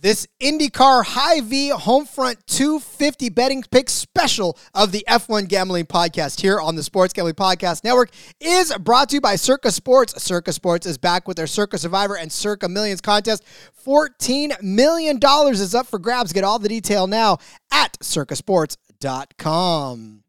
This 0.00 0.28
IndyCar 0.40 1.04
Hy-Vee 1.04 1.70
Homefront 1.70 2.36
250 2.46 3.30
betting 3.30 3.64
pick 3.68 3.90
special 3.90 4.56
of 4.72 4.92
the 4.92 5.04
F1 5.08 5.48
Gambling 5.48 5.86
Podcast 5.86 6.40
here 6.40 6.60
on 6.60 6.76
the 6.76 6.84
Sports 6.84 7.12
Gambling 7.12 7.34
Podcast 7.34 7.82
Network 7.82 8.10
is 8.40 8.72
brought 8.74 9.08
to 9.08 9.16
you 9.16 9.20
by 9.20 9.34
Circa 9.34 9.72
Sports. 9.72 10.22
Circa 10.22 10.52
Sports 10.52 10.86
is 10.86 10.98
back 10.98 11.26
with 11.26 11.36
their 11.36 11.48
Circa 11.48 11.78
Survivor 11.78 12.16
and 12.16 12.30
Circa 12.30 12.68
Millions 12.68 13.00
contest. 13.00 13.42
$14 13.84 14.62
million 14.62 15.18
is 15.50 15.74
up 15.74 15.88
for 15.88 15.98
grabs. 15.98 16.32
Get 16.32 16.44
all 16.44 16.60
the 16.60 16.68
detail 16.68 17.08
now 17.08 17.38
at 17.72 17.98
circasports.com. 17.98 20.22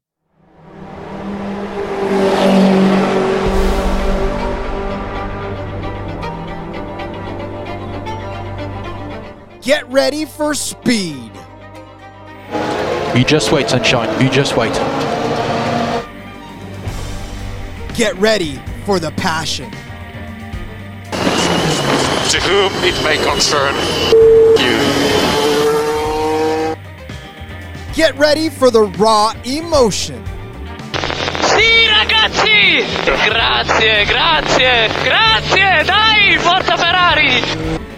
Get 9.69 9.87
ready 9.91 10.25
for 10.25 10.55
speed. 10.55 11.31
You 13.15 13.23
just 13.23 13.51
wait, 13.51 13.69
sunshine. 13.69 14.09
You 14.19 14.27
just 14.27 14.57
wait. 14.57 14.73
Get 17.93 18.15
ready 18.15 18.59
for 18.83 18.99
the 18.99 19.11
passion. 19.11 19.69
To 21.11 22.39
whom 22.41 22.71
it 22.83 22.95
may 23.03 23.23
concern 23.23 23.75
you. 24.57 24.79
Get 27.93 28.17
ready 28.17 28.49
for 28.49 28.71
the 28.71 28.85
raw 28.97 29.33
emotion. 29.45 30.25
Sì 31.43 31.85
ragazzi! 31.85 32.85
Grazie, 33.05 34.05
grazie, 34.05 34.89
grazie! 35.03 35.83
Dai, 35.83 36.39
forza 36.39 36.75
Ferrari! 36.75 37.88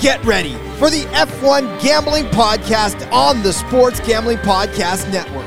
Get 0.00 0.24
ready 0.24 0.54
for 0.78 0.88
the 0.88 1.02
F1 1.12 1.78
Gambling 1.82 2.24
Podcast 2.28 3.12
on 3.12 3.42
the 3.42 3.52
Sports 3.52 4.00
Gambling 4.00 4.38
Podcast 4.38 5.12
Network. 5.12 5.46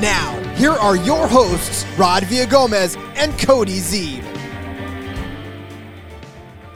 Now, 0.00 0.36
here 0.56 0.72
are 0.72 0.96
your 0.96 1.28
hosts, 1.28 1.86
Rod 1.96 2.24
Villagomez 2.24 2.96
and 3.14 3.38
Cody 3.38 3.78
Zeeb. 3.78 4.24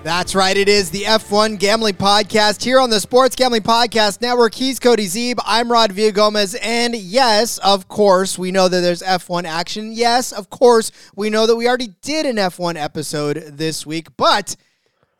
That's 0.04 0.36
right, 0.36 0.56
it 0.56 0.68
is 0.68 0.92
the 0.92 1.02
F1 1.02 1.58
Gambling 1.58 1.94
Podcast 1.94 2.62
here 2.62 2.78
on 2.78 2.90
the 2.90 3.00
Sports 3.00 3.34
Gambling 3.34 3.62
Podcast 3.62 4.20
Network. 4.20 4.54
He's 4.54 4.78
Cody 4.78 5.06
Zeeb, 5.06 5.40
I'm 5.44 5.70
Rod 5.70 5.90
Villagomez, 5.90 6.56
and 6.62 6.94
yes, 6.94 7.58
of 7.58 7.88
course, 7.88 8.38
we 8.38 8.52
know 8.52 8.68
that 8.68 8.82
there's 8.82 9.02
F1 9.02 9.46
action. 9.46 9.90
Yes, 9.92 10.30
of 10.30 10.48
course, 10.48 10.92
we 11.16 11.28
know 11.28 11.48
that 11.48 11.56
we 11.56 11.66
already 11.66 11.88
did 12.02 12.24
an 12.24 12.36
F1 12.36 12.76
episode 12.76 13.36
this 13.48 13.84
week, 13.84 14.16
but 14.16 14.54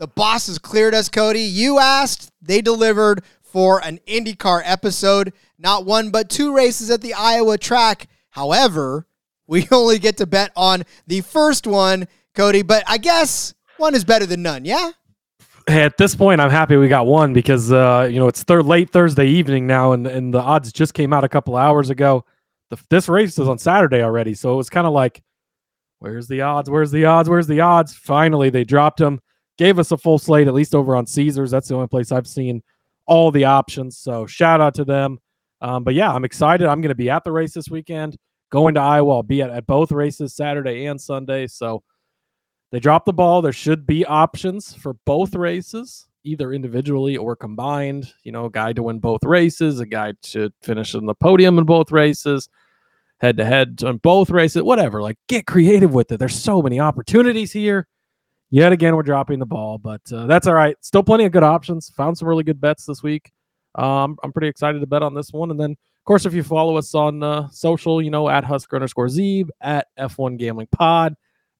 the 0.01 0.09
bosses 0.09 0.59
cleared 0.59 0.95
us, 0.95 1.11
Cody. 1.11 1.43
You 1.43 1.79
asked, 1.79 2.33
they 2.41 2.62
delivered 2.62 3.23
for 3.43 3.84
an 3.84 4.01
IndyCar 4.09 4.62
episode. 4.65 5.34
Not 5.59 5.84
one, 5.84 6.11
but 6.11 6.31
two 6.31 6.57
races 6.57 6.91
at 6.91 7.03
the 7.03 7.12
Iowa 7.12 7.59
track. 7.59 8.09
However, 8.31 9.07
we 9.47 9.69
only 9.73 9.98
get 9.98 10.17
to 10.17 10.27
bet 10.27 10.53
on 10.57 10.84
the 11.07 11.20
first 11.20 11.67
one, 11.67 12.09
Cody, 12.34 12.62
but 12.62 12.83
I 12.89 12.97
guess 12.97 13.53
one 13.77 13.95
is 13.95 14.05
better 14.05 14.25
than 14.25 14.41
none, 14.41 14.65
yeah? 14.65 14.92
Hey, 15.67 15.83
at 15.83 15.98
this 15.98 16.14
point, 16.14 16.41
I'm 16.41 16.51
happy 16.51 16.77
we 16.77 16.89
got 16.89 17.07
one 17.07 17.35
because 17.35 17.70
uh, 17.70 18.09
you 18.11 18.19
know 18.19 18.27
it's 18.27 18.42
thir- 18.42 18.62
late 18.62 18.91
Thursday 18.91 19.27
evening 19.27 19.67
now, 19.67 19.92
and 19.92 20.07
and 20.07 20.33
the 20.33 20.41
odds 20.41 20.73
just 20.73 20.95
came 20.95 21.12
out 21.12 21.23
a 21.23 21.29
couple 21.29 21.55
hours 21.55 21.91
ago. 21.91 22.25
The, 22.70 22.79
this 22.89 23.09
race 23.09 23.39
is 23.39 23.47
on 23.47 23.59
Saturday 23.59 24.03
already, 24.03 24.33
so 24.35 24.55
it 24.55 24.57
was 24.57 24.70
kind 24.70 24.87
of 24.87 24.95
like, 24.95 25.23
where's 25.98 26.27
the 26.27 26.41
odds? 26.41 26.70
Where's 26.70 26.91
the 26.91 27.05
odds? 27.05 27.29
Where's 27.29 27.47
the 27.47 27.61
odds? 27.61 27.95
Finally, 27.95 28.48
they 28.51 28.64
dropped 28.64 28.98
them 28.98 29.20
gave 29.61 29.78
us 29.78 29.92
a 29.92 29.98
full 29.98 30.19
slate, 30.19 30.48
at 30.48 30.55
least 30.55 30.75
over 30.75 30.97
on 30.97 31.06
Caesars. 31.06 31.50
That's 31.50 31.69
the 31.69 31.75
only 31.75 31.86
place 31.86 32.11
I've 32.11 32.27
seen 32.27 32.62
all 33.05 33.30
the 33.30 33.44
options. 33.44 33.98
So 33.98 34.25
shout 34.25 34.58
out 34.58 34.75
to 34.77 34.86
them. 34.86 35.19
Um, 35.61 35.84
but 35.84 35.92
yeah, 35.92 36.11
I'm 36.11 36.25
excited. 36.25 36.67
I'm 36.67 36.80
going 36.80 36.89
to 36.89 36.94
be 36.94 37.11
at 37.11 37.25
the 37.25 37.30
race 37.30 37.52
this 37.52 37.69
weekend, 37.69 38.17
going 38.48 38.72
to 38.77 38.80
Iowa. 38.80 39.17
I'll 39.17 39.22
be 39.22 39.42
at, 39.42 39.50
at 39.50 39.67
both 39.67 39.92
races 39.92 40.34
Saturday 40.34 40.86
and 40.86 40.98
Sunday. 40.98 41.46
So 41.46 41.83
they 42.73 42.80
dropped 42.80 43.05
the 43.05 43.12
ball. 43.12 43.42
There 43.42 43.52
should 43.52 43.86
be 43.86 44.07
options 44.07 44.74
for 44.74 44.95
both 45.05 45.35
races, 45.35 46.08
either 46.24 46.55
individually 46.55 47.18
or 47.18 47.36
combined. 47.36 48.11
You 48.23 48.33
know, 48.33 48.46
a 48.46 48.51
guy 48.51 48.73
to 48.73 48.83
win 48.83 48.98
both 48.98 49.24
races, 49.24 49.79
a 49.79 49.85
guy 49.85 50.14
to 50.23 50.51
finish 50.62 50.95
in 50.95 51.05
the 51.05 51.14
podium 51.14 51.58
in 51.58 51.64
both 51.67 51.92
races, 51.92 52.48
head 53.20 53.36
to 53.36 53.45
head 53.45 53.85
on 53.85 53.98
both 53.98 54.30
races, 54.30 54.62
whatever. 54.62 55.02
Like, 55.02 55.18
get 55.29 55.46
creative 55.46 55.92
with 55.92 56.11
it. 56.12 56.17
There's 56.17 56.42
so 56.42 56.62
many 56.62 56.80
opportunities 56.80 57.52
here 57.52 57.86
yet 58.50 58.72
again 58.72 58.94
we're 58.96 59.02
dropping 59.02 59.38
the 59.38 59.46
ball 59.46 59.78
but 59.78 60.00
uh, 60.12 60.27
that's 60.27 60.46
all 60.46 60.55
right. 60.55 60.77
Still 60.80 61.02
plenty 61.02 61.24
of 61.24 61.33
good 61.33 61.42
options. 61.42 61.90
Found 61.90 62.18
some 62.18 62.28
really 62.28 62.44
good 62.44 62.61
bets 62.61 62.84
this 62.84 63.02
week. 63.02 63.33
Um, 63.77 64.18
i'm 64.24 64.33
pretty 64.33 64.48
excited 64.48 64.80
to 64.80 64.86
bet 64.86 65.02
on 65.02 65.14
this 65.14 65.33
one. 65.33 65.50
And 65.50 65.61
then 65.61 65.70
of 65.70 66.05
course 66.05 66.27
if 66.27 66.34
you 66.34 66.42
follow 66.42 66.77
us 66.77 66.94
on 66.94 67.22
uh, 67.22 67.48
social 67.50 68.02
you 68.02 68.11
know 68.11 68.28
at 68.28 68.44
husker 68.44 68.77
underscore 68.77 69.06
zeeb 69.06 69.48
at 69.61 69.86
f1 69.98 70.38
gambling 70.38 70.68
pod 70.72 71.14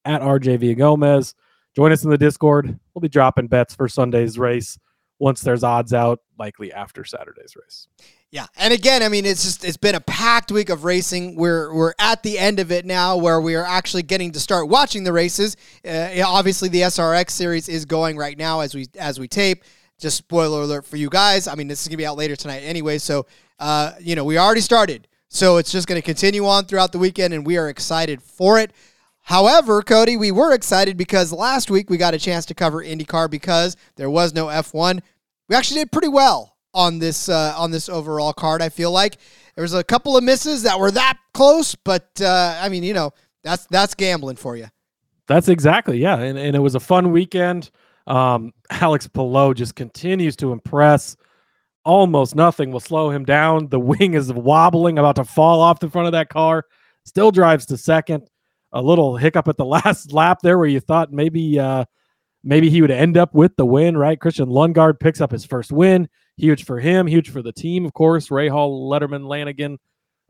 at 0.05 0.21
rj 0.21 0.77
gomez. 0.77 1.35
Join 1.77 1.93
us 1.93 2.03
in 2.03 2.11
the 2.11 2.19
discord. 2.19 2.79
We'll 2.95 3.01
be 3.01 3.09
dropping 3.09 3.47
bets 3.47 3.77
for 3.77 3.89
sunday's 3.89 4.39
race. 4.39 4.77
Once 5.21 5.43
there's 5.43 5.63
odds 5.63 5.93
out 5.93 6.21
likely 6.39 6.73
after 6.73 7.05
saturday's 7.05 7.55
race 7.55 7.87
yeah, 8.33 8.47
and 8.57 8.73
again, 8.73 9.03
I 9.03 9.09
mean, 9.09 9.27
it's 9.27 9.43
just 9.43 9.65
it's 9.65 9.77
been 9.77 9.97
a 9.97 10.01
packed 10.01 10.53
week 10.53 10.69
of 10.69 10.85
racing. 10.85 11.35
We're 11.35 11.75
we're 11.75 11.95
at 11.99 12.23
the 12.23 12.39
end 12.39 12.61
of 12.61 12.71
it 12.71 12.87
now, 12.87 13.17
where 13.17 13.41
we 13.41 13.57
are 13.57 13.65
actually 13.65 14.05
getting 14.05 14.31
to 14.33 14.41
start 14.41 14.69
watching 14.69 15.03
the 15.03 15.13
races. 15.13 15.57
Uh, 15.85 16.11
obviously, 16.25 16.69
the 16.69 16.83
SRX 16.83 17.31
series 17.31 17.69
is 17.69 17.85
going 17.85 18.17
right 18.17 18.39
now 18.39 18.61
as 18.61 18.73
we 18.73 18.87
as 18.97 19.19
we 19.19 19.27
tape. 19.27 19.65
Just 19.99 20.17
spoiler 20.17 20.63
alert 20.63 20.87
for 20.87 20.97
you 20.97 21.11
guys. 21.11 21.49
I 21.49 21.57
mean, 21.57 21.67
this 21.67 21.83
is 21.83 21.89
gonna 21.89 21.97
be 21.97 22.07
out 22.07 22.17
later 22.17 22.37
tonight 22.37 22.61
anyway, 22.61 22.99
so 22.99 23.27
uh, 23.59 23.95
you 23.99 24.15
know 24.15 24.25
we 24.25 24.39
already 24.39 24.61
started, 24.61 25.09
so 25.29 25.57
it's 25.57 25.73
just 25.73 25.89
gonna 25.89 26.01
continue 26.01 26.47
on 26.47 26.67
throughout 26.67 26.93
the 26.93 27.01
weekend, 27.01 27.35
and 27.35 27.45
we 27.45 27.59
are 27.59 27.69
excited 27.69 28.23
for 28.23 28.61
it. 28.61 28.73
However, 29.23 29.83
Cody, 29.83 30.17
we 30.17 30.31
were 30.31 30.55
excited 30.55 30.97
because 30.97 31.33
last 31.33 31.69
week 31.69 31.91
we 31.91 31.97
got 31.97 32.15
a 32.15 32.19
chance 32.19 32.47
to 32.47 32.55
cover 32.55 32.83
IndyCar 32.85 33.29
because 33.29 33.77
there 33.97 34.09
was 34.09 34.35
no 34.35 34.47
F1. 34.47 35.01
We 35.49 35.57
actually 35.57 35.81
did 35.81 35.91
pretty 35.91 36.09
well 36.09 36.57
on 36.75 36.99
this 36.99 37.29
uh, 37.29 37.55
on 37.57 37.71
this 37.71 37.89
overall 37.89 38.33
card. 38.33 38.63
I 38.63 38.69
feel 38.69 38.91
like 38.91 39.19
there 39.55 39.63
was 39.63 39.75
a 39.75 39.85
couple 39.85 40.17
of 40.17 40.25
misses 40.25 40.63
that 40.63 40.79
were 40.79 40.91
that 40.91 41.19
close, 41.35 41.75
but 41.75 42.09
uh, 42.21 42.59
I 42.61 42.69
mean, 42.69 42.83
you 42.83 42.95
know, 42.95 43.13
that's 43.43 43.67
that's 43.67 43.95
gambling 43.95 44.37
for 44.37 44.57
you. 44.57 44.67
That's 45.27 45.49
exactly 45.49 45.99
yeah, 45.99 46.19
and, 46.19 46.39
and 46.39 46.57
it 46.57 46.61
was 46.61 46.75
a 46.75 46.81
fun 46.81 47.13
weekend. 47.13 47.71
Um, 48.07 48.53
Alex 48.71 49.07
Palou 49.07 49.55
just 49.55 49.75
continues 49.75 50.37
to 50.37 50.53
impress. 50.53 51.17
Almost 51.85 52.35
nothing 52.35 52.73
will 52.73 52.81
slow 52.81 53.11
him 53.11 53.25
down. 53.25 53.69
The 53.69 53.81
wing 53.81 54.15
is 54.15 54.33
wobbling, 54.33 54.99
about 54.99 55.17
to 55.17 55.25
fall 55.25 55.61
off 55.61 55.81
the 55.81 55.89
front 55.89 56.07
of 56.07 56.13
that 56.13 56.29
car. 56.29 56.67
Still 57.05 57.31
drives 57.31 57.67
to 57.67 57.77
second. 57.77 58.29
A 58.73 58.83
little 58.83 59.17
hiccup 59.17 59.49
at 59.49 59.57
the 59.57 59.65
last 59.77 60.13
lap 60.13 60.39
there, 60.43 60.59
where 60.59 60.67
you 60.67 60.81
thought 60.81 61.13
maybe 61.13 61.59
uh, 61.59 61.85
maybe 62.45 62.71
he 62.71 62.83
would 62.83 62.91
end 62.91 63.17
up 63.17 63.35
with 63.35 63.57
the 63.57 63.67
win. 63.67 63.97
Right, 63.97 64.21
Christian 64.21 64.49
Lundgaard 64.49 65.01
picks 65.01 65.21
up 65.21 65.31
his 65.31 65.45
first 65.45 65.73
win. 65.73 66.09
Huge 66.41 66.65
for 66.65 66.81
him, 66.81 67.07
huge 67.07 67.29
for 67.29 67.43
the 67.43 67.53
team, 67.53 67.85
of 67.85 67.93
course. 67.93 68.29
Rahal, 68.29 68.89
Letterman, 68.89 69.29
Lanigan 69.29 69.79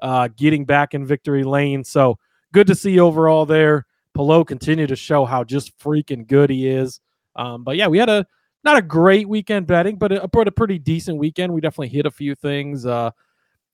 uh, 0.02 0.28
getting 0.36 0.64
back 0.64 0.92
in 0.92 1.06
victory 1.06 1.44
lane. 1.44 1.84
So 1.84 2.18
good 2.52 2.66
to 2.66 2.74
see 2.74 2.98
overall 2.98 3.46
there. 3.46 3.86
Palou 4.12 4.44
continue 4.44 4.88
to 4.88 4.96
show 4.96 5.24
how 5.24 5.44
just 5.44 5.78
freaking 5.78 6.26
good 6.26 6.50
he 6.50 6.66
is. 6.66 7.00
Um, 7.36 7.62
but 7.62 7.76
yeah, 7.76 7.86
we 7.86 7.98
had 7.98 8.08
a 8.08 8.26
not 8.64 8.76
a 8.76 8.82
great 8.82 9.28
weekend 9.28 9.68
betting, 9.68 9.98
but 9.98 10.10
a, 10.10 10.26
but 10.26 10.48
a 10.48 10.52
pretty 10.52 10.80
decent 10.80 11.16
weekend. 11.16 11.52
We 11.52 11.60
definitely 11.60 11.90
hit 11.90 12.06
a 12.06 12.10
few 12.10 12.34
things. 12.34 12.84
Uh, 12.84 13.12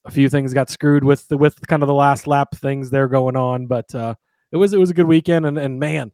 a 0.05 0.11
few 0.11 0.29
things 0.29 0.53
got 0.53 0.69
screwed 0.69 1.05
with 1.05 1.27
the, 1.29 1.39
with 1.39 1.67
kind 1.67 1.83
of 1.83 1.87
the 1.87 1.95
last 1.95 2.27
lap 2.27 2.49
things 2.55 2.91
there 2.91 3.09
going 3.09 3.37
on, 3.37 3.67
but 3.67 3.93
uh, 3.95 4.15
it 4.53 4.59
was 4.59 4.75
it 4.75 4.79
was 4.79 4.91
a 4.91 4.95
good 4.95 5.07
weekend. 5.07 5.47
And 5.47 5.57
and 5.57 5.81
man, 5.81 6.13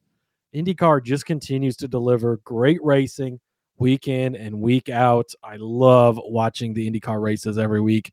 IndyCar 0.54 1.02
just 1.02 1.26
continues 1.26 1.76
to 1.78 1.88
deliver 1.88 2.36
great 2.44 2.82
racing 2.84 3.40
week 3.82 4.06
in 4.06 4.36
and 4.36 4.60
week 4.60 4.88
out. 4.88 5.34
I 5.42 5.56
love 5.58 6.18
watching 6.24 6.72
the 6.72 6.88
IndyCar 6.88 7.20
races 7.20 7.58
every 7.58 7.80
week. 7.80 8.12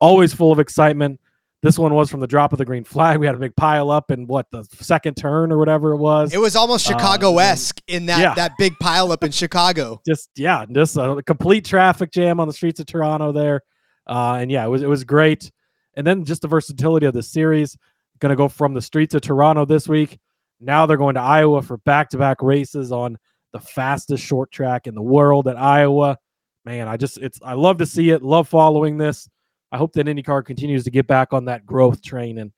Always 0.00 0.32
full 0.32 0.52
of 0.52 0.60
excitement. 0.60 1.20
This 1.60 1.76
one 1.76 1.92
was 1.92 2.08
from 2.08 2.20
the 2.20 2.28
drop 2.28 2.52
of 2.52 2.58
the 2.58 2.64
green 2.64 2.84
flag. 2.84 3.18
We 3.18 3.26
had 3.26 3.34
a 3.34 3.38
big 3.38 3.56
pile 3.56 3.90
up 3.90 4.12
in 4.12 4.28
what 4.28 4.48
the 4.52 4.62
second 4.74 5.16
turn 5.16 5.50
or 5.50 5.58
whatever 5.58 5.90
it 5.90 5.96
was. 5.96 6.32
It 6.32 6.38
was 6.38 6.54
almost 6.54 6.86
Chicago 6.86 7.38
esque 7.38 7.80
in 7.88 8.06
that 8.06 8.20
yeah. 8.20 8.34
that 8.34 8.52
big 8.58 8.74
pile 8.80 9.10
up 9.10 9.24
in 9.24 9.30
Chicago. 9.32 10.00
Just 10.06 10.30
yeah, 10.36 10.64
just 10.70 10.96
a 10.96 11.20
complete 11.26 11.64
traffic 11.64 12.12
jam 12.12 12.38
on 12.38 12.46
the 12.46 12.54
streets 12.54 12.78
of 12.78 12.86
Toronto 12.86 13.32
there, 13.32 13.62
uh, 14.06 14.34
and 14.34 14.52
yeah, 14.52 14.64
it 14.64 14.68
was 14.68 14.82
it 14.82 14.88
was 14.88 15.02
great. 15.02 15.50
And 15.94 16.06
then 16.06 16.24
just 16.24 16.42
the 16.42 16.48
versatility 16.48 17.06
of 17.06 17.14
the 17.14 17.24
series. 17.24 17.76
Going 18.20 18.30
to 18.30 18.36
go 18.36 18.48
from 18.48 18.74
the 18.74 18.82
streets 18.82 19.14
of 19.14 19.22
Toronto 19.22 19.64
this 19.64 19.88
week. 19.88 20.18
Now 20.60 20.86
they're 20.86 20.96
going 20.96 21.14
to 21.14 21.20
Iowa 21.20 21.62
for 21.62 21.76
back 21.78 22.08
to 22.10 22.18
back 22.18 22.42
races 22.42 22.90
on 22.90 23.16
the 23.58 23.66
fastest 23.66 24.24
short 24.24 24.50
track 24.50 24.86
in 24.86 24.94
the 24.94 25.02
world 25.02 25.48
at 25.48 25.56
Iowa. 25.56 26.18
Man, 26.64 26.88
I 26.88 26.96
just 26.96 27.18
it's 27.18 27.38
I 27.42 27.54
love 27.54 27.78
to 27.78 27.86
see 27.86 28.10
it. 28.10 28.22
Love 28.22 28.48
following 28.48 28.98
this. 28.98 29.28
I 29.72 29.78
hope 29.78 29.92
that 29.94 30.06
IndyCar 30.06 30.44
continues 30.44 30.84
to 30.84 30.90
get 30.90 31.06
back 31.06 31.32
on 31.32 31.44
that 31.46 31.66
growth 31.66 32.02
train 32.02 32.38
and 32.38 32.52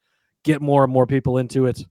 get 0.44 0.62
more 0.62 0.84
and 0.84 0.92
more 0.92 1.06
people 1.06 1.38
into 1.38 1.66
it. 1.66 1.84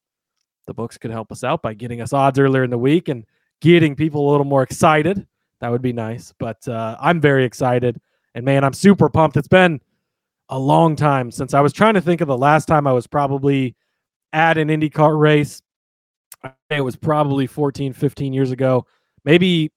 The 0.68 0.74
books 0.74 0.98
could 0.98 1.12
help 1.12 1.32
us 1.32 1.44
out 1.44 1.62
by 1.62 1.74
getting 1.74 2.02
us 2.02 2.14
odds 2.14 2.40
earlier 2.40 2.64
in 2.64 2.70
the 2.70 2.78
week 2.78 3.10
and 3.10 3.26
getting 3.62 3.96
people 3.96 4.30
a 4.30 4.32
little 4.32 4.46
more 4.46 4.64
excited 4.64 5.26
That 5.62 5.72
would 5.72 5.82
be 5.82 5.94
nice. 5.94 6.34
But 6.40 6.66
uh, 6.68 6.96
I'm 7.00 7.20
very 7.20 7.44
excited, 7.44 8.00
and 8.36 8.46
man, 8.46 8.64
I'm 8.64 8.74
super 8.74 9.10
pumped. 9.10 9.38
It's 9.38 9.48
been 9.48 9.82
a 10.50 10.58
long 10.58 10.96
time 10.96 11.32
since 11.32 11.54
I 11.54 11.62
was 11.62 11.74
trying 11.74 11.96
to 11.96 12.02
think 12.02 12.22
of 12.22 12.28
the 12.28 12.38
last 12.38 12.68
time 12.68 12.88
I 12.88 12.94
was 12.94 13.08
probably 13.08 13.76
at 14.34 14.58
an 14.58 14.70
IndyCar 14.70 15.20
race. 15.20 15.62
It 16.70 16.82
was 16.82 16.96
probably 16.96 17.48
14, 17.48 17.94
15 17.94 18.34
years 18.34 18.52
ago. 18.52 18.86
Maybe, 19.26 19.72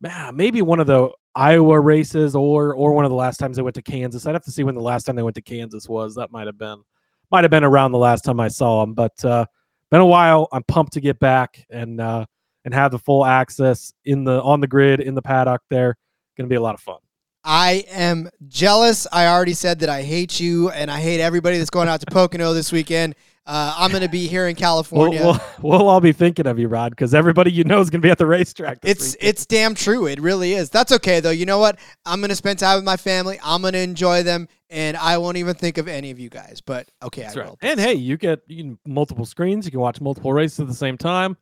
man, 0.00 0.36
maybe 0.36 0.62
one 0.62 0.80
of 0.80 0.86
the 0.86 1.10
Iowa 1.34 1.80
races 1.80 2.36
or 2.36 2.74
or 2.74 2.92
one 2.92 3.04
of 3.04 3.10
the 3.10 3.16
last 3.16 3.38
times 3.38 3.56
they 3.56 3.62
went 3.62 3.74
to 3.74 3.82
Kansas. 3.82 4.26
I'd 4.26 4.34
have 4.34 4.44
to 4.44 4.50
see 4.50 4.62
when 4.62 4.74
the 4.74 4.80
last 4.80 5.04
time 5.04 5.16
they 5.16 5.22
went 5.22 5.34
to 5.36 5.42
Kansas 5.42 5.88
was. 5.88 6.14
That 6.14 6.30
might 6.30 6.46
have 6.46 6.58
been 6.58 6.82
might 7.30 7.44
have 7.44 7.50
been 7.50 7.64
around 7.64 7.92
the 7.92 7.98
last 7.98 8.24
time 8.24 8.38
I 8.38 8.48
saw 8.48 8.80
them. 8.80 8.94
But 8.94 9.24
uh, 9.24 9.46
been 9.90 10.00
a 10.00 10.06
while. 10.06 10.48
I'm 10.52 10.62
pumped 10.64 10.92
to 10.94 11.00
get 11.00 11.18
back 11.18 11.66
and 11.70 12.00
uh, 12.00 12.26
and 12.64 12.72
have 12.72 12.92
the 12.92 12.98
full 12.98 13.24
access 13.24 13.92
in 14.04 14.24
the 14.24 14.40
on 14.42 14.60
the 14.60 14.68
grid 14.68 15.00
in 15.00 15.14
the 15.14 15.22
paddock. 15.22 15.62
There, 15.70 15.96
going 16.36 16.48
to 16.48 16.52
be 16.52 16.56
a 16.56 16.60
lot 16.60 16.74
of 16.74 16.80
fun. 16.80 16.98
I 17.44 17.84
am 17.90 18.30
jealous. 18.48 19.06
I 19.12 19.26
already 19.26 19.52
said 19.52 19.80
that 19.80 19.90
I 19.90 20.02
hate 20.02 20.40
you 20.40 20.70
and 20.70 20.90
I 20.90 20.98
hate 20.98 21.20
everybody 21.20 21.58
that's 21.58 21.68
going 21.68 21.88
out 21.88 22.00
to 22.00 22.06
Pocono 22.06 22.54
this 22.54 22.72
weekend. 22.72 23.16
Uh, 23.46 23.74
I'm 23.76 23.90
going 23.90 24.02
to 24.02 24.08
be 24.08 24.26
here 24.28 24.46
in 24.48 24.54
We'll, 24.54 24.60
California. 24.60 25.22
we'll, 25.22 25.40
we'll 25.60 25.88
all 25.88 26.00
be 26.00 26.12
thinking 26.12 26.46
of 26.46 26.58
you, 26.58 26.68
Rod, 26.68 26.90
because 26.92 27.12
everybody 27.14 27.52
you 27.52 27.64
know 27.64 27.80
is 27.80 27.90
going 27.90 28.00
to 28.00 28.06
be 28.06 28.10
at 28.10 28.18
the 28.18 28.26
racetrack. 28.26 28.80
This 28.80 28.90
It's 28.92 29.14
weekend. 29.16 29.28
it's 29.28 29.46
damn 29.46 29.74
true. 29.74 30.06
It 30.06 30.20
really 30.20 30.54
is. 30.54 30.70
That's 30.70 30.92
okay 30.92 31.20
though. 31.20 31.30
You 31.30 31.44
know 31.46 31.58
what? 31.58 31.78
I'm 32.06 32.20
gonna 32.20 32.34
spend 32.36 32.58
time 32.58 32.76
with 32.76 32.84
my 32.84 32.96
family. 32.96 33.38
I'm 33.44 33.60
gonna 33.62 33.78
enjoy 33.78 34.22
them, 34.22 34.48
and 34.70 34.96
I 34.96 35.18
won't 35.18 35.36
even 35.36 35.54
think 35.54 35.76
of 35.78 35.88
any 35.88 36.10
of 36.10 36.18
you 36.18 36.30
guys. 36.30 36.62
But 36.64 36.88
okay, 37.02 37.22
That's 37.22 37.36
I 37.36 37.40
right. 37.40 37.48
will. 37.50 37.58
And 37.62 37.78
hey, 37.78 37.94
you 37.94 38.16
get 38.16 38.40
you 38.46 38.62
can 38.62 38.78
multiple 38.86 39.24
screens. 39.26 39.64
You 39.66 39.70
can 39.70 39.80
watch 39.80 40.00
multiple 40.00 40.32
races 40.32 40.60
at 40.60 40.66
the 40.68 40.74
same 40.74 40.96
time. 40.96 41.36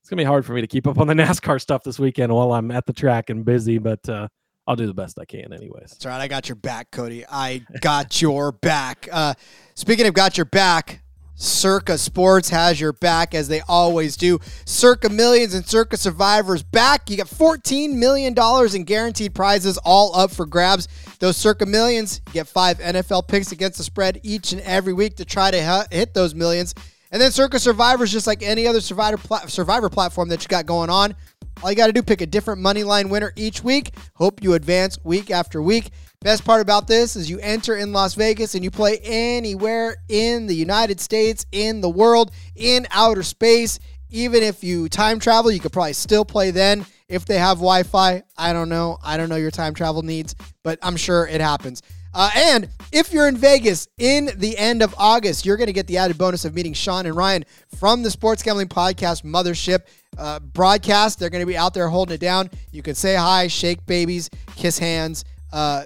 It's 0.00 0.10
gonna 0.10 0.20
be 0.20 0.24
hard 0.24 0.44
for 0.44 0.54
me 0.54 0.60
to 0.60 0.66
keep 0.66 0.86
up 0.86 0.98
on 0.98 1.06
the 1.06 1.14
NASCAR 1.22 1.60
stuff 1.60 1.82
this 1.84 1.98
weekend 1.98 2.32
while 2.32 2.52
I'm 2.52 2.70
at 2.70 2.86
the 2.86 2.92
track 2.92 3.30
and 3.30 3.44
busy, 3.44 3.78
but 3.78 4.08
uh, 4.08 4.26
I'll 4.66 4.76
do 4.76 4.86
the 4.86 4.94
best 4.94 5.18
I 5.18 5.24
can, 5.24 5.52
anyways. 5.52 5.90
That's 5.90 6.06
right. 6.06 6.20
I 6.20 6.26
got 6.28 6.48
your 6.48 6.56
back, 6.56 6.90
Cody. 6.90 7.24
I 7.30 7.62
got 7.80 8.20
your 8.20 8.52
back. 8.52 9.08
Uh, 9.10 9.34
speaking 9.74 10.06
of 10.06 10.14
got 10.14 10.36
your 10.36 10.46
back, 10.46 11.02
Circa 11.40 11.96
Sports 11.98 12.48
has 12.50 12.80
your 12.80 12.92
back 12.92 13.32
as 13.32 13.46
they 13.46 13.60
always 13.68 14.16
do. 14.16 14.40
Circa 14.66 15.08
Millions 15.08 15.54
and 15.54 15.64
Circa 15.64 15.96
Survivors 15.96 16.64
back. 16.64 17.08
You 17.08 17.16
got 17.16 17.28
$14 17.28 17.94
million 17.94 18.34
in 18.74 18.84
guaranteed 18.84 19.34
prizes 19.34 19.78
all 19.78 20.14
up 20.16 20.32
for 20.32 20.46
grabs. 20.46 20.88
Those 21.20 21.36
Circa 21.36 21.64
Millions, 21.64 22.20
get 22.32 22.48
five 22.48 22.78
NFL 22.78 23.28
picks 23.28 23.52
against 23.52 23.78
the 23.78 23.84
spread 23.84 24.20
each 24.24 24.52
and 24.52 24.60
every 24.62 24.92
week 24.92 25.16
to 25.16 25.24
try 25.24 25.52
to 25.52 25.86
hit 25.90 26.12
those 26.12 26.34
millions. 26.34 26.74
And 27.12 27.22
then 27.22 27.30
Circa 27.30 27.60
Survivors, 27.60 28.12
just 28.12 28.26
like 28.26 28.42
any 28.42 28.66
other 28.66 28.80
survivor, 28.80 29.18
survivor 29.46 29.88
platform 29.88 30.28
that 30.30 30.42
you 30.42 30.48
got 30.48 30.66
going 30.66 30.90
on, 30.90 31.14
all 31.62 31.70
you 31.70 31.76
got 31.76 31.86
to 31.86 31.92
do 31.92 32.02
pick 32.02 32.20
a 32.20 32.26
different 32.26 32.60
money 32.60 32.84
line 32.84 33.08
winner 33.08 33.32
each 33.36 33.62
week. 33.62 33.94
Hope 34.14 34.42
you 34.42 34.54
advance 34.54 34.98
week 35.04 35.30
after 35.30 35.62
week. 35.62 35.90
Best 36.20 36.44
part 36.44 36.60
about 36.60 36.88
this 36.88 37.14
is 37.14 37.30
you 37.30 37.38
enter 37.38 37.76
in 37.76 37.92
Las 37.92 38.14
Vegas 38.14 38.56
and 38.56 38.64
you 38.64 38.72
play 38.72 38.98
anywhere 39.04 39.98
in 40.08 40.48
the 40.48 40.54
United 40.54 41.00
States, 41.00 41.46
in 41.52 41.80
the 41.80 41.88
world, 41.88 42.32
in 42.56 42.88
outer 42.90 43.22
space. 43.22 43.78
Even 44.10 44.42
if 44.42 44.64
you 44.64 44.88
time 44.88 45.20
travel, 45.20 45.52
you 45.52 45.60
could 45.60 45.72
probably 45.72 45.92
still 45.92 46.24
play 46.24 46.50
then 46.50 46.84
if 47.08 47.24
they 47.24 47.38
have 47.38 47.58
Wi-Fi. 47.58 48.24
I 48.36 48.52
don't 48.52 48.68
know. 48.68 48.98
I 49.04 49.16
don't 49.16 49.28
know 49.28 49.36
your 49.36 49.52
time 49.52 49.74
travel 49.74 50.02
needs, 50.02 50.34
but 50.64 50.80
I'm 50.82 50.96
sure 50.96 51.28
it 51.28 51.40
happens. 51.40 51.82
Uh, 52.12 52.30
and 52.34 52.68
if 52.90 53.12
you're 53.12 53.28
in 53.28 53.36
Vegas 53.36 53.86
in 53.98 54.28
the 54.38 54.58
end 54.58 54.82
of 54.82 54.92
August, 54.98 55.46
you're 55.46 55.56
going 55.56 55.68
to 55.68 55.72
get 55.72 55.86
the 55.86 55.98
added 55.98 56.18
bonus 56.18 56.44
of 56.44 56.52
meeting 56.52 56.72
Sean 56.72 57.06
and 57.06 57.14
Ryan 57.14 57.44
from 57.78 58.02
the 58.02 58.10
Sports 58.10 58.42
Gambling 58.42 58.66
Podcast 58.66 59.22
Mothership 59.22 59.82
uh, 60.16 60.40
broadcast. 60.40 61.20
They're 61.20 61.30
going 61.30 61.42
to 61.42 61.46
be 61.46 61.56
out 61.56 61.74
there 61.74 61.88
holding 61.88 62.16
it 62.16 62.20
down. 62.20 62.50
You 62.72 62.82
can 62.82 62.96
say 62.96 63.14
hi, 63.14 63.46
shake 63.46 63.86
babies, 63.86 64.30
kiss 64.56 64.80
hands. 64.80 65.24
Uh, 65.52 65.84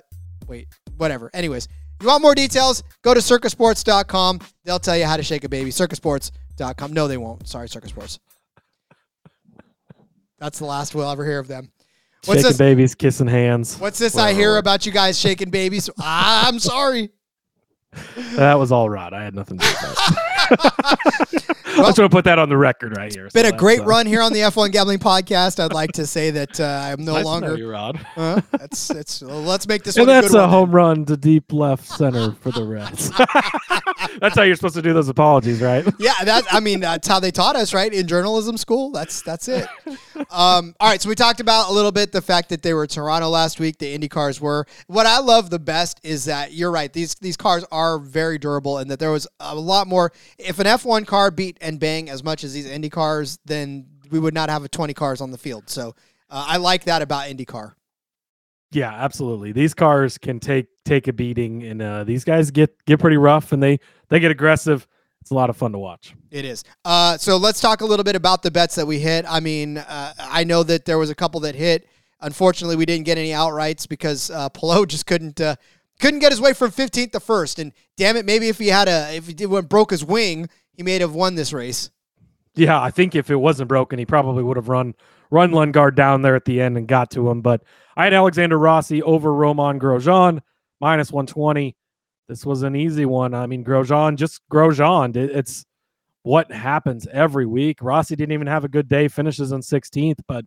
wait, 0.52 0.68
whatever. 0.98 1.30
Anyways, 1.32 1.66
you 2.00 2.06
want 2.08 2.22
more 2.22 2.34
details? 2.34 2.82
Go 3.02 3.14
to 3.14 3.20
circasports.com. 3.20 4.40
They'll 4.64 4.78
tell 4.78 4.96
you 4.96 5.06
how 5.06 5.16
to 5.16 5.22
shake 5.22 5.44
a 5.44 5.48
baby. 5.48 5.70
Circasports.com. 5.70 6.92
No, 6.92 7.08
they 7.08 7.16
won't. 7.16 7.48
Sorry, 7.48 7.68
Circa 7.68 7.88
Sports. 7.88 8.18
That's 10.38 10.58
the 10.58 10.66
last 10.66 10.94
we'll 10.94 11.10
ever 11.10 11.24
hear 11.24 11.38
of 11.38 11.48
them. 11.48 11.70
What's 12.26 12.40
Shaking 12.40 12.50
this? 12.50 12.58
babies, 12.58 12.94
kissing 12.94 13.26
hands. 13.28 13.78
What's 13.78 13.98
this 13.98 14.16
I 14.16 14.32
hear 14.34 14.58
about 14.58 14.84
you 14.86 14.92
guys 14.92 15.18
shaking 15.18 15.50
babies? 15.50 15.88
Ah, 15.98 16.46
I'm 16.48 16.58
sorry. 16.58 17.10
That 18.36 18.58
was 18.58 18.70
all 18.72 18.88
Rod. 18.90 19.12
I 19.14 19.24
had 19.24 19.34
nothing 19.34 19.58
to 19.58 19.64
do 19.64 19.70
with 19.70 19.80
that. 20.60 21.56
I 21.74 21.76
just 21.86 21.98
want 21.98 22.10
to 22.10 22.16
put 22.16 22.24
that 22.26 22.38
on 22.38 22.48
the 22.48 22.56
record 22.56 22.96
right 22.96 23.12
here. 23.12 23.26
It's 23.26 23.34
been 23.34 23.46
So 23.46 23.54
a 23.54 23.58
great 23.58 23.80
uh, 23.80 23.84
run 23.84 24.06
here 24.06 24.20
on 24.22 24.32
the 24.32 24.40
F1 24.40 24.72
Gambling 24.72 24.98
Podcast. 24.98 25.58
I'd 25.62 25.72
like 25.72 25.92
to 25.92 26.06
say 26.06 26.30
that 26.30 26.60
uh, 26.60 26.64
I'm 26.64 27.04
no 27.04 27.12
nice 27.14 27.20
to 27.20 27.24
know 27.24 27.30
longer. 27.30 27.56
you, 27.56 27.70
Rod. 27.70 28.06
Uh, 28.16 28.40
that's 28.52 28.88
that's. 28.88 29.22
well, 29.22 29.40
let's 29.42 29.66
make 29.66 29.82
this 29.84 29.96
And 29.96 30.06
one 30.06 30.16
a 30.16 30.20
that's 30.20 30.32
good 30.32 30.38
a 30.38 30.42
one. 30.42 30.50
home 30.50 30.70
run 30.70 31.04
to 31.06 31.16
deep 31.16 31.52
left 31.52 31.86
center 31.88 32.32
for 32.32 32.50
the 32.52 32.64
Reds. 32.64 33.10
that's 34.20 34.36
how 34.36 34.42
you're 34.42 34.56
supposed 34.56 34.74
to 34.74 34.82
do 34.82 34.92
those 34.92 35.08
apologies, 35.08 35.60
right? 35.60 35.86
Yeah, 35.98 36.24
that 36.24 36.44
I 36.50 36.58
mean 36.58 36.80
that's 36.80 37.06
how 37.06 37.20
they 37.20 37.30
taught 37.30 37.54
us, 37.54 37.72
right? 37.72 37.92
In 37.92 38.08
journalism 38.08 38.56
school. 38.56 38.90
That's 38.90 39.22
that's 39.22 39.46
it. 39.46 39.68
Um, 40.30 40.74
all 40.80 40.88
right, 40.88 41.00
so 41.00 41.08
we 41.08 41.14
talked 41.14 41.38
about 41.38 41.70
a 41.70 41.72
little 41.72 41.92
bit 41.92 42.10
the 42.10 42.22
fact 42.22 42.48
that 42.48 42.62
they 42.62 42.74
were 42.74 42.86
Toronto 42.86 43.28
last 43.28 43.60
week. 43.60 43.78
The 43.78 43.92
Indy 43.92 44.08
cars 44.08 44.40
were. 44.40 44.66
What 44.88 45.06
I 45.06 45.18
love 45.18 45.50
the 45.50 45.58
best 45.58 46.00
is 46.02 46.24
that 46.24 46.52
you're 46.52 46.72
right. 46.72 46.92
These 46.92 47.14
these 47.16 47.36
cars 47.36 47.64
are 47.70 47.98
very 47.98 48.38
durable, 48.38 48.78
and 48.78 48.90
that 48.90 48.98
there 48.98 49.12
was 49.12 49.28
a 49.38 49.54
lot 49.54 49.86
more. 49.86 50.12
If 50.38 50.58
an 50.58 50.66
F1 50.66 51.06
car 51.06 51.30
beat 51.30 51.58
and 51.60 51.78
bang 51.78 52.10
as 52.10 52.24
much 52.24 52.42
as 52.42 52.52
these 52.52 52.66
Indy 52.66 52.90
cars, 52.90 53.38
then 53.44 53.86
we 54.10 54.18
would 54.18 54.34
not 54.34 54.50
have 54.50 54.64
a 54.64 54.68
20 54.68 54.94
cars 54.94 55.20
on 55.20 55.30
the 55.30 55.38
field. 55.38 55.68
So 55.68 55.94
uh, 56.30 56.44
I 56.48 56.56
like 56.58 56.84
that 56.84 57.02
about 57.02 57.28
IndyCar. 57.28 57.74
Yeah, 58.72 58.92
absolutely. 58.92 59.52
These 59.52 59.74
cars 59.74 60.18
can 60.18 60.40
take 60.40 60.66
take 60.84 61.06
a 61.06 61.12
beating, 61.12 61.62
and 61.62 61.82
uh, 61.82 62.04
these 62.04 62.24
guys 62.24 62.50
get 62.50 62.74
get 62.86 63.00
pretty 63.00 63.18
rough, 63.18 63.52
and 63.52 63.62
they 63.62 63.78
they 64.08 64.18
get 64.18 64.30
aggressive. 64.30 64.86
It's 65.20 65.30
a 65.30 65.34
lot 65.34 65.50
of 65.50 65.56
fun 65.56 65.72
to 65.72 65.78
watch. 65.78 66.14
It 66.32 66.44
is. 66.44 66.64
Uh, 66.84 67.16
so 67.16 67.36
let's 67.36 67.60
talk 67.60 67.80
a 67.80 67.84
little 67.84 68.02
bit 68.02 68.16
about 68.16 68.42
the 68.42 68.50
bets 68.50 68.74
that 68.74 68.86
we 68.86 68.98
hit. 68.98 69.24
I 69.28 69.38
mean, 69.38 69.78
uh, 69.78 70.14
I 70.18 70.42
know 70.42 70.64
that 70.64 70.84
there 70.84 70.98
was 70.98 71.10
a 71.10 71.14
couple 71.14 71.38
that 71.40 71.54
hit. 71.54 71.88
Unfortunately, 72.20 72.74
we 72.74 72.86
didn't 72.86 73.04
get 73.04 73.18
any 73.18 73.30
outrights 73.30 73.88
because 73.88 74.30
uh, 74.30 74.48
just 74.86 75.06
couldn't 75.06 75.40
uh, 75.40 75.56
couldn't 76.00 76.20
get 76.20 76.32
his 76.32 76.40
way 76.40 76.54
from 76.54 76.70
15th 76.70 77.12
to 77.12 77.20
first. 77.20 77.58
And 77.58 77.72
damn 77.96 78.16
it, 78.16 78.26
maybe 78.26 78.48
if 78.48 78.58
he 78.58 78.68
had 78.68 78.88
a 78.88 79.14
if 79.14 79.26
he 79.26 79.34
did 79.34 79.46
one 79.46 79.66
broke 79.66 79.90
his 79.90 80.04
wing, 80.04 80.48
he 80.72 80.82
may 80.82 80.98
have 80.98 81.14
won 81.14 81.34
this 81.34 81.52
race. 81.52 81.90
Yeah, 82.54 82.80
I 82.80 82.90
think 82.90 83.14
if 83.14 83.30
it 83.30 83.36
wasn't 83.36 83.68
broken, 83.68 83.98
he 83.98 84.04
probably 84.06 84.42
would 84.42 84.56
have 84.56 84.68
run 84.68 84.94
run 85.30 85.50
Lundgaard 85.52 85.94
down 85.94 86.20
there 86.20 86.36
at 86.36 86.44
the 86.44 86.60
end 86.60 86.76
and 86.76 86.86
got 86.86 87.10
to 87.12 87.30
him. 87.30 87.40
But 87.40 87.62
I 87.96 88.04
had 88.04 88.12
Alexander 88.12 88.58
Rossi 88.58 89.02
over 89.02 89.32
Romain 89.32 89.78
Grosjean 89.80 90.40
minus 90.80 91.10
120. 91.10 91.74
This 92.28 92.44
was 92.44 92.62
an 92.62 92.76
easy 92.76 93.06
one. 93.06 93.32
I 93.34 93.46
mean, 93.46 93.64
Grosjean 93.64 94.16
just 94.16 94.40
Grosjean. 94.50 95.16
It- 95.16 95.30
It's 95.30 95.64
what 96.24 96.52
happens 96.52 97.06
every 97.10 97.46
week. 97.46 97.78
Rossi 97.80 98.14
didn't 98.14 98.32
even 98.32 98.46
have 98.46 98.64
a 98.64 98.68
good 98.68 98.88
day, 98.88 99.08
finishes 99.08 99.50
in 99.52 99.60
16th, 99.62 100.20
but 100.28 100.44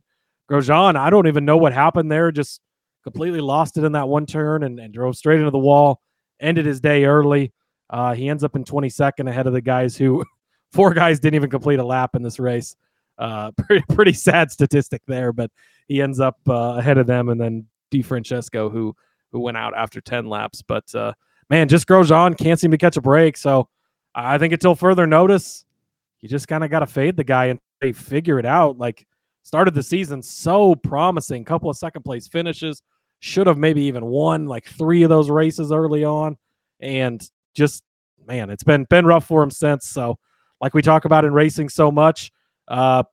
Grosjean, 0.50 0.96
I 0.96 1.10
don't 1.10 1.28
even 1.28 1.44
know 1.46 1.58
what 1.58 1.74
happened 1.74 2.12
there. 2.12 2.32
Just 2.32 2.62
completely 3.04 3.42
lost 3.42 3.78
it 3.78 3.84
in 3.84 3.92
that 3.94 4.08
one 4.08 4.26
turn 4.28 4.64
and, 4.64 4.80
and 4.80 4.94
drove 4.94 5.16
straight 5.18 5.40
into 5.40 5.52
the 5.52 5.58
wall. 5.58 6.00
Ended 6.40 6.66
his 6.68 6.80
day 6.80 7.06
early. 7.06 7.52
Uh, 7.90 8.14
he 8.14 8.30
ends 8.30 8.44
up 8.44 8.56
in 8.56 8.64
22nd 8.64 9.28
ahead 9.30 9.48
of 9.48 9.54
the 9.54 9.62
guys 9.62 9.98
who 9.98 10.24
four 10.72 10.94
guys 10.94 11.20
didn't 11.20 11.36
even 11.36 11.50
complete 11.50 11.80
a 11.80 11.86
lap 11.86 12.16
in 12.16 12.24
this 12.24 12.40
race. 12.40 12.76
Uh, 13.18 13.52
pretty 13.58 13.84
pretty 13.90 14.14
sad 14.14 14.52
statistic 14.52 15.02
there, 15.08 15.32
but 15.32 15.52
he 15.88 16.02
ends 16.02 16.20
up 16.20 16.38
uh, 16.48 16.76
ahead 16.78 16.98
of 16.98 17.08
them, 17.08 17.30
and 17.30 17.40
then 17.40 17.66
DeFrancesco 17.92 18.72
who 18.72 18.96
who 19.32 19.40
went 19.40 19.58
out 19.58 19.74
after 19.76 20.00
10 20.00 20.28
laps. 20.28 20.62
But 20.62 20.94
uh, 20.96 21.14
man, 21.50 21.68
just 21.68 21.88
Grosjean 21.88 22.38
can't 22.38 22.60
seem 22.60 22.72
to 22.72 22.78
catch 22.78 22.98
a 22.98 23.02
break. 23.02 23.38
So 23.38 23.68
I 24.14 24.38
think 24.38 24.54
until 24.54 24.76
further 24.76 25.06
notice, 25.06 25.66
you 26.22 26.30
just 26.30 26.48
kind 26.48 26.64
of 26.64 26.72
got 26.72 26.80
to 26.80 26.88
fade 26.88 27.18
the 27.18 27.24
guy 27.24 27.46
and 27.46 27.60
they 27.82 27.92
figure 27.92 28.40
it 28.40 28.46
out. 28.46 28.78
Like 28.78 29.06
started 29.44 29.76
the 29.76 29.84
season 29.84 30.22
so 30.22 30.76
promising, 30.76 31.44
couple 31.44 31.70
of 31.70 31.78
second 31.78 32.04
place 32.04 32.28
finishes, 32.28 32.82
should 33.20 33.48
have 33.48 33.58
maybe 33.58 33.82
even 33.84 34.06
won 34.06 34.46
like 34.46 34.66
three 34.66 35.04
of 35.04 35.10
those 35.10 35.30
races 35.30 35.72
early 35.72 36.04
on, 36.04 36.38
and 36.80 37.30
just 37.54 37.84
man, 38.28 38.50
it's 38.50 38.64
been 38.64 38.86
been 38.86 39.06
rough 39.06 39.26
for 39.26 39.44
him 39.44 39.52
since. 39.52 39.88
So 39.88 40.18
like 40.62 40.74
we 40.74 40.82
talk 40.82 41.06
about 41.06 41.26
in 41.26 41.34
racing 41.34 41.70
so 41.70 41.92
much, 41.92 42.32
uh, 42.68 43.04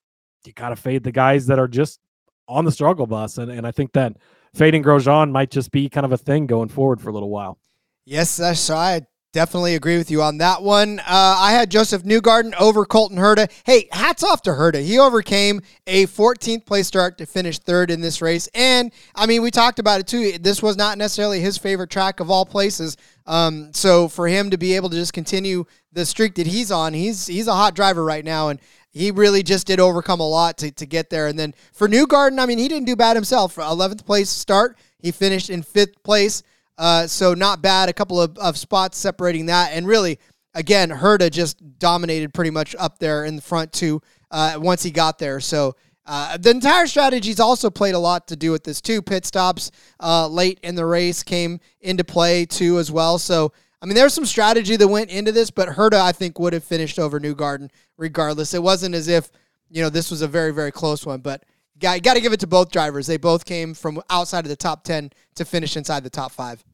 you 0.44 0.52
got 0.52 0.70
to 0.70 0.76
fade 0.76 1.04
the 1.04 1.12
guys 1.12 1.46
that 1.46 1.58
are 1.58 1.68
just 1.68 2.00
on 2.48 2.64
the 2.64 2.72
struggle 2.72 3.06
bus, 3.06 3.38
and 3.38 3.50
and 3.50 3.66
I 3.66 3.70
think 3.70 3.92
that 3.92 4.16
fading 4.54 4.82
Grosjean 4.82 5.30
might 5.30 5.50
just 5.50 5.70
be 5.70 5.88
kind 5.88 6.04
of 6.04 6.12
a 6.12 6.18
thing 6.18 6.46
going 6.46 6.68
forward 6.68 7.00
for 7.00 7.10
a 7.10 7.12
little 7.12 7.30
while. 7.30 7.58
Yes, 8.04 8.36
that's 8.36 8.60
so 8.60 8.76
I 8.76 9.02
definitely 9.32 9.74
agree 9.74 9.96
with 9.96 10.10
you 10.10 10.22
on 10.22 10.38
that 10.38 10.62
one. 10.62 11.00
Uh, 11.00 11.04
I 11.38 11.52
had 11.52 11.70
Joseph 11.70 12.02
Newgarden 12.02 12.54
over 12.60 12.84
Colton 12.84 13.16
Herta. 13.16 13.50
Hey, 13.64 13.88
hats 13.90 14.22
off 14.22 14.42
to 14.42 14.50
Herta. 14.50 14.82
He 14.82 14.98
overcame 14.98 15.62
a 15.86 16.06
14th 16.06 16.66
place 16.66 16.86
start 16.86 17.18
to 17.18 17.26
finish 17.26 17.58
third 17.58 17.90
in 17.90 18.00
this 18.00 18.20
race. 18.20 18.48
And 18.54 18.92
I 19.14 19.26
mean, 19.26 19.42
we 19.42 19.50
talked 19.50 19.78
about 19.78 20.00
it 20.00 20.06
too. 20.06 20.38
This 20.38 20.62
was 20.62 20.76
not 20.76 20.98
necessarily 20.98 21.40
his 21.40 21.56
favorite 21.58 21.90
track 21.90 22.20
of 22.20 22.30
all 22.30 22.44
places. 22.44 22.96
Um, 23.26 23.72
so 23.72 24.08
for 24.08 24.28
him 24.28 24.50
to 24.50 24.58
be 24.58 24.76
able 24.76 24.90
to 24.90 24.96
just 24.96 25.12
continue 25.12 25.64
the 25.92 26.04
streak 26.04 26.34
that 26.34 26.46
he's 26.46 26.70
on, 26.70 26.92
he's 26.92 27.26
he's 27.26 27.48
a 27.48 27.54
hot 27.54 27.74
driver 27.74 28.04
right 28.04 28.24
now. 28.24 28.48
And 28.48 28.60
he 28.90 29.10
really 29.10 29.42
just 29.42 29.66
did 29.66 29.80
overcome 29.80 30.20
a 30.20 30.28
lot 30.28 30.58
to, 30.58 30.70
to 30.72 30.84
get 30.84 31.08
there. 31.08 31.26
And 31.26 31.38
then 31.38 31.54
for 31.72 31.88
Newgarden, 31.88 32.38
I 32.38 32.44
mean, 32.44 32.58
he 32.58 32.68
didn't 32.68 32.86
do 32.86 32.96
bad 32.96 33.16
himself. 33.16 33.54
For 33.54 33.62
11th 33.62 34.04
place 34.04 34.28
start, 34.28 34.76
he 34.98 35.10
finished 35.10 35.48
in 35.48 35.62
fifth 35.62 36.02
place. 36.02 36.42
Uh, 36.78 37.06
so 37.06 37.34
not 37.34 37.62
bad. 37.62 37.88
A 37.88 37.92
couple 37.92 38.20
of, 38.20 38.36
of 38.38 38.56
spots 38.56 38.98
separating 38.98 39.46
that. 39.46 39.72
And 39.72 39.86
really, 39.86 40.18
again, 40.54 40.90
Herta 40.90 41.30
just 41.30 41.78
dominated 41.78 42.34
pretty 42.34 42.50
much 42.50 42.74
up 42.78 42.98
there 42.98 43.24
in 43.24 43.36
the 43.36 43.42
front 43.42 43.72
too 43.72 44.00
uh, 44.30 44.54
once 44.56 44.82
he 44.82 44.90
got 44.90 45.18
there. 45.18 45.40
So 45.40 45.76
uh, 46.04 46.36
the 46.36 46.50
entire 46.50 46.86
strategy's 46.86 47.40
also 47.40 47.70
played 47.70 47.94
a 47.94 47.98
lot 47.98 48.26
to 48.28 48.36
do 48.36 48.50
with 48.50 48.64
this 48.64 48.80
too. 48.80 49.02
Pit 49.02 49.24
stops 49.24 49.70
uh, 50.00 50.26
late 50.26 50.58
in 50.62 50.74
the 50.74 50.86
race 50.86 51.22
came 51.22 51.60
into 51.80 52.04
play 52.04 52.44
too 52.44 52.78
as 52.78 52.90
well. 52.90 53.18
So 53.18 53.52
I 53.80 53.86
mean, 53.86 53.96
there's 53.96 54.14
some 54.14 54.26
strategy 54.26 54.76
that 54.76 54.88
went 54.88 55.10
into 55.10 55.32
this, 55.32 55.50
but 55.50 55.68
Herta 55.68 56.00
I 56.00 56.12
think 56.12 56.38
would 56.38 56.52
have 56.52 56.64
finished 56.64 56.98
over 56.98 57.18
Newgarden 57.18 57.70
regardless. 57.96 58.54
It 58.54 58.62
wasn't 58.62 58.94
as 58.94 59.08
if 59.08 59.30
you 59.70 59.82
know 59.82 59.90
this 59.90 60.10
was 60.10 60.22
a 60.22 60.28
very 60.28 60.52
very 60.52 60.72
close 60.72 61.06
one, 61.06 61.20
but 61.20 61.44
got 61.82 62.02
got 62.02 62.14
to 62.14 62.20
give 62.20 62.32
it 62.32 62.40
to 62.40 62.46
both 62.46 62.70
drivers. 62.70 63.06
They 63.06 63.18
both 63.18 63.44
came 63.44 63.74
from 63.74 64.00
outside 64.08 64.44
of 64.44 64.48
the 64.48 64.56
top 64.56 64.84
ten 64.84 65.10
to 65.34 65.44
finish 65.44 65.76
inside 65.76 66.04
the 66.04 66.10
top 66.10 66.32
five. 66.32 66.64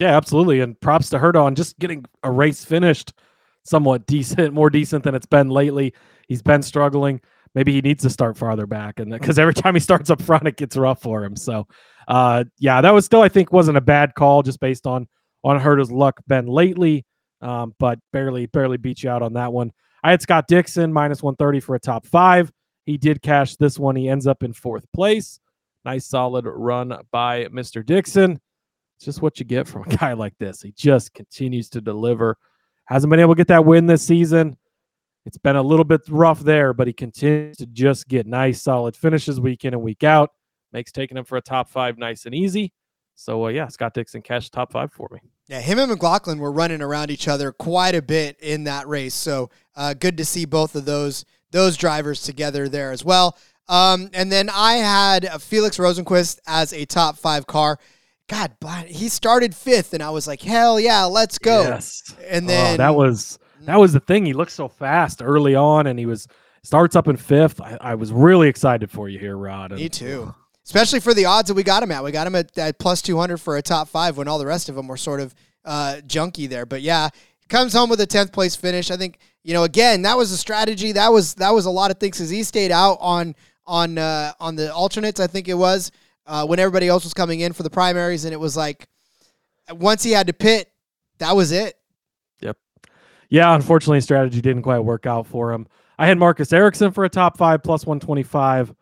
Yeah, 0.00 0.16
absolutely. 0.16 0.60
And 0.60 0.80
props 0.80 1.10
to 1.10 1.18
Herta 1.18 1.40
on 1.40 1.54
just 1.54 1.78
getting 1.78 2.04
a 2.24 2.30
race 2.32 2.64
finished 2.64 3.12
somewhat 3.62 4.06
decent, 4.06 4.52
more 4.52 4.70
decent 4.70 5.04
than 5.04 5.14
it's 5.14 5.26
been 5.26 5.48
lately. 5.48 5.94
He's 6.26 6.42
been 6.42 6.62
struggling. 6.62 7.20
Maybe 7.54 7.72
he 7.72 7.80
needs 7.80 8.02
to 8.02 8.10
start 8.10 8.36
farther 8.36 8.66
back, 8.66 8.98
and 8.98 9.12
because 9.12 9.38
every 9.38 9.54
time 9.54 9.74
he 9.74 9.80
starts 9.80 10.10
up 10.10 10.20
front, 10.20 10.48
it 10.48 10.56
gets 10.56 10.76
rough 10.76 11.00
for 11.00 11.22
him. 11.22 11.36
So, 11.36 11.68
uh, 12.08 12.44
yeah, 12.58 12.80
that 12.80 12.92
was 12.92 13.04
still 13.04 13.22
I 13.22 13.28
think 13.28 13.52
wasn't 13.52 13.76
a 13.76 13.82
bad 13.82 14.14
call 14.16 14.42
just 14.42 14.58
based 14.58 14.86
on 14.86 15.06
on 15.44 15.60
Herta's 15.60 15.92
luck 15.92 16.20
been 16.26 16.46
lately, 16.46 17.04
um, 17.42 17.74
but 17.78 17.98
barely 18.12 18.46
barely 18.46 18.76
beat 18.76 19.04
you 19.04 19.10
out 19.10 19.22
on 19.22 19.34
that 19.34 19.52
one. 19.52 19.70
I 20.02 20.10
had 20.10 20.20
Scott 20.20 20.48
Dixon 20.48 20.92
minus 20.92 21.22
130 21.22 21.60
for 21.60 21.76
a 21.76 21.80
top 21.80 22.06
five. 22.06 22.50
He 22.84 22.98
did 22.98 23.22
cash 23.22 23.56
this 23.56 23.78
one. 23.78 23.96
He 23.96 24.08
ends 24.08 24.26
up 24.26 24.42
in 24.42 24.52
fourth 24.52 24.86
place. 24.92 25.40
Nice 25.84 26.06
solid 26.06 26.46
run 26.46 26.96
by 27.10 27.46
Mr. 27.46 27.84
Dixon. 27.84 28.40
It's 28.96 29.04
just 29.04 29.22
what 29.22 29.38
you 29.38 29.44
get 29.44 29.66
from 29.66 29.82
a 29.82 29.96
guy 29.96 30.12
like 30.12 30.36
this. 30.38 30.62
He 30.62 30.72
just 30.72 31.12
continues 31.14 31.68
to 31.70 31.80
deliver. 31.80 32.36
Hasn't 32.86 33.10
been 33.10 33.20
able 33.20 33.34
to 33.34 33.38
get 33.38 33.48
that 33.48 33.64
win 33.64 33.86
this 33.86 34.02
season. 34.02 34.56
It's 35.26 35.38
been 35.38 35.56
a 35.56 35.62
little 35.62 35.84
bit 35.84 36.02
rough 36.08 36.40
there, 36.40 36.74
but 36.74 36.86
he 36.86 36.92
continues 36.92 37.56
to 37.56 37.66
just 37.66 38.08
get 38.08 38.26
nice, 38.26 38.60
solid 38.60 38.94
finishes 38.94 39.40
week 39.40 39.64
in 39.64 39.72
and 39.72 39.82
week 39.82 40.04
out. 40.04 40.30
Makes 40.72 40.92
taking 40.92 41.16
him 41.16 41.24
for 41.24 41.36
a 41.38 41.40
top 41.40 41.70
five 41.70 41.96
nice 41.96 42.26
and 42.26 42.34
easy. 42.34 42.72
So 43.14 43.46
uh, 43.46 43.48
yeah, 43.48 43.68
Scott 43.68 43.94
Dixon 43.94 44.22
cashed 44.22 44.52
top 44.52 44.72
five 44.72 44.92
for 44.92 45.08
me. 45.12 45.20
Yeah, 45.46 45.60
him 45.60 45.78
and 45.78 45.90
McLaughlin 45.90 46.38
were 46.38 46.52
running 46.52 46.82
around 46.82 47.10
each 47.10 47.28
other 47.28 47.52
quite 47.52 47.94
a 47.94 48.02
bit 48.02 48.38
in 48.40 48.64
that 48.64 48.88
race. 48.88 49.14
So 49.14 49.50
uh, 49.76 49.94
good 49.94 50.16
to 50.16 50.24
see 50.24 50.46
both 50.46 50.74
of 50.74 50.84
those 50.84 51.24
those 51.54 51.76
drivers 51.76 52.22
together 52.22 52.68
there 52.68 52.90
as 52.90 53.04
well. 53.04 53.38
Um, 53.68 54.10
and 54.12 54.30
then 54.30 54.50
I 54.52 54.74
had 54.74 55.40
Felix 55.40 55.78
Rosenqvist 55.78 56.40
as 56.46 56.72
a 56.74 56.84
top 56.84 57.16
five 57.16 57.46
car. 57.46 57.78
God, 58.28 58.56
he 58.86 59.08
started 59.08 59.54
fifth, 59.54 59.94
and 59.94 60.02
I 60.02 60.10
was 60.10 60.26
like, 60.26 60.42
hell 60.42 60.80
yeah, 60.80 61.04
let's 61.04 61.38
go. 61.38 61.62
Yes. 61.62 62.14
And 62.28 62.48
then 62.48 62.74
oh, 62.74 62.76
that 62.78 62.94
was 62.94 63.38
that 63.62 63.78
was 63.78 63.92
the 63.92 64.00
thing. 64.00 64.26
He 64.26 64.32
looked 64.32 64.50
so 64.50 64.68
fast 64.68 65.22
early 65.22 65.54
on, 65.54 65.86
and 65.86 65.98
he 65.98 66.06
was 66.06 66.26
starts 66.62 66.96
up 66.96 67.06
in 67.06 67.16
fifth. 67.16 67.60
I, 67.60 67.78
I 67.80 67.94
was 67.94 68.12
really 68.12 68.48
excited 68.48 68.90
for 68.90 69.08
you 69.08 69.18
here, 69.18 69.36
Rod. 69.36 69.72
And, 69.72 69.80
me 69.80 69.88
too. 69.88 70.34
Especially 70.64 71.00
for 71.00 71.14
the 71.14 71.26
odds 71.26 71.48
that 71.48 71.54
we 71.54 71.62
got 71.62 71.82
him 71.82 71.92
at. 71.92 72.02
We 72.02 72.10
got 72.10 72.26
him 72.26 72.34
at, 72.34 72.56
at 72.58 72.78
plus 72.78 73.02
200 73.02 73.36
for 73.36 73.58
a 73.58 73.62
top 73.62 73.88
five 73.88 74.16
when 74.16 74.28
all 74.28 74.38
the 74.38 74.46
rest 74.46 74.70
of 74.70 74.74
them 74.74 74.88
were 74.88 74.96
sort 74.96 75.20
of 75.20 75.34
uh, 75.64 75.96
junky 76.06 76.48
there. 76.48 76.64
But 76.64 76.80
yeah, 76.80 77.10
comes 77.50 77.74
home 77.74 77.90
with 77.90 78.00
a 78.00 78.06
10th 78.06 78.32
place 78.32 78.56
finish. 78.56 78.90
I 78.90 78.96
think, 78.96 79.18
you 79.44 79.52
know, 79.52 79.64
again, 79.64 80.02
that 80.02 80.16
was 80.16 80.32
a 80.32 80.38
strategy. 80.38 80.92
That 80.92 81.12
was 81.12 81.34
that 81.34 81.50
was 81.50 81.66
a 81.66 81.70
lot 81.70 81.90
of 81.90 81.98
things 81.98 82.16
because 82.16 82.30
he 82.30 82.42
stayed 82.42 82.72
out 82.72 82.96
on 83.00 83.36
on 83.66 83.98
uh, 83.98 84.32
on 84.40 84.56
the 84.56 84.72
alternates, 84.72 85.20
I 85.20 85.26
think 85.26 85.48
it 85.48 85.54
was, 85.54 85.92
uh, 86.26 86.46
when 86.46 86.58
everybody 86.58 86.88
else 86.88 87.04
was 87.04 87.14
coming 87.14 87.40
in 87.40 87.52
for 87.52 87.62
the 87.62 87.70
primaries. 87.70 88.24
And 88.24 88.32
it 88.32 88.40
was 88.40 88.56
like, 88.56 88.88
once 89.70 90.02
he 90.02 90.12
had 90.12 90.26
to 90.26 90.32
pit, 90.32 90.70
that 91.18 91.36
was 91.36 91.52
it. 91.52 91.76
Yep. 92.40 92.56
Yeah, 93.28 93.54
unfortunately, 93.54 94.00
strategy 94.00 94.40
didn't 94.40 94.62
quite 94.62 94.80
work 94.80 95.06
out 95.06 95.26
for 95.26 95.52
him. 95.52 95.66
I 95.98 96.06
had 96.06 96.18
Marcus 96.18 96.52
Ericsson 96.52 96.90
for 96.92 97.04
a 97.04 97.08
top 97.08 97.38
five 97.38 97.62
plus 97.62 97.86
125. 97.86 98.74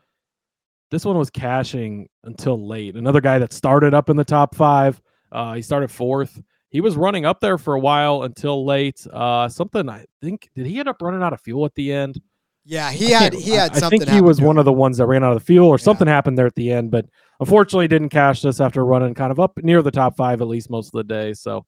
This 0.90 1.04
one 1.04 1.18
was 1.18 1.30
cashing 1.30 2.08
until 2.24 2.66
late. 2.66 2.96
Another 2.96 3.20
guy 3.20 3.38
that 3.38 3.52
started 3.52 3.94
up 3.94 4.10
in 4.10 4.16
the 4.16 4.24
top 4.24 4.54
five. 4.54 5.00
Uh, 5.30 5.54
he 5.54 5.62
started 5.62 5.90
fourth. 5.90 6.40
He 6.72 6.80
was 6.80 6.96
running 6.96 7.26
up 7.26 7.38
there 7.40 7.58
for 7.58 7.74
a 7.74 7.78
while 7.78 8.22
until 8.22 8.64
late. 8.64 9.06
Uh, 9.12 9.46
something 9.48 9.90
I 9.90 10.06
think 10.22 10.48
did 10.54 10.64
he 10.64 10.78
end 10.78 10.88
up 10.88 11.02
running 11.02 11.22
out 11.22 11.34
of 11.34 11.40
fuel 11.42 11.66
at 11.66 11.74
the 11.74 11.92
end? 11.92 12.18
Yeah, 12.64 12.90
he 12.90 13.10
had 13.10 13.34
he 13.34 13.50
had 13.50 13.72
I, 13.72 13.78
something. 13.78 14.00
I 14.02 14.06
think 14.06 14.14
he 14.14 14.22
was 14.22 14.40
one 14.40 14.56
of 14.56 14.64
the 14.64 14.72
ones 14.72 14.96
that 14.96 15.06
ran 15.06 15.22
out 15.22 15.32
of 15.32 15.38
the 15.38 15.44
fuel, 15.44 15.68
or 15.68 15.76
yeah. 15.78 15.84
something 15.84 16.08
happened 16.08 16.38
there 16.38 16.46
at 16.46 16.54
the 16.54 16.72
end. 16.72 16.90
But 16.90 17.04
unfortunately, 17.40 17.88
didn't 17.88 18.08
cash 18.08 18.40
this 18.40 18.58
after 18.58 18.86
running 18.86 19.12
kind 19.12 19.30
of 19.30 19.38
up 19.38 19.52
near 19.58 19.82
the 19.82 19.90
top 19.90 20.16
five 20.16 20.40
at 20.40 20.48
least 20.48 20.70
most 20.70 20.86
of 20.86 20.92
the 20.92 21.04
day. 21.04 21.34
So 21.34 21.66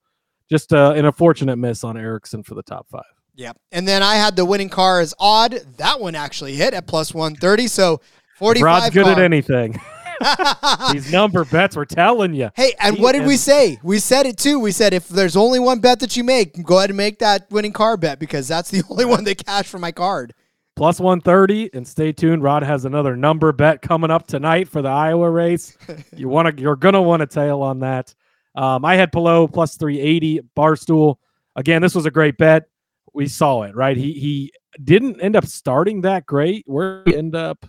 just 0.48 0.72
uh, 0.72 0.94
an 0.96 1.04
unfortunate 1.04 1.56
miss 1.56 1.84
on 1.84 1.98
Ericsson 1.98 2.42
for 2.42 2.54
the 2.54 2.62
top 2.62 2.88
five. 2.88 3.02
Yep. 3.34 3.58
And 3.72 3.86
then 3.86 4.02
I 4.02 4.14
had 4.14 4.36
the 4.36 4.44
winning 4.44 4.70
car 4.70 5.00
as 5.00 5.12
odd. 5.18 5.52
That 5.76 6.00
one 6.00 6.14
actually 6.14 6.54
hit 6.54 6.72
at 6.72 6.86
plus 6.86 7.12
130. 7.12 7.66
So 7.66 8.00
45 8.36 8.64
Rod's 8.64 8.90
good 8.90 9.04
car. 9.04 9.12
at 9.12 9.18
anything. 9.18 9.78
These 10.92 11.12
number 11.12 11.44
bets, 11.44 11.76
we're 11.76 11.84
telling 11.84 12.34
you. 12.34 12.50
Hey, 12.54 12.72
and 12.80 12.98
what 12.98 13.12
did 13.12 13.26
we 13.26 13.36
say? 13.36 13.78
We 13.82 13.98
said 13.98 14.26
it 14.26 14.36
too. 14.36 14.58
We 14.58 14.72
said 14.72 14.92
if 14.92 15.08
there's 15.08 15.36
only 15.36 15.58
one 15.58 15.80
bet 15.80 16.00
that 16.00 16.16
you 16.16 16.24
make, 16.24 16.62
go 16.64 16.78
ahead 16.78 16.90
and 16.90 16.96
make 16.96 17.18
that 17.18 17.50
winning 17.50 17.72
car 17.72 17.96
bet 17.96 18.18
because 18.18 18.48
that's 18.48 18.70
the 18.70 18.82
only 18.90 19.04
one 19.04 19.24
that 19.24 19.44
cashed 19.44 19.70
for 19.70 19.78
my 19.78 19.92
card. 19.92 20.34
Plus 20.76 20.98
130, 20.98 21.70
and 21.72 21.86
stay 21.86 22.10
tuned. 22.12 22.42
Rod 22.42 22.64
has 22.64 22.84
another 22.84 23.16
number 23.16 23.52
bet 23.52 23.80
coming 23.80 24.10
up 24.10 24.26
tonight 24.26 24.68
for 24.68 24.82
the 24.82 24.88
Iowa 24.88 25.30
race. 25.30 25.76
you 26.16 26.28
want 26.28 26.56
to, 26.56 26.60
you're 26.60 26.74
gonna 26.74 27.02
want 27.02 27.20
to 27.20 27.26
tail 27.26 27.62
on 27.62 27.80
that. 27.80 28.12
Um, 28.56 28.84
I 28.84 28.96
had 28.96 29.12
Palou 29.12 29.46
plus 29.46 29.76
380, 29.76 30.40
Barstool. 30.56 31.16
Again, 31.56 31.80
this 31.80 31.94
was 31.94 32.06
a 32.06 32.10
great 32.10 32.36
bet. 32.38 32.64
We 33.12 33.28
saw 33.28 33.62
it, 33.62 33.76
right? 33.76 33.96
He 33.96 34.14
he 34.14 34.52
didn't 34.82 35.20
end 35.20 35.36
up 35.36 35.46
starting 35.46 36.00
that 36.00 36.26
great. 36.26 36.64
Where 36.66 37.04
he 37.06 37.16
end 37.16 37.36
up 37.36 37.64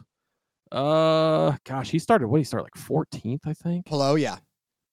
uh, 0.72 1.58
gosh, 1.64 1.90
he 1.90 2.00
started. 2.00 2.28
What 2.28 2.38
he 2.38 2.44
started 2.44 2.64
like 2.64 2.86
14th, 2.86 3.42
I 3.46 3.54
think. 3.54 3.88
Hello, 3.88 4.16
yeah, 4.16 4.38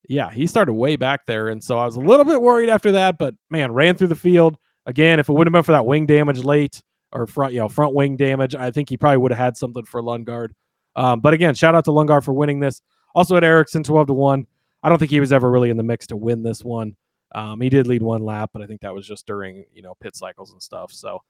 yeah, 0.09 0.31
he 0.31 0.47
started 0.47 0.75
way 0.75 0.97
back 0.97 1.27
there, 1.27 1.49
and 1.49 1.63
so 1.63 1.79
I 1.79 1.87
was 1.87 1.97
a 1.97 2.01
little 2.01 2.25
bit 2.25 2.41
worried 2.43 2.69
after 2.69 2.93
that. 2.93 3.19
But 3.19 3.35
man, 3.51 3.73
ran 3.73 3.97
through 3.97 4.09
the 4.09 4.17
field 4.17 4.57
again. 4.87 5.21
If 5.21 5.29
it 5.29 5.33
wouldn't 5.33 5.55
have 5.55 5.63
been 5.63 5.67
for 5.67 5.73
that 5.73 5.87
wing 5.87 6.07
damage 6.07 6.43
late 6.45 6.83
or 7.13 7.27
front, 7.27 7.53
you 7.53 7.61
know, 7.61 7.69
front 7.69 7.95
wing 7.95 8.17
damage, 8.17 8.55
I 8.55 8.71
think 8.71 8.89
he 8.89 8.97
probably 8.97 9.19
would 9.19 9.31
have 9.31 9.39
had 9.39 9.57
something 9.57 9.85
for 9.85 10.03
Lundgaard. 10.03 10.51
Um, 10.97 11.21
but 11.21 11.35
again, 11.35 11.55
shout 11.55 11.75
out 11.75 11.85
to 11.85 11.91
Lundgaard 11.91 12.25
for 12.25 12.33
winning 12.33 12.61
this. 12.61 12.83
Also 13.15 13.37
at 13.37 13.45
Ericsson, 13.45 13.83
12 13.83 14.09
to 14.09 14.13
one. 14.13 14.47
I 14.83 14.89
don't 14.89 14.99
think 14.99 15.11
he 15.11 15.21
was 15.21 15.33
ever 15.33 15.51
really 15.51 15.71
in 15.71 15.77
the 15.77 15.83
mix 15.83 16.07
to 16.09 16.17
win 16.17 16.43
this 16.43 16.65
one. 16.65 16.97
Um, 17.35 17.61
he 17.61 17.69
did 17.69 17.87
lead 17.87 18.03
one 18.03 18.25
lap, 18.25 18.51
but 18.53 18.63
I 18.63 18.67
think 18.67 18.81
that 18.81 18.93
was 18.93 19.07
just 19.07 19.27
during 19.27 19.65
you 19.73 19.83
know 19.83 19.95
pit 20.01 20.17
cycles 20.17 20.53
and 20.53 20.63
stuff. 20.63 20.93
So 20.93 21.21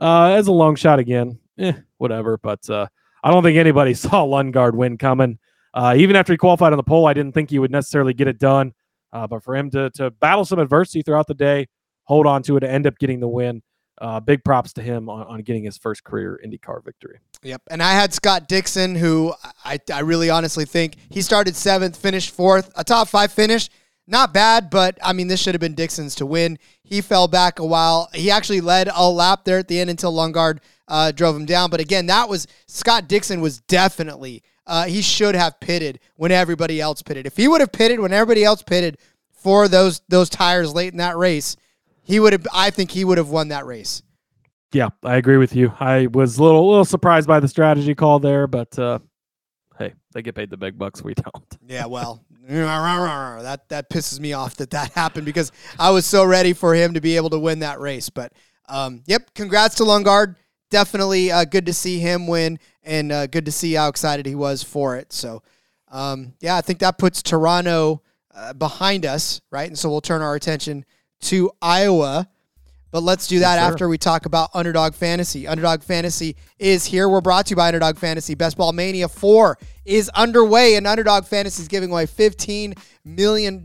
uh, 0.00 0.30
as 0.30 0.46
a 0.46 0.52
long 0.52 0.74
shot 0.74 0.98
again, 0.98 1.38
eh, 1.58 1.74
whatever. 1.98 2.38
But 2.38 2.68
uh, 2.70 2.86
I 3.22 3.30
don't 3.30 3.42
think 3.42 3.58
anybody 3.58 3.94
saw 3.94 4.24
Lundgaard 4.26 4.74
win 4.74 4.98
coming. 4.98 5.38
Uh, 5.74 5.94
even 5.96 6.16
after 6.16 6.32
he 6.32 6.36
qualified 6.36 6.72
on 6.72 6.76
the 6.76 6.82
pole, 6.82 7.06
I 7.06 7.14
didn't 7.14 7.32
think 7.32 7.50
he 7.50 7.58
would 7.58 7.70
necessarily 7.70 8.14
get 8.14 8.28
it 8.28 8.38
done. 8.38 8.72
Uh, 9.12 9.26
but 9.26 9.42
for 9.42 9.54
him 9.54 9.70
to 9.70 9.90
to 9.90 10.10
battle 10.10 10.44
some 10.44 10.58
adversity 10.58 11.02
throughout 11.02 11.26
the 11.26 11.34
day, 11.34 11.68
hold 12.04 12.26
on 12.26 12.42
to 12.44 12.56
it, 12.56 12.64
end 12.64 12.86
up 12.86 12.98
getting 12.98 13.20
the 13.20 13.28
win. 13.28 13.62
Uh, 14.00 14.18
big 14.18 14.42
props 14.42 14.72
to 14.72 14.82
him 14.82 15.08
on, 15.08 15.26
on 15.26 15.42
getting 15.42 15.62
his 15.62 15.78
first 15.78 16.02
career 16.02 16.40
IndyCar 16.44 16.84
victory. 16.84 17.18
Yep. 17.42 17.62
And 17.70 17.82
I 17.82 17.92
had 17.92 18.12
Scott 18.12 18.48
Dixon, 18.48 18.96
who 18.96 19.34
I, 19.64 19.78
I 19.92 20.00
really 20.00 20.30
honestly 20.30 20.64
think 20.64 20.96
he 21.10 21.22
started 21.22 21.54
seventh, 21.54 21.96
finished 21.96 22.30
fourth, 22.30 22.72
a 22.74 22.84
top 22.84 23.08
five 23.08 23.30
finish. 23.30 23.68
Not 24.06 24.34
bad, 24.34 24.70
but 24.70 24.98
I 25.02 25.12
mean, 25.12 25.28
this 25.28 25.40
should 25.40 25.54
have 25.54 25.60
been 25.60 25.74
Dixon's 25.74 26.16
to 26.16 26.26
win. 26.26 26.58
He 26.82 27.00
fell 27.00 27.28
back 27.28 27.58
a 27.58 27.64
while. 27.64 28.08
He 28.12 28.30
actually 28.30 28.60
led 28.60 28.88
a 28.92 29.08
lap 29.08 29.44
there 29.44 29.58
at 29.58 29.68
the 29.68 29.78
end 29.78 29.90
until 29.90 30.12
Lundgaard 30.12 30.58
uh, 30.88 31.12
drove 31.12 31.36
him 31.36 31.46
down. 31.46 31.70
But 31.70 31.80
again, 31.80 32.06
that 32.06 32.28
was 32.28 32.46
Scott 32.66 33.08
Dixon 33.08 33.40
was 33.40 33.60
definitely 33.62 34.42
uh, 34.66 34.84
he 34.84 35.02
should 35.02 35.34
have 35.34 35.58
pitted 35.60 36.00
when 36.16 36.32
everybody 36.32 36.80
else 36.80 37.02
pitted. 37.02 37.26
If 37.26 37.36
he 37.36 37.48
would 37.48 37.60
have 37.60 37.72
pitted 37.72 38.00
when 38.00 38.12
everybody 38.12 38.44
else 38.44 38.62
pitted 38.62 38.98
for 39.32 39.68
those 39.68 40.00
those 40.08 40.28
tires 40.28 40.72
late 40.74 40.92
in 40.92 40.98
that 40.98 41.16
race, 41.16 41.56
he 42.02 42.20
would 42.20 42.32
have. 42.32 42.46
I 42.52 42.70
think 42.70 42.90
he 42.90 43.04
would 43.04 43.18
have 43.18 43.30
won 43.30 43.48
that 43.48 43.66
race. 43.66 44.02
Yeah, 44.72 44.88
I 45.02 45.16
agree 45.16 45.36
with 45.36 45.54
you. 45.54 45.72
I 45.80 46.06
was 46.06 46.38
a 46.38 46.42
little, 46.42 46.66
little 46.66 46.86
surprised 46.86 47.28
by 47.28 47.40
the 47.40 47.48
strategy 47.48 47.94
call 47.94 48.20
there, 48.20 48.46
but 48.46 48.78
uh, 48.78 49.00
hey, 49.78 49.92
they 50.12 50.22
get 50.22 50.34
paid 50.34 50.48
the 50.48 50.56
big 50.56 50.78
bucks. 50.78 51.02
We 51.02 51.12
don't. 51.14 51.58
Yeah, 51.66 51.86
well, 51.86 52.24
that 52.48 53.60
that 53.68 53.90
pisses 53.90 54.18
me 54.18 54.32
off 54.32 54.56
that 54.56 54.70
that 54.70 54.92
happened 54.92 55.26
because 55.26 55.52
I 55.78 55.90
was 55.90 56.06
so 56.06 56.24
ready 56.24 56.52
for 56.52 56.74
him 56.74 56.94
to 56.94 57.00
be 57.00 57.16
able 57.16 57.30
to 57.30 57.38
win 57.38 57.58
that 57.60 57.80
race. 57.80 58.08
But 58.08 58.32
um, 58.68 59.02
yep, 59.06 59.34
congrats 59.34 59.74
to 59.76 59.82
Lundgaard 59.82 60.36
definitely 60.72 61.30
uh, 61.30 61.44
good 61.44 61.66
to 61.66 61.72
see 61.72 62.00
him 62.00 62.26
win 62.26 62.58
and 62.82 63.12
uh, 63.12 63.26
good 63.28 63.44
to 63.44 63.52
see 63.52 63.74
how 63.74 63.88
excited 63.88 64.26
he 64.26 64.34
was 64.34 64.62
for 64.62 64.96
it. 64.96 65.12
So, 65.12 65.42
um, 65.88 66.32
yeah, 66.40 66.56
I 66.56 66.62
think 66.62 66.80
that 66.80 66.98
puts 66.98 67.22
Toronto 67.22 68.02
uh, 68.34 68.54
behind 68.54 69.06
us, 69.06 69.42
right? 69.50 69.68
And 69.68 69.78
so 69.78 69.90
we'll 69.90 70.00
turn 70.00 70.22
our 70.22 70.34
attention 70.34 70.84
to 71.22 71.52
Iowa. 71.60 72.28
But 72.90 73.02
let's 73.02 73.26
do 73.26 73.38
that 73.38 73.58
after 73.58 73.88
we 73.88 73.96
talk 73.96 74.26
about 74.26 74.50
Underdog 74.52 74.94
Fantasy. 74.94 75.46
Underdog 75.46 75.82
Fantasy 75.82 76.36
is 76.58 76.84
here. 76.84 77.08
We're 77.08 77.22
brought 77.22 77.46
to 77.46 77.50
you 77.50 77.56
by 77.56 77.68
Underdog 77.68 77.96
Fantasy. 77.96 78.34
Best 78.34 78.56
Ball 78.56 78.72
Mania 78.72 79.08
4 79.08 79.58
is 79.84 80.08
underway, 80.10 80.76
and 80.76 80.86
Underdog 80.86 81.24
Fantasy 81.24 81.62
is 81.62 81.68
giving 81.68 81.90
away 81.90 82.06
$15 82.06 82.78
million 83.04 83.64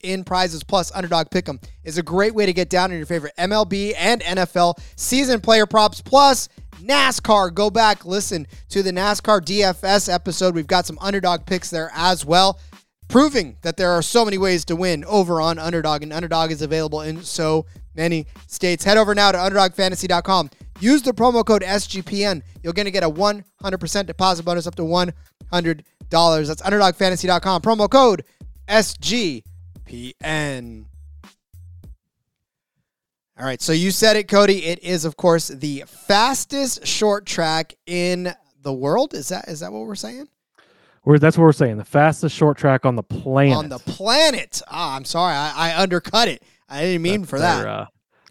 in 0.00 0.24
prizes. 0.24 0.64
Plus, 0.64 0.92
Underdog 0.92 1.28
Pick'em 1.30 1.62
is 1.84 1.98
a 1.98 2.02
great 2.02 2.34
way 2.34 2.46
to 2.46 2.52
get 2.52 2.70
down 2.70 2.90
on 2.90 2.96
your 2.96 3.06
favorite 3.06 3.34
MLB 3.38 3.94
and 3.96 4.22
NFL 4.22 4.78
season 4.96 5.40
player 5.40 5.66
props. 5.66 6.00
Plus, 6.00 6.48
NASCAR. 6.80 7.52
Go 7.52 7.70
back, 7.70 8.04
listen 8.04 8.46
to 8.68 8.82
the 8.82 8.92
NASCAR 8.92 9.40
DFS 9.40 10.12
episode. 10.12 10.54
We've 10.54 10.66
got 10.66 10.86
some 10.86 10.98
underdog 11.00 11.44
picks 11.44 11.70
there 11.70 11.90
as 11.94 12.24
well 12.24 12.60
proving 13.08 13.56
that 13.62 13.76
there 13.76 13.90
are 13.90 14.02
so 14.02 14.24
many 14.24 14.38
ways 14.38 14.64
to 14.66 14.76
win 14.76 15.04
over 15.06 15.40
on 15.40 15.58
Underdog, 15.58 16.02
and 16.02 16.12
Underdog 16.12 16.50
is 16.50 16.62
available 16.62 17.00
in 17.00 17.22
so 17.22 17.66
many 17.98 18.26
states. 18.46 18.82
Head 18.84 18.96
over 18.96 19.14
now 19.14 19.32
to 19.32 19.36
UnderdogFantasy.com. 19.38 20.48
Use 20.80 21.02
the 21.02 21.12
promo 21.12 21.44
code 21.44 21.60
SGPN. 21.62 22.40
You're 22.62 22.72
going 22.72 22.86
to 22.86 22.90
get 22.90 23.02
a 23.02 23.10
100% 23.10 24.06
deposit 24.06 24.44
bonus 24.44 24.66
up 24.66 24.76
to 24.76 24.82
$100. 24.82 25.12
That's 26.10 26.62
UnderdogFantasy.com. 26.62 27.60
Promo 27.60 27.90
code 27.90 28.24
SGPN. 28.68 29.42
All 33.38 33.44
right, 33.44 33.62
so 33.62 33.72
you 33.72 33.92
said 33.92 34.16
it, 34.16 34.26
Cody. 34.26 34.64
It 34.64 34.82
is, 34.82 35.04
of 35.04 35.16
course, 35.16 35.46
the 35.46 35.84
fastest 35.86 36.84
short 36.84 37.24
track 37.24 37.74
in 37.86 38.34
the 38.62 38.72
world. 38.72 39.14
Is 39.14 39.28
that 39.28 39.46
is 39.46 39.60
that 39.60 39.72
what 39.72 39.86
we're 39.86 39.94
saying? 39.94 40.26
We're, 41.04 41.20
that's 41.20 41.38
what 41.38 41.44
we're 41.44 41.52
saying. 41.52 41.76
The 41.76 41.84
fastest 41.84 42.34
short 42.34 42.58
track 42.58 42.84
on 42.84 42.96
the 42.96 43.04
planet. 43.04 43.56
on 43.56 43.68
the 43.68 43.78
planet. 43.78 44.60
Ah, 44.68 44.96
I'm 44.96 45.04
sorry, 45.04 45.34
I, 45.34 45.70
I 45.70 45.80
undercut 45.80 46.26
it. 46.26 46.42
I 46.68 46.82
didn't 46.82 47.02
mean 47.02 47.20
That's 47.22 47.30
for 47.30 47.38
their, 47.38 47.56
that. 47.62 47.68
uh, 47.68 47.86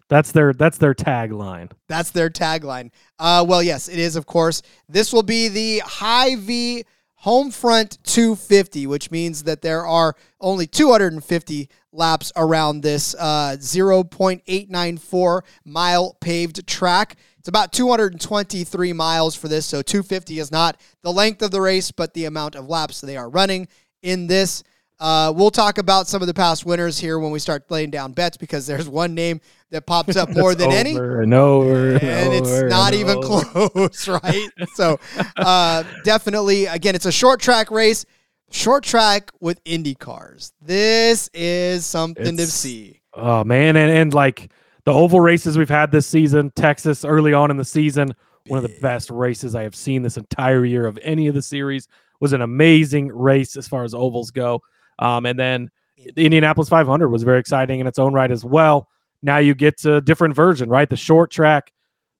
that's 0.08 0.32
their 0.32 0.52
that's 0.52 0.78
their 0.78 0.94
tagline. 0.94 1.70
That's 1.88 2.10
their 2.10 2.30
tagline. 2.30 2.90
Uh, 3.18 3.44
well, 3.46 3.62
yes, 3.62 3.88
it 3.88 3.98
is. 3.98 4.16
Of 4.16 4.26
course, 4.26 4.62
this 4.88 5.12
will 5.12 5.22
be 5.22 5.48
the 5.48 5.82
Hy-Vee 5.84 6.84
Homefront 7.24 7.98
250, 8.04 8.86
which 8.86 9.10
means 9.10 9.42
that 9.42 9.60
there 9.60 9.84
are 9.84 10.14
only 10.40 10.66
250 10.66 11.68
laps 11.92 12.32
around 12.36 12.80
this 12.82 13.14
uh, 13.18 13.56
0.894 13.58 15.40
mile 15.64 16.16
paved 16.20 16.66
track. 16.66 17.16
It's 17.38 17.48
about 17.48 17.72
223 17.72 18.92
miles 18.92 19.34
for 19.34 19.48
this, 19.48 19.66
so 19.66 19.82
250 19.82 20.38
is 20.38 20.52
not 20.52 20.80
the 21.02 21.12
length 21.12 21.42
of 21.42 21.50
the 21.50 21.60
race, 21.60 21.90
but 21.90 22.14
the 22.14 22.24
amount 22.26 22.54
of 22.54 22.68
laps 22.68 23.00
they 23.00 23.16
are 23.16 23.28
running 23.28 23.66
in 24.02 24.28
this. 24.28 24.62
Uh, 25.00 25.32
we'll 25.34 25.50
talk 25.50 25.78
about 25.78 26.08
some 26.08 26.22
of 26.22 26.26
the 26.26 26.34
past 26.34 26.66
winners 26.66 26.98
here 26.98 27.20
when 27.20 27.30
we 27.30 27.38
start 27.38 27.70
laying 27.70 27.90
down 27.90 28.12
bets 28.12 28.36
because 28.36 28.66
there's 28.66 28.88
one 28.88 29.14
name 29.14 29.40
that 29.70 29.86
pops 29.86 30.16
up 30.16 30.28
more 30.34 30.56
than 30.56 30.72
any 30.72 30.96
over 30.96 31.22
and 31.22 31.34
over 31.34 31.90
and, 31.94 32.02
and 32.02 32.34
it's 32.34 32.62
not 32.62 32.92
and 32.92 33.00
even 33.00 33.18
over. 33.18 33.44
close, 33.44 34.08
right? 34.24 34.48
so, 34.74 34.98
uh, 35.36 35.84
definitely, 36.04 36.66
again, 36.66 36.96
it's 36.96 37.06
a 37.06 37.12
short 37.12 37.40
track 37.40 37.70
race, 37.70 38.04
short 38.50 38.82
track 38.82 39.30
with 39.40 39.60
Indy 39.64 39.94
cars. 39.94 40.52
This 40.60 41.30
is 41.32 41.86
something 41.86 42.36
to 42.36 42.46
see. 42.46 43.00
Oh 43.14 43.44
man, 43.44 43.76
and, 43.76 43.90
and 43.90 44.14
like 44.14 44.50
the 44.84 44.92
oval 44.92 45.20
races 45.20 45.56
we've 45.56 45.68
had 45.68 45.92
this 45.92 46.08
season, 46.08 46.50
Texas 46.56 47.04
early 47.04 47.32
on 47.32 47.52
in 47.52 47.56
the 47.56 47.64
season, 47.64 48.14
one 48.48 48.64
of 48.64 48.68
the 48.68 48.76
best 48.80 49.10
races 49.10 49.54
I 49.54 49.62
have 49.62 49.76
seen 49.76 50.02
this 50.02 50.16
entire 50.16 50.64
year 50.64 50.86
of 50.86 50.98
any 51.02 51.28
of 51.28 51.34
the 51.34 51.42
series. 51.42 51.86
Was 52.20 52.32
an 52.32 52.42
amazing 52.42 53.12
race 53.12 53.56
as 53.56 53.68
far 53.68 53.84
as 53.84 53.94
ovals 53.94 54.32
go. 54.32 54.60
Um, 54.98 55.26
and 55.26 55.38
then 55.38 55.70
the 56.14 56.24
Indianapolis 56.24 56.68
500 56.68 57.08
was 57.08 57.22
very 57.22 57.40
exciting 57.40 57.80
in 57.80 57.86
its 57.86 57.98
own 57.98 58.12
right 58.12 58.30
as 58.30 58.44
well. 58.44 58.88
Now 59.22 59.38
you 59.38 59.54
get 59.54 59.78
to 59.78 59.96
a 59.96 60.00
different 60.00 60.34
version, 60.34 60.68
right? 60.68 60.88
The 60.88 60.96
short 60.96 61.30
track. 61.30 61.72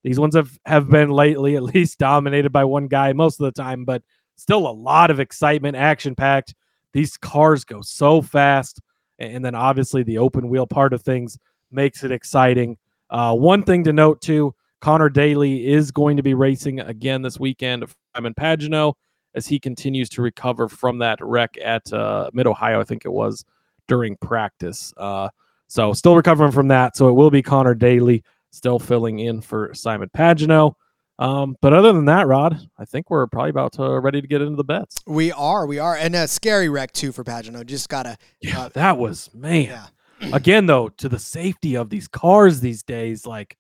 These 0.05 0.19
ones 0.19 0.35
have 0.35 0.59
have 0.65 0.89
been 0.89 1.11
lately 1.11 1.57
at 1.57 1.63
least 1.63 1.99
dominated 1.99 2.51
by 2.51 2.65
one 2.65 2.89
guy 2.89 3.13
most 3.13 3.41
of 3.41 3.45
the 3.45 3.53
time, 3.53 3.85
but 3.85 4.03
still 4.37 4.69
a 4.69 4.71
lot 4.71 5.11
of 5.11 5.21
excitement, 5.21 5.77
action 5.77 6.15
packed. 6.15 6.55
These 6.93 7.17
cars 7.17 7.65
go 7.65 7.83
so 7.83 8.23
fast, 8.23 8.81
and 9.19 9.45
then 9.45 9.55
obviously 9.55 10.03
the 10.03 10.19
open 10.19 10.49
wheel 10.49 10.67
part 10.67 10.93
of 10.93 11.03
things 11.03 11.39
makes 11.71 12.03
it 12.03 12.11
exciting. 12.11 12.79
Uh, 13.11 13.35
one 13.35 13.63
thing 13.63 13.85
to 13.85 13.93
note 13.93 14.21
too: 14.21 14.55
Conor 14.81 15.09
Daly 15.09 15.67
is 15.67 15.91
going 15.91 16.17
to 16.17 16.23
be 16.23 16.35
racing 16.35 16.81
again 16.81 17.23
this 17.23 17.39
weekend. 17.39 17.85
Simon 18.17 18.35
Pagenaud 18.35 18.95
as 19.35 19.47
he 19.47 19.59
continues 19.59 20.09
to 20.11 20.23
recover 20.23 20.69
from 20.69 20.99
that 20.99 21.19
wreck 21.21 21.57
at 21.63 21.93
uh, 21.93 22.31
Mid 22.33 22.47
Ohio, 22.47 22.81
I 22.81 22.85
think 22.85 23.05
it 23.05 23.13
was 23.13 23.45
during 23.87 24.17
practice. 24.17 24.93
Uh, 24.97 25.29
so 25.67 25.93
still 25.93 26.17
recovering 26.17 26.53
from 26.53 26.69
that. 26.69 26.97
So 26.97 27.09
it 27.09 27.13
will 27.13 27.31
be 27.31 27.43
Conor 27.43 27.75
Daly 27.75 28.23
still 28.51 28.79
filling 28.79 29.19
in 29.19 29.41
for 29.41 29.73
Simon 29.75 30.09
Pagenaud. 30.17 30.75
Um, 31.19 31.57
but 31.61 31.73
other 31.73 31.93
than 31.93 32.05
that, 32.05 32.27
Rod, 32.29 32.59
I 32.79 32.85
think 32.85 33.11
we're 33.11 33.27
probably 33.27 33.51
about 33.51 33.73
to 33.75 33.99
ready 34.01 34.21
to 34.21 34.27
get 34.29 34.41
into 34.41 34.57
the 34.57 34.65
bets. 34.65 34.97
We 35.07 35.33
are, 35.33 35.67
we 35.67 35.79
are, 35.81 35.97
and 35.97 36.15
a 36.15 36.29
scary 36.29 36.69
wreck 36.69 36.93
too 36.93 37.11
for 37.13 37.25
Pagenaud. 37.25 37.67
Just 37.67 37.89
gotta, 37.89 38.17
Yeah, 38.41 38.61
uh, 38.61 38.69
that 38.71 38.99
was 38.99 39.29
man. 39.35 39.65
yeah. 39.65 39.87
Again, 40.33 40.67
though, 40.67 40.89
to 40.91 41.09
the 41.09 41.19
safety 41.19 41.77
of 41.77 41.91
these 41.91 42.09
cars 42.09 42.61
these 42.61 42.83
days, 42.83 43.27
like 43.27 43.57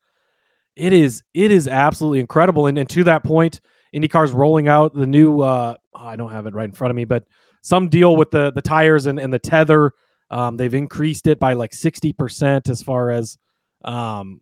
it 0.76 0.92
is, 0.92 1.22
it 1.34 1.50
is 1.50 1.66
absolutely 1.68 2.20
incredible. 2.20 2.66
And, 2.68 2.78
and 2.78 2.88
to 2.90 3.04
that 3.04 3.24
point, 3.24 3.60
IndyCar's 3.94 4.32
rolling 4.32 4.68
out 4.68 4.94
the 4.94 5.06
new. 5.06 5.40
Uh, 5.40 5.76
oh, 5.94 6.06
I 6.06 6.16
don't 6.16 6.32
have 6.32 6.46
it 6.46 6.54
right 6.54 6.64
in 6.68 6.72
front 6.72 6.90
of 6.90 6.96
me, 6.96 7.04
but 7.04 7.24
some 7.62 7.88
deal 7.88 8.16
with 8.16 8.30
the 8.30 8.52
the 8.52 8.62
tires 8.62 9.06
and, 9.06 9.18
and 9.18 9.32
the 9.32 9.38
tether. 9.38 9.92
Um, 10.30 10.56
they've 10.56 10.74
increased 10.74 11.26
it 11.26 11.38
by 11.38 11.54
like 11.54 11.72
sixty 11.72 12.12
percent 12.12 12.68
as 12.68 12.82
far 12.82 13.10
as 13.10 13.38
um, 13.84 14.40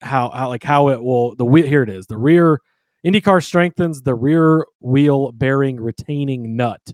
how 0.00 0.30
how 0.30 0.48
like 0.48 0.64
how 0.64 0.88
it 0.88 1.02
will 1.02 1.34
the 1.36 1.44
wheel. 1.44 1.66
Here 1.66 1.82
it 1.82 1.90
is. 1.90 2.06
The 2.06 2.18
rear 2.18 2.60
IndyCar 3.06 3.44
strengthens 3.44 4.02
the 4.02 4.14
rear 4.14 4.66
wheel 4.80 5.32
bearing 5.32 5.80
retaining 5.80 6.56
nut. 6.56 6.92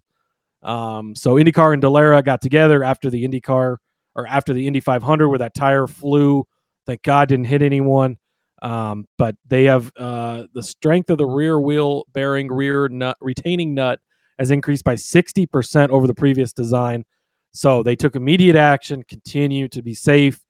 Um, 0.62 1.14
so 1.14 1.34
IndyCar 1.34 1.74
and 1.74 1.82
Dallara 1.82 2.24
got 2.24 2.40
together 2.40 2.84
after 2.84 3.10
the 3.10 3.26
IndyCar 3.26 3.76
or 4.14 4.26
after 4.26 4.52
the 4.52 4.66
Indy 4.66 4.80
500 4.80 5.28
where 5.28 5.38
that 5.38 5.54
tire 5.54 5.86
flew. 5.86 6.46
Thank 6.86 7.02
God 7.02 7.28
didn't 7.28 7.46
hit 7.46 7.62
anyone. 7.62 8.18
Um, 8.64 9.06
but 9.18 9.36
they 9.46 9.64
have 9.64 9.92
uh, 9.98 10.44
the 10.54 10.62
strength 10.62 11.10
of 11.10 11.18
the 11.18 11.26
rear 11.26 11.60
wheel 11.60 12.04
bearing 12.14 12.50
rear 12.50 12.88
nut 12.88 13.18
retaining 13.20 13.74
nut 13.74 14.00
has 14.38 14.50
increased 14.50 14.84
by 14.84 14.94
60% 14.94 15.90
over 15.90 16.06
the 16.06 16.14
previous 16.14 16.54
design. 16.54 17.04
So 17.52 17.82
they 17.82 17.94
took 17.94 18.16
immediate 18.16 18.56
action, 18.56 19.04
continue 19.04 19.68
to 19.68 19.82
be 19.82 19.92
safe. 19.92 20.40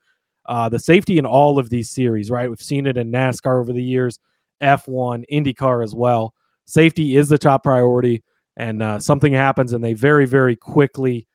Uh, 0.46 0.68
the 0.68 0.79
safety 0.79 1.18
in 1.18 1.27
all 1.27 1.59
of 1.59 1.70
these 1.70 1.90
series, 1.90 2.31
right? 2.31 2.48
We've 2.48 2.62
seen 2.62 2.87
it 2.87 2.96
in 2.96 3.11
NASCAR 3.11 3.61
over 3.61 3.72
the 3.72 3.83
years, 3.83 4.20
F1, 4.62 5.24
IndyCar 5.33 5.83
as 5.83 5.92
well. 5.92 6.35
Safety 6.66 7.16
is 7.16 7.29
the 7.29 7.37
top 7.37 7.64
priority, 7.64 8.22
and 8.57 8.81
uh, 8.81 9.00
something 9.00 9.33
happens, 9.33 9.72
and 9.72 9.83
they 9.83 9.92
very, 9.92 10.24
very 10.24 10.55
quickly 10.55 11.27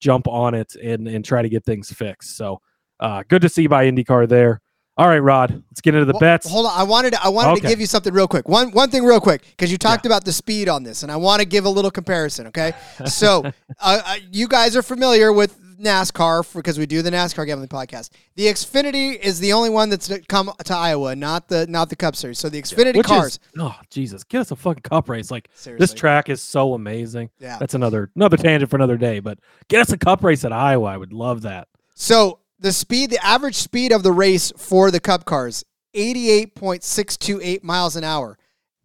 jump 0.00 0.28
on 0.28 0.54
it 0.54 0.74
and, 0.76 1.08
and 1.08 1.24
try 1.24 1.40
to 1.40 1.48
get 1.48 1.64
things 1.64 1.90
fixed. 1.90 2.36
So 2.36 2.60
uh, 2.98 3.22
good 3.26 3.42
to 3.42 3.48
see 3.48 3.66
by 3.66 3.90
IndyCar 3.90 4.28
there. 4.28 4.60
All 5.00 5.08
right, 5.08 5.18
Rod, 5.18 5.62
let's 5.70 5.80
get 5.80 5.94
into 5.94 6.04
the 6.04 6.12
Well, 6.12 6.20
bets. 6.20 6.46
Hold 6.46 6.66
on, 6.66 6.78
I 6.78 6.82
wanted 6.82 7.14
to, 7.14 7.24
I 7.24 7.28
wanted 7.30 7.62
to 7.62 7.66
give 7.66 7.80
you 7.80 7.86
something 7.86 8.12
real 8.12 8.28
quick. 8.28 8.46
One 8.46 8.70
one 8.72 8.90
thing 8.90 9.02
real 9.02 9.18
quick 9.18 9.40
because 9.46 9.72
you 9.72 9.78
talked 9.78 10.04
about 10.04 10.26
the 10.26 10.32
speed 10.32 10.68
on 10.68 10.82
this, 10.82 11.02
and 11.02 11.10
I 11.10 11.16
want 11.16 11.40
to 11.40 11.46
give 11.46 11.64
a 11.64 11.70
little 11.70 11.90
comparison. 11.90 12.48
Okay, 12.48 12.74
so 13.06 13.42
uh, 13.46 13.50
uh, 13.80 14.16
you 14.30 14.46
guys 14.46 14.76
are 14.76 14.82
familiar 14.82 15.32
with 15.32 15.58
NASCAR 15.80 16.54
because 16.54 16.78
we 16.78 16.84
do 16.84 17.00
the 17.00 17.10
NASCAR 17.10 17.46
gambling 17.46 17.70
podcast. 17.70 18.10
The 18.36 18.44
Xfinity 18.44 19.18
is 19.18 19.40
the 19.40 19.54
only 19.54 19.70
one 19.70 19.88
that's 19.88 20.12
come 20.28 20.52
to 20.66 20.76
Iowa, 20.76 21.16
not 21.16 21.48
the 21.48 21.66
not 21.66 21.88
the 21.88 21.96
Cup 21.96 22.14
Series. 22.14 22.38
So 22.38 22.50
the 22.50 22.60
Xfinity 22.60 22.96
Which 22.98 23.06
cars. 23.06 23.32
is 23.32 23.38
oh 23.58 23.74
Jesus, 23.88 24.22
get 24.22 24.42
us 24.42 24.50
a 24.50 24.56
fucking 24.56 24.82
cup 24.82 25.08
race. 25.08 25.30
Like 25.30 25.48
this 25.64 25.94
track 25.94 26.28
is 26.28 26.42
so 26.42 26.74
amazing. 26.74 27.30
Yeah. 27.38 27.56
That's 27.58 27.72
another 27.72 28.10
another 28.16 28.36
tangent 28.36 28.70
for 28.70 28.76
another 28.76 28.98
day. 28.98 29.20
But 29.20 29.38
get 29.68 29.80
us 29.80 29.92
a 29.92 29.96
cup 29.96 30.22
race 30.22 30.44
at 30.44 30.52
Iowa. 30.52 30.84
I 30.88 30.98
would 30.98 31.14
love 31.14 31.40
that. 31.42 31.68
So 31.94 32.40
the 32.60 32.72
speed, 32.72 33.10
the 33.10 33.24
average 33.24 33.56
speed 33.56 33.92
of 33.92 34.02
the 34.02 34.12
race 34.12 34.52
for 34.56 34.90
the 34.90 35.00
Cup 35.00 35.24
cars, 35.24 35.64
eighty-eight 35.94 36.54
point 36.54 36.84
six 36.84 37.16
two 37.16 37.40
eight 37.42 37.64
miles 37.64 37.96
an 37.96 38.04
hour. 38.04 38.38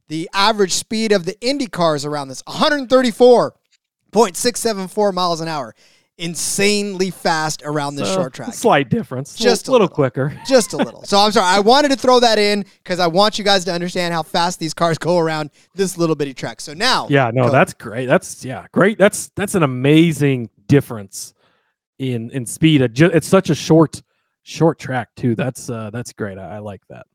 The 0.08 0.30
average 0.34 0.72
speed 0.74 1.12
of 1.12 1.26
the 1.26 1.40
Indy 1.42 1.68
cars 1.68 2.06
around 2.06 2.28
this, 2.30 2.42
one 2.46 2.58
hundred 2.58 2.90
thirty-four 2.90 3.56
point 4.12 4.38
six 4.38 4.60
seven 4.60 4.88
four 4.88 5.12
miles 5.12 5.42
an 5.42 5.48
hour. 5.48 5.74
Insanely 6.18 7.12
fast 7.12 7.62
around 7.66 7.98
this 7.98 8.08
Uh, 8.08 8.16
short 8.16 8.34
track. 8.34 8.54
Slight 8.54 8.90
difference. 8.90 9.36
Just 9.36 9.68
a 9.68 9.72
a 9.72 9.74
little, 9.74 9.86
little. 9.88 9.96
quicker. 9.96 10.34
Just 10.48 10.72
a 10.72 10.78
little. 10.78 11.04
So 11.04 11.20
I'm 11.20 11.34
sorry. 11.34 11.46
I 11.46 11.60
wanted 11.60 11.92
to 11.92 11.98
throw 11.98 12.22
that 12.22 12.40
in 12.40 12.64
because 12.84 13.00
I 13.02 13.08
want 13.08 13.38
you 13.38 13.44
guys 13.44 13.66
to 13.66 13.74
understand 13.74 14.14
how 14.14 14.24
fast 14.24 14.58
these 14.58 14.74
cars 14.74 14.98
go 14.98 15.18
around 15.20 15.50
this 15.74 15.98
little 15.98 16.16
bitty 16.16 16.34
track. 16.34 16.62
So 16.62 16.74
now, 16.74 17.08
Yeah, 17.10 17.32
no, 17.34 17.48
go. 17.48 17.52
that's 17.52 17.74
great. 17.74 18.06
That's 18.06 18.46
yeah, 18.46 18.66
great. 18.72 18.98
That's 18.98 19.28
that's 19.36 19.56
an 19.56 19.64
amazing 19.64 20.50
difference 20.68 21.34
in 22.00 22.30
in 22.32 22.46
speed. 22.46 22.82
It's 22.82 23.28
such 23.28 23.50
a 23.50 23.56
short 23.56 24.02
short 24.44 24.80
track 24.80 25.10
too. 25.16 25.36
That's 25.36 25.70
uh 25.70 25.90
that's 25.92 26.14
great. 26.14 26.38
I, 26.38 26.56
I 26.56 26.60
like 26.60 26.82
that. 26.90 27.06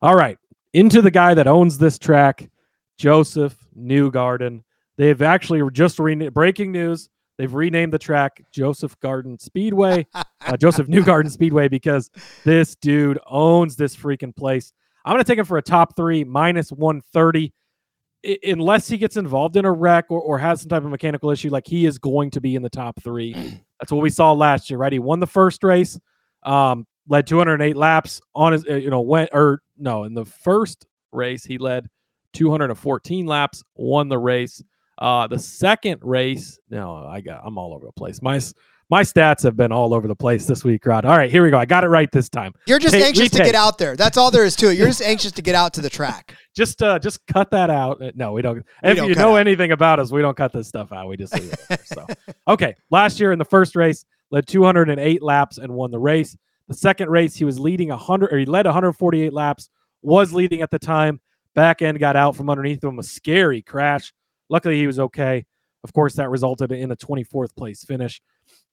All 0.00 0.16
right, 0.16 0.38
into 0.72 1.00
the 1.02 1.10
guy 1.10 1.34
that 1.34 1.46
owns 1.46 1.78
this 1.78 1.98
track, 1.98 2.50
Joseph 2.98 3.56
Newgarden. 3.78 4.62
They've 4.98 5.22
actually 5.22 5.62
just 5.72 5.98
re- 5.98 6.28
breaking 6.28 6.72
news. 6.72 7.08
They've 7.38 7.52
renamed 7.52 7.92
the 7.92 7.98
track 7.98 8.42
Joseph 8.52 8.98
Garden 9.00 9.38
Speedway, 9.38 10.06
uh, 10.14 10.56
Joseph 10.56 10.86
Newgarden 10.86 11.30
Speedway, 11.30 11.68
because 11.68 12.10
this 12.44 12.74
dude 12.76 13.18
owns 13.26 13.74
this 13.76 13.96
freaking 13.96 14.34
place. 14.36 14.72
I'm 15.04 15.14
going 15.14 15.24
to 15.24 15.28
take 15.28 15.38
him 15.38 15.44
for 15.46 15.58
a 15.58 15.62
top 15.62 15.96
three, 15.96 16.24
minus 16.24 16.70
130. 16.70 17.52
I- 18.24 18.38
unless 18.44 18.88
he 18.88 18.98
gets 18.98 19.16
involved 19.16 19.56
in 19.56 19.64
a 19.64 19.72
wreck 19.72 20.06
or, 20.10 20.20
or 20.20 20.38
has 20.38 20.60
some 20.60 20.68
type 20.68 20.84
of 20.84 20.90
mechanical 20.90 21.30
issue, 21.30 21.50
like 21.50 21.66
he 21.66 21.86
is 21.86 21.98
going 21.98 22.30
to 22.32 22.40
be 22.40 22.54
in 22.54 22.62
the 22.62 22.70
top 22.70 23.02
three. 23.02 23.34
That's 23.82 23.90
what 23.90 24.00
we 24.00 24.10
saw 24.10 24.30
last 24.30 24.70
year, 24.70 24.78
right? 24.78 24.92
He 24.92 25.00
won 25.00 25.18
the 25.18 25.26
first 25.26 25.64
race, 25.64 25.98
um, 26.44 26.86
led 27.08 27.26
208 27.26 27.76
laps 27.76 28.20
on 28.32 28.52
his, 28.52 28.64
uh, 28.64 28.76
you 28.76 28.90
know, 28.90 29.00
went 29.00 29.30
or 29.32 29.60
no, 29.76 30.04
in 30.04 30.14
the 30.14 30.24
first 30.24 30.86
race 31.10 31.44
he 31.44 31.58
led 31.58 31.88
214 32.32 33.26
laps, 33.26 33.64
won 33.74 34.08
the 34.08 34.18
race. 34.18 34.62
Uh, 34.98 35.26
the 35.26 35.40
second 35.40 35.98
race, 36.00 36.60
no, 36.70 36.94
I 36.94 37.22
got, 37.22 37.40
I'm 37.44 37.58
all 37.58 37.74
over 37.74 37.86
the 37.86 37.92
place. 37.92 38.22
My 38.22 38.40
my 38.92 39.00
stats 39.00 39.42
have 39.42 39.56
been 39.56 39.72
all 39.72 39.94
over 39.94 40.06
the 40.06 40.14
place 40.14 40.44
this 40.44 40.64
week, 40.64 40.84
Rod. 40.84 41.06
All 41.06 41.16
right, 41.16 41.30
here 41.30 41.42
we 41.42 41.48
go. 41.48 41.56
I 41.56 41.64
got 41.64 41.82
it 41.82 41.86
right 41.86 42.12
this 42.12 42.28
time. 42.28 42.52
You're 42.66 42.78
just 42.78 42.92
Take- 42.92 43.04
anxious 43.06 43.30
to 43.30 43.38
get 43.38 43.54
out 43.54 43.78
there. 43.78 43.96
That's 43.96 44.18
all 44.18 44.30
there 44.30 44.44
is 44.44 44.54
to 44.56 44.68
it. 44.70 44.76
You're 44.76 44.88
just 44.88 45.00
anxious 45.00 45.32
to 45.32 45.40
get 45.40 45.54
out 45.54 45.72
to 45.74 45.80
the 45.80 45.88
track. 45.88 46.34
Just 46.54 46.82
uh, 46.82 46.98
just 46.98 47.26
cut 47.26 47.50
that 47.52 47.70
out. 47.70 48.02
Uh, 48.02 48.12
No, 48.14 48.34
we 48.34 48.42
don't. 48.42 48.58
if 48.84 48.98
don't 48.98 49.08
you 49.08 49.14
know 49.14 49.36
out. 49.36 49.46
anything 49.46 49.72
about 49.72 49.98
us, 49.98 50.12
we 50.12 50.20
don't 50.20 50.36
cut 50.36 50.52
this 50.52 50.68
stuff 50.68 50.92
out. 50.92 51.08
We 51.08 51.16
just 51.16 51.32
leave 51.32 51.50
it 51.50 51.58
there. 51.66 51.78
So, 51.82 52.06
okay. 52.48 52.74
Last 52.90 53.18
year 53.18 53.32
in 53.32 53.38
the 53.38 53.46
first 53.46 53.74
race, 53.74 54.04
led 54.30 54.46
208 54.46 55.22
laps 55.22 55.56
and 55.56 55.72
won 55.72 55.90
the 55.90 55.98
race. 55.98 56.36
The 56.68 56.74
second 56.74 57.08
race, 57.08 57.34
he 57.34 57.46
was 57.46 57.58
leading 57.58 57.88
100, 57.88 58.30
or 58.30 58.36
he 58.36 58.44
led 58.44 58.66
148 58.66 59.32
laps. 59.32 59.70
Was 60.02 60.34
leading 60.34 60.60
at 60.60 60.70
the 60.70 60.78
time. 60.78 61.22
Back 61.54 61.80
end 61.80 61.98
got 61.98 62.16
out 62.16 62.36
from 62.36 62.50
underneath 62.50 62.84
him. 62.84 62.98
A 62.98 63.02
scary 63.02 63.62
crash. 63.62 64.12
Luckily, 64.50 64.76
he 64.76 64.86
was 64.86 65.00
okay. 65.00 65.46
Of 65.84 65.94
course, 65.94 66.16
that 66.16 66.28
resulted 66.28 66.70
in 66.70 66.92
a 66.92 66.96
24th 66.96 67.56
place 67.56 67.82
finish. 67.82 68.20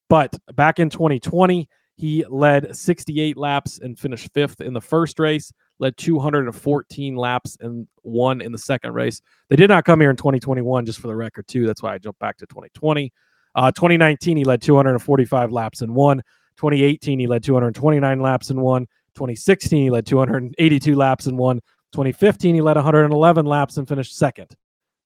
But 0.10 0.36
back 0.56 0.80
in 0.80 0.89
2020, 0.89 1.69
he 1.95 2.26
led 2.30 2.76
68 2.76 3.38
laps 3.38 3.80
and 3.80 3.98
finished 3.98 4.30
fifth 4.34 4.62
in 4.62 4.74
the 4.74 4.82
first 4.82 5.19
race 5.19 5.54
led 5.80 5.98
214 5.98 7.15
laps 7.15 7.58
and 7.62 7.88
won 8.04 8.41
in 8.41 8.52
the 8.52 8.58
second 8.58 8.93
race. 8.93 9.22
They 9.50 9.56
did 9.56 9.69
not 9.69 9.86
come 9.86 10.00
here 10.00 10.10
in 10.10 10.17
2021, 10.17 10.86
just 10.86 11.00
for 11.00 11.08
the 11.08 11.15
record, 11.15 11.48
too. 11.48 11.65
That's 11.65 11.82
why 11.82 11.93
I 11.93 11.98
jumped 11.98 12.19
back 12.19 12.38
to 12.38 12.45
2020. 12.48 13.12
Uh, 13.56 13.72
2019, 13.72 14.38
he 14.38 14.43
led 14.43 14.62
245 14.62 15.52
laps 15.52 15.82
and 15.82 15.95
won. 15.95 16.17
2018, 16.58 17.19
he 17.19 17.28
led 17.28 17.43
229 17.43 18.19
laps 18.19 18.50
and 18.50 18.62
won. 18.62 18.86
2016, 19.15 19.84
he 19.84 19.89
led 19.89 20.06
282 20.06 20.95
laps 20.95 21.26
and 21.26 21.38
won. 21.38 21.60
2015, 21.93 22.56
he 22.56 22.62
led 22.62 22.76
111 22.76 23.45
laps 23.45 23.78
and 23.78 23.88
finished 23.88 24.15
second. 24.15 24.56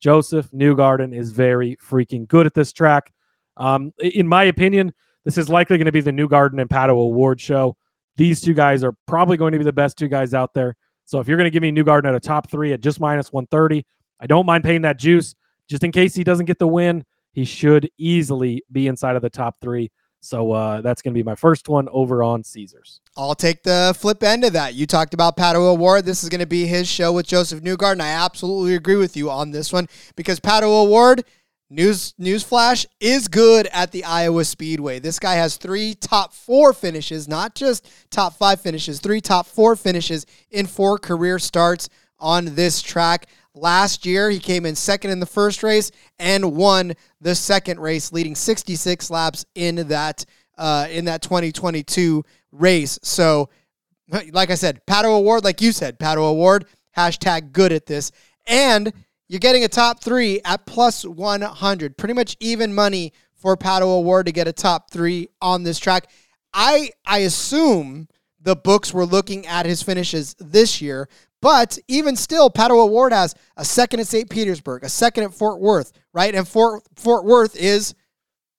Joseph 0.01 0.51
Newgarden 0.51 1.15
is 1.15 1.31
very 1.31 1.77
freaking 1.77 2.27
good 2.27 2.45
at 2.45 2.53
this 2.53 2.73
track. 2.73 3.12
Um, 3.57 3.93
in 3.99 4.27
my 4.27 4.45
opinion, 4.45 4.93
this 5.25 5.37
is 5.37 5.49
likely 5.49 5.77
going 5.77 5.85
to 5.85 5.91
be 5.91 6.01
the 6.01 6.11
Newgarden 6.11 6.59
and 6.59 6.69
Pato 6.69 6.91
O'Ward 6.91 7.39
show 7.39 7.77
these 8.15 8.41
two 8.41 8.53
guys 8.53 8.83
are 8.83 8.93
probably 9.07 9.37
going 9.37 9.53
to 9.53 9.57
be 9.57 9.63
the 9.63 9.73
best 9.73 9.97
two 9.97 10.07
guys 10.07 10.33
out 10.33 10.53
there. 10.53 10.75
So 11.05 11.19
if 11.19 11.27
you're 11.27 11.37
going 11.37 11.51
to 11.51 11.51
give 11.51 11.63
me 11.63 11.71
Newgarden 11.71 12.07
at 12.07 12.15
a 12.15 12.19
top 12.19 12.49
three 12.49 12.73
at 12.73 12.81
just 12.81 12.99
minus 12.99 13.31
130, 13.33 13.85
I 14.19 14.27
don't 14.27 14.45
mind 14.45 14.63
paying 14.63 14.83
that 14.83 14.99
juice 14.99 15.35
just 15.69 15.83
in 15.83 15.91
case 15.91 16.15
he 16.15 16.23
doesn't 16.23 16.45
get 16.45 16.59
the 16.59 16.67
win. 16.67 17.03
He 17.33 17.45
should 17.45 17.89
easily 17.97 18.63
be 18.71 18.87
inside 18.87 19.15
of 19.15 19.21
the 19.21 19.29
top 19.29 19.57
three. 19.59 19.91
So 20.21 20.53
uh, 20.53 20.79
that's 20.81 21.01
going 21.01 21.13
to 21.13 21.17
be 21.17 21.23
my 21.23 21.35
first 21.35 21.67
one 21.67 21.89
over 21.91 22.23
on 22.23 22.43
Caesars. 22.43 23.01
I'll 23.17 23.35
take 23.35 23.63
the 23.63 23.93
flip 23.97 24.23
end 24.23 24.45
of 24.45 24.53
that. 24.53 24.73
You 24.73 24.85
talked 24.85 25.13
about 25.13 25.35
Pato 25.35 25.55
O'Ward. 25.55 26.05
This 26.05 26.23
is 26.23 26.29
going 26.29 26.39
to 26.39 26.47
be 26.47 26.65
his 26.65 26.87
show 26.87 27.11
with 27.11 27.27
Joseph 27.27 27.61
Newgarden. 27.61 27.99
I 27.99 28.11
absolutely 28.11 28.75
agree 28.75 28.95
with 28.95 29.17
you 29.17 29.29
on 29.29 29.51
this 29.51 29.73
one 29.73 29.89
because 30.15 30.39
Pato 30.39 30.63
O'Ward, 30.63 31.25
news 31.73 32.13
newsflash, 32.19 32.85
is 32.99 33.27
good 33.27 33.67
at 33.67 33.91
the 33.91 34.03
Iowa 34.03 34.45
Speedway. 34.45 34.99
This 34.99 35.19
guy 35.19 35.35
has 35.35 35.57
three 35.57 35.95
top 35.95 36.33
four 36.33 36.73
finishes, 36.73 37.27
not 37.27 37.55
just 37.55 37.87
top 38.11 38.33
five 38.37 38.61
finishes, 38.61 38.99
three 38.99 39.21
top 39.21 39.47
four 39.47 39.75
finishes 39.75 40.25
in 40.51 40.67
four 40.67 40.97
career 40.97 41.39
starts 41.39 41.89
on 42.19 42.55
this 42.55 42.81
track. 42.81 43.27
Last 43.55 44.05
year, 44.05 44.29
he 44.29 44.39
came 44.39 44.65
in 44.65 44.75
second 44.75 45.11
in 45.11 45.19
the 45.19 45.25
first 45.25 45.61
race 45.61 45.91
and 46.17 46.55
won 46.55 46.93
the 47.21 47.35
second 47.35 47.79
race, 47.79 48.11
leading 48.11 48.35
66 48.35 49.09
laps 49.09 49.45
in 49.55 49.87
that 49.87 50.25
uh, 50.57 50.87
in 50.89 51.05
that 51.05 51.21
2022 51.21 52.23
race. 52.51 52.99
So, 53.03 53.49
like 54.31 54.49
I 54.49 54.55
said, 54.55 54.85
Pato 54.85 55.05
O'Ward, 55.05 55.43
like 55.43 55.61
you 55.61 55.71
said, 55.71 55.99
Pato 55.99 56.17
O'Ward, 56.17 56.65
hashtag 56.95 57.51
good 57.51 57.71
at 57.71 57.85
this. 57.85 58.11
And 58.45 58.91
you're 59.27 59.39
getting 59.39 59.63
a 59.63 59.67
top 59.67 60.03
three 60.03 60.41
at 60.45 60.65
plus 60.65 61.05
100. 61.05 61.97
Pretty 61.97 62.13
much 62.13 62.37
even 62.39 62.73
money 62.73 63.13
for 63.33 63.57
Pato 63.57 63.83
O'Ward 63.83 64.25
to 64.25 64.31
get 64.31 64.47
a 64.47 64.53
top 64.53 64.89
three 64.91 65.29
on 65.41 65.63
this 65.63 65.79
track. 65.79 66.07
I 66.53 66.91
I 67.05 67.19
assume 67.19 68.07
the 68.41 68.55
books 68.55 68.93
were 68.93 69.05
looking 69.05 69.47
at 69.47 69.65
his 69.65 69.81
finishes 69.81 70.35
this 70.39 70.81
year, 70.81 71.09
but 71.41 71.77
even 71.87 72.15
still, 72.15 72.49
Pato 72.49 72.71
O'Ward 72.71 73.11
has 73.11 73.35
a 73.57 73.65
second 73.65 73.99
at 73.99 74.07
St. 74.07 74.29
Petersburg, 74.29 74.83
a 74.83 74.89
second 74.89 75.25
at 75.25 75.33
Fort 75.33 75.59
Worth, 75.59 75.91
right? 76.13 76.33
And 76.33 76.47
Fort 76.47 76.83
Fort 76.95 77.25
Worth 77.25 77.55
is 77.55 77.95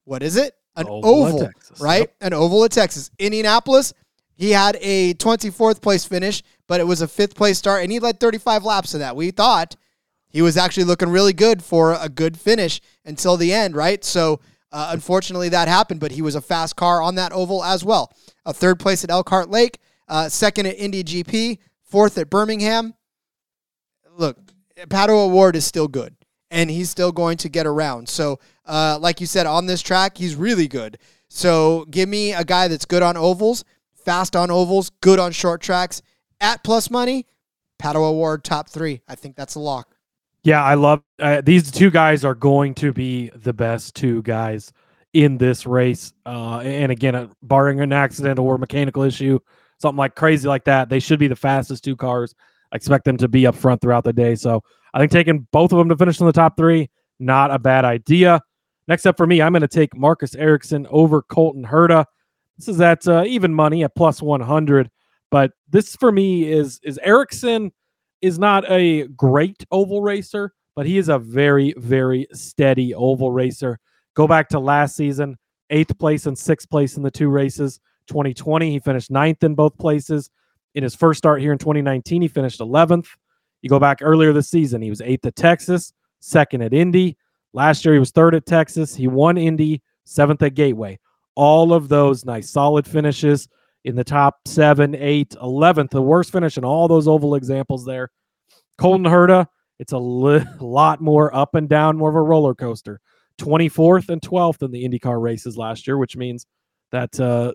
what 0.03 0.21
is 0.21 0.35
it? 0.35 0.53
An 0.75 0.87
Oval 0.87 1.25
oval, 1.27 1.49
right? 1.79 2.01
Yep. 2.01 2.15
An 2.21 2.33
oval 2.33 2.65
at 2.65 2.71
Texas. 2.71 3.09
Indianapolis, 3.17 3.93
he 4.35 4.51
had 4.51 4.77
a 4.81 5.13
24th 5.15 5.81
place 5.81 6.03
finish, 6.05 6.43
but 6.67 6.81
it 6.81 6.83
was 6.83 7.01
a 7.01 7.07
fifth 7.07 7.35
place 7.35 7.57
start, 7.57 7.81
and 7.81 7.91
he 7.91 7.99
led 7.99 8.19
35 8.19 8.63
laps 8.65 8.93
of 8.93 8.99
that. 8.99 9.15
We 9.15 9.31
thought 9.31 9.75
he 10.35 10.41
was 10.41 10.57
actually 10.57 10.83
looking 10.83 11.07
really 11.07 11.31
good 11.31 11.63
for 11.63 11.93
a 11.93 12.09
good 12.09 12.37
finish 12.37 12.81
until 13.05 13.37
the 13.37 13.53
end, 13.53 13.73
right? 13.73 14.03
So 14.03 14.41
uh, 14.69 14.89
unfortunately 14.91 15.47
that 15.47 15.69
happened, 15.69 16.01
but 16.01 16.11
he 16.11 16.21
was 16.21 16.35
a 16.35 16.41
fast 16.41 16.75
car 16.75 17.01
on 17.01 17.15
that 17.15 17.31
oval 17.31 17.63
as 17.63 17.85
well. 17.85 18.13
A 18.45 18.51
third 18.51 18.77
place 18.77 19.05
at 19.05 19.09
Elkhart 19.09 19.49
Lake, 19.49 19.79
uh, 20.09 20.27
second 20.27 20.65
at 20.65 20.77
Indy 20.77 21.05
GP, 21.05 21.59
fourth 21.85 22.17
at 22.17 22.29
Birmingham. 22.29 22.95
Look, 24.17 24.37
Pato 24.89 25.25
O'Ward 25.25 25.55
is 25.55 25.63
still 25.63 25.87
good, 25.87 26.13
and 26.51 26.69
he's 26.69 26.89
still 26.89 27.13
going 27.13 27.37
to 27.37 27.47
get 27.47 27.65
around. 27.65 28.09
So, 28.09 28.41
uh, 28.65 28.97
like 28.99 29.21
you 29.21 29.27
said, 29.27 29.45
on 29.45 29.67
this 29.67 29.81
track, 29.81 30.17
he's 30.17 30.35
really 30.35 30.67
good. 30.67 30.97
So, 31.29 31.85
give 31.89 32.09
me 32.09 32.33
a 32.33 32.43
guy 32.43 32.67
that's 32.67 32.83
good 32.83 33.03
on 33.03 33.15
ovals, 33.15 33.63
fast 34.03 34.35
on 34.35 34.51
ovals, 34.51 34.89
good 34.99 35.17
on 35.17 35.31
short 35.31 35.61
tracks, 35.61 36.01
at 36.41 36.61
plus 36.61 36.91
money. 36.91 37.25
Pato 37.81 38.03
O'Ward 38.03 38.43
top 38.43 38.69
three. 38.69 39.01
I 39.07 39.15
think 39.15 39.37
that's 39.37 39.55
a 39.55 39.61
lock. 39.61 39.94
Yeah, 40.45 40.63
I 40.63 40.75
love 40.75 41.01
uh, 41.17 41.41
these 41.41 41.71
two 41.71 41.89
guys 41.89 42.23
are 42.23 42.35
going 42.35 42.75
to 42.75 42.93
be 42.93 43.29
the 43.29 43.51
best 43.51 43.95
two 43.95 44.21
guys 44.21 44.71
in 45.13 45.39
this 45.39 45.65
race. 45.65 46.13
Uh, 46.23 46.59
and 46.59 46.91
again, 46.91 47.15
uh, 47.15 47.29
barring 47.41 47.81
an 47.81 47.91
accident 47.91 48.37
or 48.37 48.59
mechanical 48.59 49.01
issue, 49.01 49.39
something 49.79 49.97
like 49.97 50.13
crazy 50.13 50.47
like 50.47 50.63
that, 50.65 50.87
they 50.87 50.99
should 50.99 51.17
be 51.17 51.27
the 51.27 51.35
fastest 51.35 51.83
two 51.83 51.95
cars. 51.95 52.35
I 52.71 52.75
expect 52.75 53.05
them 53.05 53.17
to 53.17 53.27
be 53.27 53.47
up 53.47 53.55
front 53.55 53.81
throughout 53.81 54.03
the 54.03 54.13
day. 54.13 54.35
So 54.35 54.61
I 54.93 54.99
think 54.99 55.11
taking 55.11 55.47
both 55.51 55.71
of 55.71 55.79
them 55.79 55.89
to 55.89 55.97
finish 55.97 56.19
in 56.19 56.27
the 56.27 56.31
top 56.31 56.57
three, 56.57 56.91
not 57.19 57.49
a 57.49 57.57
bad 57.57 57.83
idea. 57.83 58.39
Next 58.87 59.07
up 59.07 59.17
for 59.17 59.25
me, 59.25 59.41
I'm 59.41 59.51
going 59.51 59.61
to 59.61 59.67
take 59.67 59.97
Marcus 59.97 60.35
Ericsson 60.35 60.85
over 60.91 61.23
Colton 61.23 61.65
Herta. 61.65 62.05
This 62.59 62.67
is 62.67 62.79
at 62.81 63.07
uh, 63.07 63.23
even 63.25 63.51
money 63.51 63.83
at 63.83 63.95
plus 63.95 64.21
100. 64.21 64.91
But 65.31 65.53
this 65.71 65.95
for 65.95 66.11
me 66.11 66.51
is 66.51 66.79
is 66.83 66.99
Ericsson 66.99 67.71
is 68.25 68.39
not 68.39 68.69
a 68.71 69.07
great 69.09 69.63
oval 69.71 70.01
racer, 70.01 70.53
but 70.75 70.85
he 70.85 70.97
is 70.97 71.09
a 71.09 71.19
very, 71.19 71.73
very 71.77 72.27
steady 72.33 72.93
oval 72.93 73.31
racer. 73.31 73.79
Go 74.15 74.27
back 74.27 74.49
to 74.49 74.59
last 74.59 74.95
season, 74.95 75.37
eighth 75.69 75.97
place 75.99 76.25
and 76.25 76.37
sixth 76.37 76.69
place 76.69 76.97
in 76.97 77.03
the 77.03 77.11
two 77.11 77.29
races. 77.29 77.79
2020, 78.07 78.71
he 78.71 78.79
finished 78.79 79.11
ninth 79.11 79.43
in 79.43 79.53
both 79.53 79.77
places. 79.77 80.31
In 80.73 80.83
his 80.83 80.95
first 80.95 81.19
start 81.19 81.39
here 81.39 81.51
in 81.51 81.59
2019, 81.59 82.23
he 82.23 82.27
finished 82.27 82.59
11th. 82.59 83.07
You 83.61 83.69
go 83.69 83.79
back 83.79 83.99
earlier 84.01 84.33
this 84.33 84.49
season, 84.49 84.81
he 84.81 84.89
was 84.89 85.01
eighth 85.01 85.25
at 85.25 85.35
Texas, 85.35 85.93
second 86.19 86.61
at 86.61 86.73
Indy. 86.73 87.17
Last 87.53 87.85
year, 87.85 87.93
he 87.93 87.99
was 87.99 88.11
third 88.11 88.35
at 88.35 88.45
Texas. 88.45 88.95
He 88.95 89.07
won 89.07 89.37
Indy, 89.37 89.81
seventh 90.03 90.41
at 90.41 90.55
Gateway. 90.55 90.99
All 91.35 91.73
of 91.73 91.89
those 91.89 92.25
nice, 92.25 92.49
solid 92.49 92.87
finishes 92.87 93.47
in 93.85 93.95
the 93.95 94.03
top 94.03 94.39
seven, 94.47 94.95
eight, 94.95 95.29
11th, 95.41 95.91
the 95.91 96.01
worst 96.01 96.31
finish 96.31 96.57
in 96.57 96.65
all 96.65 96.87
those 96.87 97.07
oval 97.07 97.35
examples 97.35 97.85
there. 97.85 98.09
Colton 98.79 99.05
Herta, 99.05 99.45
it's 99.77 99.93
a 99.93 99.97
li- 99.97 100.43
lot 100.59 101.01
more 101.01 101.33
up 101.33 101.53
and 101.53 101.69
down, 101.69 101.95
more 101.95 102.09
of 102.09 102.15
a 102.15 102.21
roller 102.21 102.55
coaster. 102.55 102.99
24th 103.39 104.09
and 104.09 104.21
12th 104.21 104.63
in 104.63 104.71
the 104.71 104.83
IndyCar 104.83 105.21
races 105.21 105.55
last 105.55 105.85
year, 105.85 105.99
which 105.99 106.17
means 106.17 106.47
that 106.91 107.19
uh, 107.19 107.53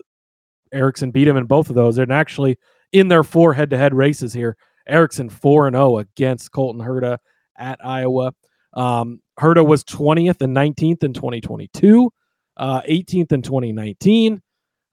Ericsson 0.71 1.11
beat 1.11 1.27
him 1.27 1.35
in 1.35 1.45
both 1.45 1.69
of 1.69 1.75
those. 1.75 1.97
And 1.97 2.13
actually, 2.13 2.57
in 2.93 3.09
their 3.09 3.23
four 3.23 3.53
head 3.53 3.69
to 3.71 3.77
head 3.77 3.93
races 3.93 4.31
here, 4.31 4.55
Ericsson 4.87 5.29
4 5.29 5.67
and 5.67 5.75
0 5.75 5.97
against 5.97 6.51
Colton 6.51 6.81
Herta 6.81 7.17
at 7.57 7.83
Iowa. 7.83 8.33
Um, 8.73 9.21
Herta 9.37 9.65
was 9.65 9.83
20th 9.83 10.41
and 10.41 10.55
19th 10.55 11.03
in 11.03 11.13
2022, 11.13 12.09
uh, 12.55 12.81
18th 12.83 13.31
in 13.33 13.41
2019. 13.41 14.41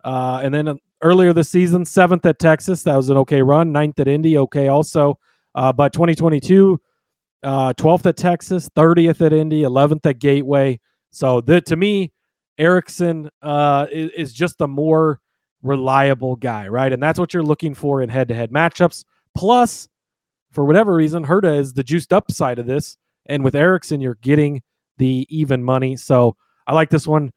Uh, 0.05 0.40
and 0.42 0.55
then 0.55 0.79
earlier 1.02 1.32
this 1.32 1.48
season, 1.48 1.84
seventh 1.84 2.26
at 2.26 2.38
Texas. 2.38 2.82
That 2.82 2.96
was 2.96 3.08
an 3.11 3.16
okay 3.18 3.42
run. 3.42 3.72
Ninth 3.72 4.00
at 4.00 4.08
Indy, 4.08 4.38
okay 4.38 4.68
also. 4.68 5.18
Uh, 5.54 5.72
but 5.72 5.92
2022, 5.92 6.80
uh, 7.42 7.72
12th 7.74 8.06
at 8.06 8.16
Texas, 8.16 8.68
30th 8.70 9.24
at 9.24 9.32
Indy, 9.32 9.62
11th 9.62 10.06
at 10.06 10.18
Gateway. 10.18 10.78
So 11.11 11.40
the, 11.40 11.61
to 11.62 11.76
me, 11.76 12.12
Ericsson 12.58 13.30
uh, 13.42 13.87
is, 13.90 14.11
is 14.16 14.32
just 14.32 14.58
the 14.58 14.68
more 14.68 15.20
reliable 15.62 16.37
guy, 16.37 16.68
right? 16.68 16.92
And 16.92 17.02
that's 17.02 17.18
what 17.18 17.32
you're 17.32 17.42
looking 17.42 17.74
for 17.74 18.02
in 18.02 18.08
head 18.08 18.28
to 18.28 18.34
head 18.34 18.50
matchups. 18.50 19.04
Plus, 19.34 19.88
for 20.52 20.64
whatever 20.64 20.94
reason, 20.94 21.24
Herta 21.24 21.58
is 21.58 21.72
the 21.72 21.84
juiced 21.84 22.12
up 22.12 22.30
side 22.30 22.58
of 22.58 22.66
this. 22.66 22.96
And 23.26 23.44
with 23.44 23.54
Ericsson, 23.54 24.00
you're 24.00 24.16
getting 24.16 24.62
the 24.96 25.26
even 25.28 25.62
money. 25.62 25.96
So 25.96 26.37
I 26.66 26.74
like 26.74 26.90
this 26.90 27.06
one. 27.06 27.32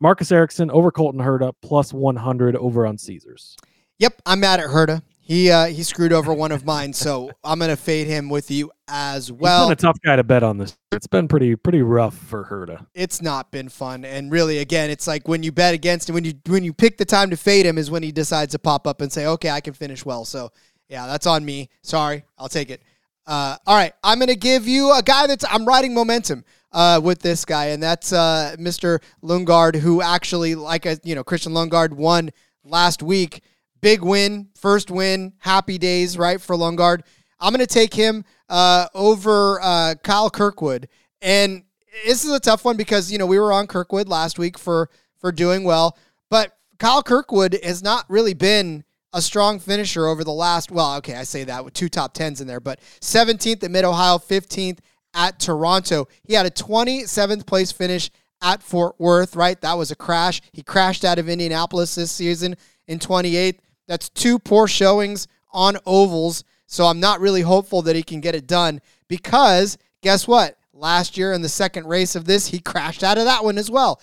Marcus 0.00 0.30
Ericsson 0.30 0.70
over 0.70 0.90
Colton 0.90 1.20
Herta 1.20 1.52
plus 1.62 1.92
100 1.92 2.56
over 2.56 2.86
on 2.86 2.98
Caesars. 2.98 3.56
Yep, 3.98 4.20
I'm 4.26 4.40
mad 4.40 4.60
at 4.60 4.66
Herta. 4.66 5.02
He 5.26 5.50
uh, 5.50 5.66
he 5.66 5.82
screwed 5.82 6.12
over 6.12 6.32
one 6.32 6.52
of 6.52 6.64
mine, 6.64 6.92
so 6.92 7.32
I'm 7.44 7.58
gonna 7.58 7.76
fade 7.76 8.06
him 8.06 8.28
with 8.28 8.48
you 8.48 8.70
as 8.86 9.32
well. 9.32 9.68
He's 9.68 9.76
been 9.76 9.88
a 9.88 9.92
tough 9.92 10.00
guy 10.00 10.14
to 10.14 10.22
bet 10.22 10.44
on 10.44 10.56
this. 10.58 10.78
It's 10.92 11.08
been 11.08 11.26
pretty 11.26 11.56
pretty 11.56 11.82
rough 11.82 12.16
for 12.16 12.44
Herta. 12.44 12.86
It's 12.94 13.20
not 13.20 13.50
been 13.50 13.68
fun, 13.68 14.04
and 14.04 14.30
really, 14.30 14.58
again, 14.58 14.88
it's 14.88 15.08
like 15.08 15.26
when 15.26 15.42
you 15.42 15.50
bet 15.50 15.74
against 15.74 16.08
him, 16.08 16.14
when 16.14 16.24
you 16.24 16.34
when 16.46 16.62
you 16.62 16.72
pick 16.72 16.96
the 16.96 17.04
time 17.04 17.30
to 17.30 17.36
fade 17.36 17.66
him, 17.66 17.76
is 17.76 17.90
when 17.90 18.04
he 18.04 18.12
decides 18.12 18.52
to 18.52 18.60
pop 18.60 18.86
up 18.86 19.00
and 19.00 19.12
say, 19.12 19.26
"Okay, 19.26 19.50
I 19.50 19.60
can 19.60 19.74
finish 19.74 20.04
well." 20.04 20.24
So 20.24 20.52
yeah, 20.88 21.08
that's 21.08 21.26
on 21.26 21.44
me. 21.44 21.70
Sorry, 21.82 22.22
I'll 22.38 22.48
take 22.48 22.70
it. 22.70 22.82
Uh, 23.26 23.56
all 23.66 23.76
right, 23.76 23.94
I'm 24.04 24.20
gonna 24.20 24.36
give 24.36 24.68
you 24.68 24.92
a 24.96 25.02
guy 25.02 25.26
that's 25.26 25.44
I'm 25.50 25.64
riding 25.64 25.92
momentum 25.92 26.44
uh, 26.76 27.00
with 27.02 27.20
this 27.20 27.46
guy, 27.46 27.68
and 27.68 27.82
that's 27.82 28.12
uh, 28.12 28.54
Mr. 28.58 29.00
Lundgaard, 29.22 29.76
who 29.76 30.02
actually, 30.02 30.54
like 30.54 30.84
a, 30.84 30.98
you 31.02 31.14
know, 31.14 31.24
Christian 31.24 31.52
Lundgaard 31.52 31.92
won 31.92 32.30
last 32.64 33.02
week. 33.02 33.42
Big 33.80 34.02
win, 34.02 34.48
first 34.54 34.90
win, 34.90 35.32
happy 35.38 35.78
days, 35.78 36.18
right, 36.18 36.38
for 36.38 36.54
Lundgaard. 36.54 37.00
I'm 37.40 37.54
going 37.54 37.66
to 37.66 37.74
take 37.74 37.94
him 37.94 38.26
uh, 38.50 38.88
over 38.94 39.58
uh, 39.62 39.94
Kyle 40.02 40.28
Kirkwood. 40.28 40.88
And 41.22 41.62
this 42.04 42.26
is 42.26 42.30
a 42.30 42.40
tough 42.40 42.62
one 42.62 42.76
because, 42.76 43.10
you 43.10 43.16
know, 43.16 43.26
we 43.26 43.38
were 43.38 43.54
on 43.54 43.66
Kirkwood 43.66 44.06
last 44.06 44.38
week 44.38 44.58
for, 44.58 44.90
for 45.18 45.32
doing 45.32 45.64
well, 45.64 45.96
but 46.28 46.58
Kyle 46.78 47.02
Kirkwood 47.02 47.58
has 47.64 47.82
not 47.82 48.04
really 48.10 48.34
been 48.34 48.84
a 49.14 49.22
strong 49.22 49.58
finisher 49.60 50.06
over 50.06 50.24
the 50.24 50.32
last, 50.32 50.70
well, 50.70 50.96
okay, 50.96 51.14
I 51.14 51.22
say 51.22 51.44
that 51.44 51.64
with 51.64 51.72
two 51.72 51.88
top 51.88 52.12
10s 52.12 52.42
in 52.42 52.46
there, 52.46 52.60
but 52.60 52.80
17th 53.00 53.64
at 53.64 53.70
Mid 53.70 53.86
Ohio, 53.86 54.18
15th 54.18 54.80
at 55.16 55.40
Toronto. 55.40 56.06
He 56.22 56.34
had 56.34 56.46
a 56.46 56.50
27th 56.50 57.46
place 57.46 57.72
finish 57.72 58.10
at 58.42 58.62
Fort 58.62 58.94
Worth, 58.98 59.34
right? 59.34 59.60
That 59.62 59.78
was 59.78 59.90
a 59.90 59.96
crash. 59.96 60.42
He 60.52 60.62
crashed 60.62 61.04
out 61.04 61.18
of 61.18 61.28
Indianapolis 61.28 61.94
this 61.96 62.12
season 62.12 62.54
in 62.86 62.98
28th. 63.00 63.58
That's 63.88 64.08
two 64.10 64.38
poor 64.38 64.68
showings 64.68 65.26
on 65.50 65.78
ovals. 65.86 66.44
So 66.66 66.84
I'm 66.84 67.00
not 67.00 67.20
really 67.20 67.40
hopeful 67.40 67.82
that 67.82 67.96
he 67.96 68.02
can 68.02 68.20
get 68.20 68.34
it 68.34 68.46
done 68.46 68.80
because 69.08 69.78
guess 70.02 70.28
what? 70.28 70.58
Last 70.72 71.16
year 71.16 71.32
in 71.32 71.40
the 71.40 71.48
second 71.48 71.86
race 71.86 72.14
of 72.14 72.26
this, 72.26 72.48
he 72.48 72.58
crashed 72.60 73.02
out 73.02 73.18
of 73.18 73.24
that 73.24 73.42
one 73.42 73.58
as 73.58 73.70
well. 73.70 74.00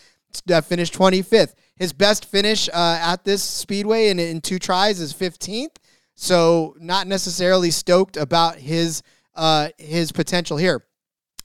Uh, 0.51 0.61
finished 0.61 0.95
25th. 0.95 1.53
His 1.75 1.93
best 1.93 2.25
finish 2.25 2.67
uh, 2.69 2.97
at 3.01 3.23
this 3.23 3.43
speedway 3.43 4.09
in, 4.09 4.17
in 4.17 4.41
two 4.41 4.57
tries 4.57 4.99
is 4.99 5.13
15th. 5.13 5.75
So 6.15 6.75
not 6.79 7.05
necessarily 7.05 7.69
stoked 7.69 8.17
about 8.17 8.57
his 8.57 9.03
uh, 9.35 9.69
his 9.77 10.11
potential 10.11 10.57
here. 10.57 10.83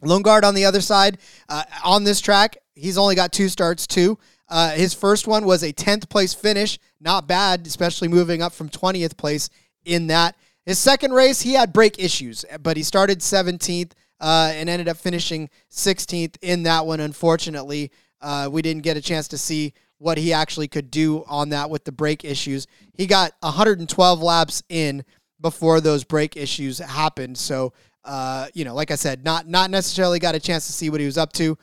Lundgaard 0.02 0.44
on 0.44 0.54
the 0.54 0.64
other 0.64 0.80
side 0.80 1.18
uh, 1.48 1.64
on 1.84 2.04
this 2.04 2.20
track, 2.20 2.56
he's 2.74 2.98
only 2.98 3.14
got 3.14 3.32
two 3.32 3.48
starts 3.48 3.86
too. 3.86 4.18
Uh, 4.48 4.70
his 4.70 4.94
first 4.94 5.26
one 5.26 5.44
was 5.44 5.62
a 5.62 5.72
10th 5.72 6.08
place 6.08 6.32
finish. 6.32 6.78
Not 7.00 7.26
bad, 7.26 7.66
especially 7.66 8.08
moving 8.08 8.42
up 8.42 8.52
from 8.52 8.68
20th 8.68 9.16
place 9.16 9.50
in 9.84 10.06
that. 10.08 10.36
His 10.64 10.78
second 10.78 11.12
race, 11.12 11.40
he 11.42 11.54
had 11.54 11.72
brake 11.72 11.98
issues, 11.98 12.44
but 12.62 12.76
he 12.76 12.82
started 12.82 13.20
17th 13.20 13.92
uh, 14.20 14.52
and 14.54 14.68
ended 14.68 14.88
up 14.88 14.96
finishing 14.96 15.48
16th 15.70 16.36
in 16.42 16.64
that 16.64 16.86
one. 16.86 17.00
Unfortunately, 17.00 17.90
uh, 18.20 18.48
we 18.50 18.62
didn't 18.62 18.82
get 18.82 18.96
a 18.96 19.00
chance 19.00 19.28
to 19.28 19.38
see 19.38 19.72
what 19.98 20.18
he 20.18 20.32
actually 20.32 20.68
could 20.68 20.90
do 20.90 21.24
on 21.26 21.48
that 21.50 21.70
with 21.70 21.84
the 21.84 21.92
brake 21.92 22.24
issues. 22.24 22.66
He 22.94 23.06
got 23.06 23.32
112 23.40 24.22
laps 24.22 24.62
in 24.68 25.04
before 25.40 25.80
those 25.80 26.04
brake 26.04 26.36
issues 26.36 26.78
happened. 26.78 27.38
So, 27.38 27.72
uh, 28.08 28.48
you 28.54 28.64
know, 28.64 28.74
like 28.74 28.90
I 28.90 28.94
said, 28.94 29.22
not 29.22 29.46
not 29.46 29.70
necessarily 29.70 30.18
got 30.18 30.34
a 30.34 30.40
chance 30.40 30.66
to 30.66 30.72
see 30.72 30.88
what 30.88 30.98
he 30.98 31.06
was 31.06 31.18
up 31.18 31.32
to. 31.34 31.58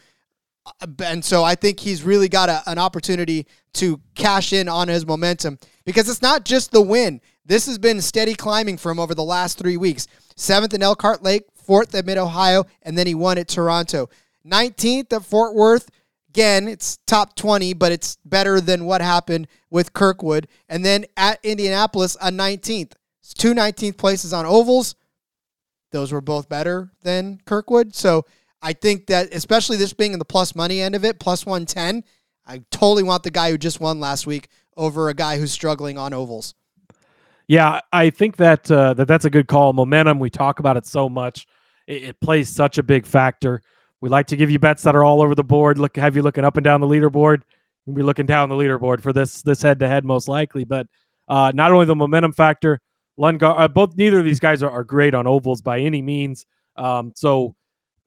Uh, 0.65 0.87
and 1.03 1.25
so 1.25 1.43
I 1.43 1.55
think 1.55 1.79
he's 1.79 2.03
really 2.03 2.29
got 2.29 2.49
a, 2.49 2.61
an 2.67 2.77
opportunity 2.77 3.47
to 3.73 3.99
cash 4.13 4.53
in 4.53 4.69
on 4.69 4.87
his 4.87 5.05
momentum 5.05 5.57
because 5.85 6.07
it's 6.07 6.21
not 6.21 6.45
just 6.45 6.71
the 6.71 6.81
win. 6.81 7.19
This 7.45 7.65
has 7.65 7.79
been 7.79 7.99
steady 7.99 8.35
climbing 8.35 8.77
for 8.77 8.91
him 8.91 8.99
over 8.99 9.15
the 9.15 9.23
last 9.23 9.57
three 9.57 9.77
weeks. 9.77 10.07
Seventh 10.35 10.73
in 10.73 10.83
Elkhart 10.83 11.23
Lake, 11.23 11.45
fourth 11.55 11.95
at 11.95 12.05
Mid 12.05 12.17
Ohio, 12.17 12.65
and 12.83 12.95
then 12.97 13.07
he 13.07 13.15
won 13.15 13.39
at 13.39 13.47
Toronto. 13.47 14.09
19th 14.45 15.13
at 15.13 15.25
Fort 15.25 15.55
Worth. 15.55 15.89
Again, 16.29 16.67
it's 16.67 16.97
top 17.07 17.35
20, 17.35 17.73
but 17.73 17.91
it's 17.91 18.17
better 18.25 18.61
than 18.61 18.85
what 18.85 19.01
happened 19.01 19.47
with 19.71 19.93
Kirkwood. 19.93 20.47
And 20.69 20.85
then 20.85 21.05
at 21.17 21.39
Indianapolis, 21.43 22.15
a 22.21 22.29
19th. 22.31 22.91
It's 23.21 23.33
two 23.33 23.55
19th 23.55 23.97
places 23.97 24.33
on 24.33 24.45
ovals. 24.45 24.95
Those 25.95 26.11
were 26.11 26.19
both 26.19 26.49
better 26.49 26.91
than 27.03 27.39
Kirkwood. 27.45 27.95
So 27.95 28.25
I 28.61 28.73
think 28.73 29.07
that, 29.07 29.33
especially 29.33 29.77
this 29.77 29.93
being 29.93 30.11
in 30.11 30.19
the 30.19 30.25
plus 30.25 30.53
money 30.53 30.81
end 30.81 30.93
of 30.93 31.05
it, 31.05 31.19
plus 31.21 31.45
110, 31.45 32.03
I 32.45 32.63
totally 32.69 33.01
want 33.01 33.23
the 33.23 33.31
guy 33.31 33.49
who 33.49 33.57
just 33.57 33.79
won 33.79 34.01
last 34.01 34.27
week 34.27 34.49
over 34.75 35.07
a 35.07 35.13
guy 35.13 35.37
who's 35.37 35.53
struggling 35.53 35.97
on 35.97 36.13
ovals. 36.13 36.53
Yeah, 37.47 37.79
I 37.93 38.09
think 38.09 38.35
that 38.37 38.69
uh, 38.69 38.93
that 38.95 39.07
that's 39.07 39.23
a 39.23 39.29
good 39.29 39.47
call. 39.47 39.71
Momentum, 39.71 40.19
we 40.19 40.29
talk 40.29 40.59
about 40.59 40.75
it 40.75 40.85
so 40.85 41.07
much. 41.07 41.47
It, 41.87 42.03
it, 42.03 42.19
plays 42.19 42.53
such 42.53 42.77
a 42.77 42.83
big 42.83 43.05
factor. 43.05 43.61
We 44.01 44.09
like 44.09 44.27
to 44.27 44.35
give 44.35 44.51
you 44.51 44.59
bets 44.59 44.83
that 44.83 44.95
are 44.95 45.03
all 45.05 45.21
over 45.21 45.33
the 45.33 45.45
board. 45.45 45.77
Look, 45.77 45.95
have 45.95 46.17
you 46.17 46.23
looking 46.23 46.43
up 46.43 46.57
and 46.57 46.63
down 46.63 46.81
the 46.81 46.87
leaderboard. 46.87 47.43
You'll 47.85 47.95
be 47.95 48.03
looking 48.03 48.25
down 48.25 48.49
the 48.49 48.55
leaderboard 48.55 49.01
for 49.01 49.13
this 49.13 49.41
this 49.43 49.61
head 49.61 49.79
to 49.79 49.87
head 49.87 50.03
most 50.03 50.27
likely. 50.27 50.65
But 50.65 50.87
uh, 51.29 51.53
not 51.55 51.71
only 51.71 51.85
the 51.85 51.95
momentum 51.95 52.33
factor, 52.33 52.81
Lundgaard, 53.19 53.59
uh, 53.59 53.67
both 53.67 53.95
neither 53.95 54.19
of 54.19 54.25
these 54.25 54.39
guys 54.39 54.61
are, 54.61 54.69
are 54.69 54.83
great 54.83 55.13
on 55.13 55.27
ovals 55.27 55.61
by 55.61 55.79
any 55.79 56.01
means. 56.01 56.45
Um, 56.75 57.13
so 57.15 57.55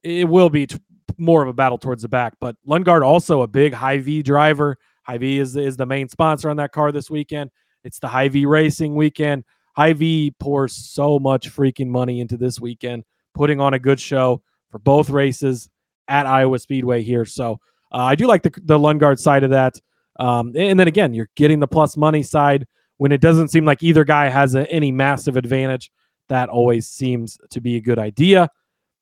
it 0.03 0.29
will 0.29 0.51
be 0.51 0.67
t- 0.67 0.79
more 1.17 1.43
of 1.43 1.49
a 1.49 1.53
battle 1.53 1.79
towards 1.79 2.03
the 2.03 2.09
back. 2.09 2.35
But 2.41 2.57
Lundgaard 2.67 3.03
also 3.03 3.43
a 3.43 3.47
big 3.47 3.73
Hy-Vee 3.73 4.23
driver. 4.23 4.77
Hy-Vee 5.05 5.39
is 5.39 5.57
is 5.57 5.77
the 5.77 5.87
main 5.87 6.09
sponsor 6.09 6.51
on 6.51 6.57
that 6.59 6.73
car 6.73 6.93
this 6.93 7.11
weekend. 7.11 7.51
It's 7.85 7.99
the 7.99 8.09
Hy-Vee 8.09 8.47
racing 8.47 8.95
weekend. 8.95 9.45
Hy-Vee 9.77 10.35
pours 10.39 10.75
so 10.75 11.19
much 11.19 11.51
freaking 11.51 11.89
money 11.89 12.21
into 12.21 12.37
this 12.37 12.61
weekend, 12.61 13.05
putting 13.35 13.61
on 13.61 13.75
a 13.75 13.79
good 13.79 14.01
show 14.01 14.43
for 14.71 14.79
both 14.79 15.09
races 15.09 15.71
at 16.09 16.27
Iowa 16.27 16.59
Speedway 16.59 17.03
here. 17.03 17.25
So 17.25 17.61
uh, 17.93 18.05
I 18.05 18.15
do 18.15 18.27
like 18.27 18.43
the 18.43 18.51
the 18.65 18.79
Lundgaard 18.79 19.19
side 19.19 19.45
of 19.45 19.51
that. 19.51 19.81
Um, 20.21 20.53
and 20.57 20.79
then 20.79 20.89
again, 20.89 21.15
you're 21.15 21.31
getting 21.37 21.61
the 21.61 21.69
plus 21.69 21.97
money 21.97 22.23
side 22.23 22.67
when 22.99 23.11
it 23.11 23.21
doesn't 23.21 23.49
seem 23.49 23.65
like 23.65 23.83
either 23.83 24.05
guy 24.05 24.29
has 24.29 24.55
a, 24.55 24.71
any 24.71 24.93
massive 24.93 25.37
advantage. 25.37 25.91
That 26.29 26.51
always 26.51 26.87
seems 26.87 27.39
to 27.51 27.61
be 27.61 27.77
a 27.77 27.81
good 27.81 27.99
idea. 27.99 28.51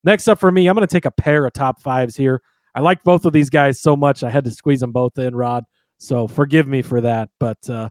Next 0.05 0.29
up 0.29 0.39
for 0.39 0.53
me, 0.53 0.69
I'm 0.69 0.77
going 0.77 0.87
to 0.87 0.93
take 0.93 1.07
a 1.07 1.11
pair 1.11 1.45
of 1.45 1.53
top 1.53 1.83
fives 1.83 2.15
here. 2.15 2.41
I 2.75 2.81
like 2.81 3.03
both 3.03 3.25
of 3.25 3.33
these 3.33 3.51
guys 3.51 3.81
so 3.81 3.97
much, 3.97 4.23
I 4.23 4.31
had 4.31 4.45
to 4.45 4.51
squeeze 4.51 4.81
them 4.81 4.93
both 4.93 5.19
in, 5.19 5.35
Rod. 5.35 5.65
So 5.99 6.29
forgive 6.29 6.69
me 6.69 6.83
for 6.83 7.01
that. 7.01 7.31
But 7.41 7.69
uh, 7.69 7.89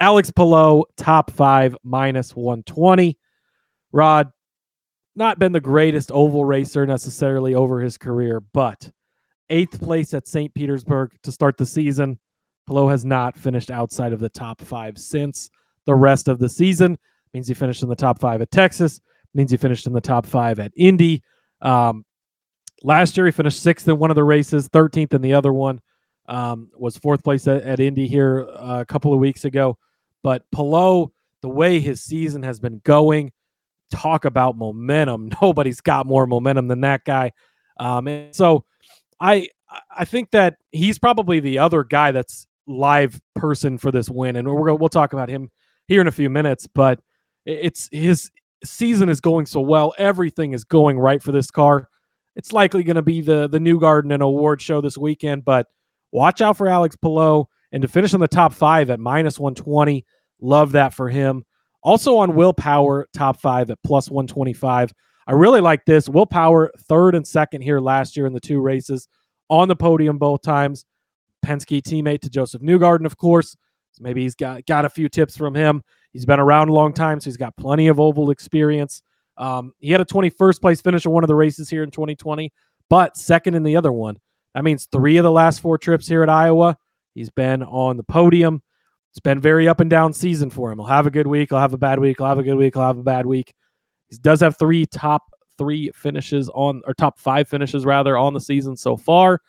Alex 0.00 0.30
Palou, 0.30 0.84
top 0.96 1.30
five, 1.30 1.76
minus 1.84 2.34
120. 2.34 3.16
Rod, 3.92 4.32
not 5.14 5.38
been 5.38 5.52
the 5.52 5.60
greatest 5.60 6.10
oval 6.10 6.44
racer 6.44 6.86
necessarily 6.86 7.54
over 7.54 7.80
his 7.80 7.98
career, 7.98 8.40
but 8.40 8.90
eighth 9.50 9.80
place 9.80 10.14
at 10.14 10.26
St. 10.26 10.52
Petersburg 10.54 11.12
to 11.22 11.30
start 11.30 11.58
the 11.58 11.66
season. 11.66 12.18
Palou 12.66 12.88
has 12.88 13.04
not 13.04 13.36
finished 13.36 13.70
outside 13.70 14.12
of 14.12 14.20
the 14.20 14.28
top 14.28 14.60
five 14.60 14.98
since 14.98 15.50
the 15.86 15.94
rest 15.94 16.28
of 16.28 16.38
the 16.38 16.48
season. 16.48 16.98
Means 17.34 17.48
he 17.48 17.54
finished 17.54 17.82
in 17.82 17.88
the 17.88 17.96
top 17.96 18.18
five 18.20 18.40
at 18.42 18.50
Texas. 18.50 19.00
Means 19.34 19.50
he 19.50 19.56
finished 19.56 19.86
in 19.86 19.92
the 19.92 20.00
top 20.00 20.26
five 20.26 20.60
at 20.60 20.72
Indy. 20.76 21.22
Um, 21.60 22.04
last 22.82 23.16
year, 23.16 23.26
he 23.26 23.32
finished 23.32 23.62
sixth 23.62 23.88
in 23.88 23.98
one 23.98 24.10
of 24.10 24.16
the 24.16 24.24
races, 24.24 24.68
13th 24.68 25.14
in 25.14 25.22
the 25.22 25.34
other 25.34 25.52
one. 25.52 25.80
Um, 26.26 26.70
was 26.76 26.96
fourth 26.96 27.24
place 27.24 27.48
at, 27.48 27.62
at 27.62 27.80
Indy 27.80 28.06
here 28.06 28.48
uh, 28.48 28.78
a 28.80 28.84
couple 28.84 29.12
of 29.12 29.18
weeks 29.18 29.44
ago. 29.44 29.76
But 30.22 30.44
Palou, 30.52 31.12
the 31.40 31.48
way 31.48 31.80
his 31.80 32.02
season 32.02 32.42
has 32.44 32.60
been 32.60 32.80
going, 32.84 33.32
talk 33.90 34.24
about 34.24 34.56
momentum. 34.56 35.30
Nobody's 35.42 35.80
got 35.80 36.06
more 36.06 36.26
momentum 36.26 36.68
than 36.68 36.80
that 36.82 37.04
guy. 37.04 37.32
Um, 37.78 38.06
and 38.06 38.34
so 38.34 38.64
I 39.20 39.48
I 39.90 40.04
think 40.04 40.30
that 40.32 40.56
he's 40.70 40.98
probably 40.98 41.40
the 41.40 41.58
other 41.58 41.84
guy 41.84 42.12
that's 42.12 42.46
live 42.66 43.20
person 43.34 43.78
for 43.78 43.90
this 43.90 44.08
win, 44.08 44.36
and 44.36 44.48
we're 44.48 44.74
we'll 44.74 44.88
talk 44.88 45.12
about 45.12 45.28
him 45.28 45.50
here 45.88 46.00
in 46.00 46.06
a 46.06 46.12
few 46.12 46.30
minutes. 46.30 46.66
But 46.66 47.00
it's 47.44 47.88
his 47.92 48.30
season 48.64 49.08
is 49.08 49.20
going 49.20 49.46
so 49.46 49.60
well. 49.60 49.94
Everything 49.98 50.52
is 50.52 50.64
going 50.64 50.98
right 50.98 51.22
for 51.22 51.32
this 51.32 51.50
car. 51.50 51.88
It's 52.36 52.52
likely 52.52 52.82
going 52.82 52.96
to 52.96 53.02
be 53.02 53.20
the 53.20 53.48
the 53.48 53.58
Newgarden 53.58 54.12
and 54.12 54.22
O'Ward 54.22 54.62
show 54.62 54.80
this 54.80 54.96
weekend, 54.96 55.44
but 55.44 55.66
watch 56.12 56.40
out 56.40 56.56
for 56.56 56.68
Alex 56.68 56.96
Palou 56.96 57.46
and 57.72 57.82
to 57.82 57.88
finish 57.88 58.14
in 58.14 58.20
the 58.20 58.28
top 58.28 58.52
five 58.52 58.90
at 58.90 59.00
minus 59.00 59.38
120. 59.38 60.04
Love 60.40 60.72
that 60.72 60.94
for 60.94 61.08
him. 61.08 61.44
Also 61.82 62.16
on 62.18 62.34
Will 62.34 62.52
Power, 62.52 63.08
top 63.12 63.40
five 63.40 63.70
at 63.70 63.78
plus 63.82 64.10
125. 64.10 64.92
I 65.26 65.32
really 65.32 65.60
like 65.60 65.84
this. 65.84 66.08
Will 66.08 66.26
Power, 66.26 66.72
third 66.88 67.14
and 67.14 67.26
second 67.26 67.62
here 67.62 67.80
last 67.80 68.16
year 68.16 68.26
in 68.26 68.32
the 68.32 68.40
two 68.40 68.60
races, 68.60 69.08
on 69.48 69.68
the 69.68 69.76
podium 69.76 70.18
both 70.18 70.42
times. 70.42 70.84
Penske 71.44 71.82
teammate 71.82 72.20
to 72.22 72.30
Joseph 72.30 72.62
Newgarden, 72.62 73.06
of 73.06 73.16
course. 73.16 73.56
So 73.92 74.02
maybe 74.02 74.22
he's 74.22 74.34
got 74.34 74.64
got 74.66 74.84
a 74.84 74.90
few 74.90 75.08
tips 75.08 75.36
from 75.36 75.54
him. 75.54 75.82
He's 76.12 76.26
been 76.26 76.40
around 76.40 76.68
a 76.68 76.72
long 76.72 76.92
time, 76.92 77.20
so 77.20 77.24
he's 77.24 77.36
got 77.36 77.56
plenty 77.56 77.88
of 77.88 78.00
oval 78.00 78.30
experience. 78.30 79.02
Um, 79.36 79.72
he 79.78 79.90
had 79.90 80.00
a 80.00 80.04
21st 80.04 80.60
place 80.60 80.80
finish 80.80 81.06
in 81.06 81.12
one 81.12 81.24
of 81.24 81.28
the 81.28 81.34
races 81.34 81.70
here 81.70 81.82
in 81.82 81.90
2020, 81.90 82.52
but 82.88 83.16
second 83.16 83.54
in 83.54 83.62
the 83.62 83.76
other 83.76 83.92
one. 83.92 84.18
That 84.54 84.64
means 84.64 84.86
three 84.92 85.16
of 85.16 85.24
the 85.24 85.30
last 85.30 85.60
four 85.60 85.78
trips 85.78 86.06
here 86.06 86.22
at 86.22 86.28
Iowa, 86.28 86.76
he's 87.14 87.30
been 87.30 87.62
on 87.62 87.96
the 87.96 88.04
podium. 88.04 88.62
It's 89.10 89.20
been 89.20 89.40
very 89.40 89.68
up 89.68 89.80
and 89.80 89.90
down 89.90 90.14
season 90.14 90.48
for 90.48 90.72
him. 90.72 90.78
He'll 90.78 90.86
have 90.86 91.06
a 91.06 91.10
good 91.10 91.26
week. 91.26 91.50
He'll 91.50 91.58
have 91.58 91.74
a 91.74 91.78
bad 91.78 91.98
week. 91.98 92.16
He'll 92.18 92.28
have 92.28 92.38
a 92.38 92.42
good 92.42 92.54
week. 92.54 92.74
He'll 92.74 92.82
have 92.82 92.98
a 92.98 93.02
bad 93.02 93.26
week. 93.26 93.52
He 94.08 94.16
does 94.16 94.40
have 94.40 94.58
three 94.58 94.86
top 94.86 95.22
three 95.58 95.90
finishes 95.94 96.48
on, 96.54 96.80
or 96.86 96.94
top 96.94 97.18
five 97.18 97.46
finishes 97.46 97.84
rather, 97.84 98.16
on 98.16 98.32
the 98.32 98.40
season 98.40 98.74
so 98.74 98.96
far. 98.96 99.40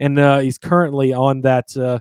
And 0.00 0.18
uh, 0.18 0.40
he's 0.40 0.58
currently 0.58 1.12
on 1.12 1.42
that. 1.42 1.76
Uh, 1.76 2.00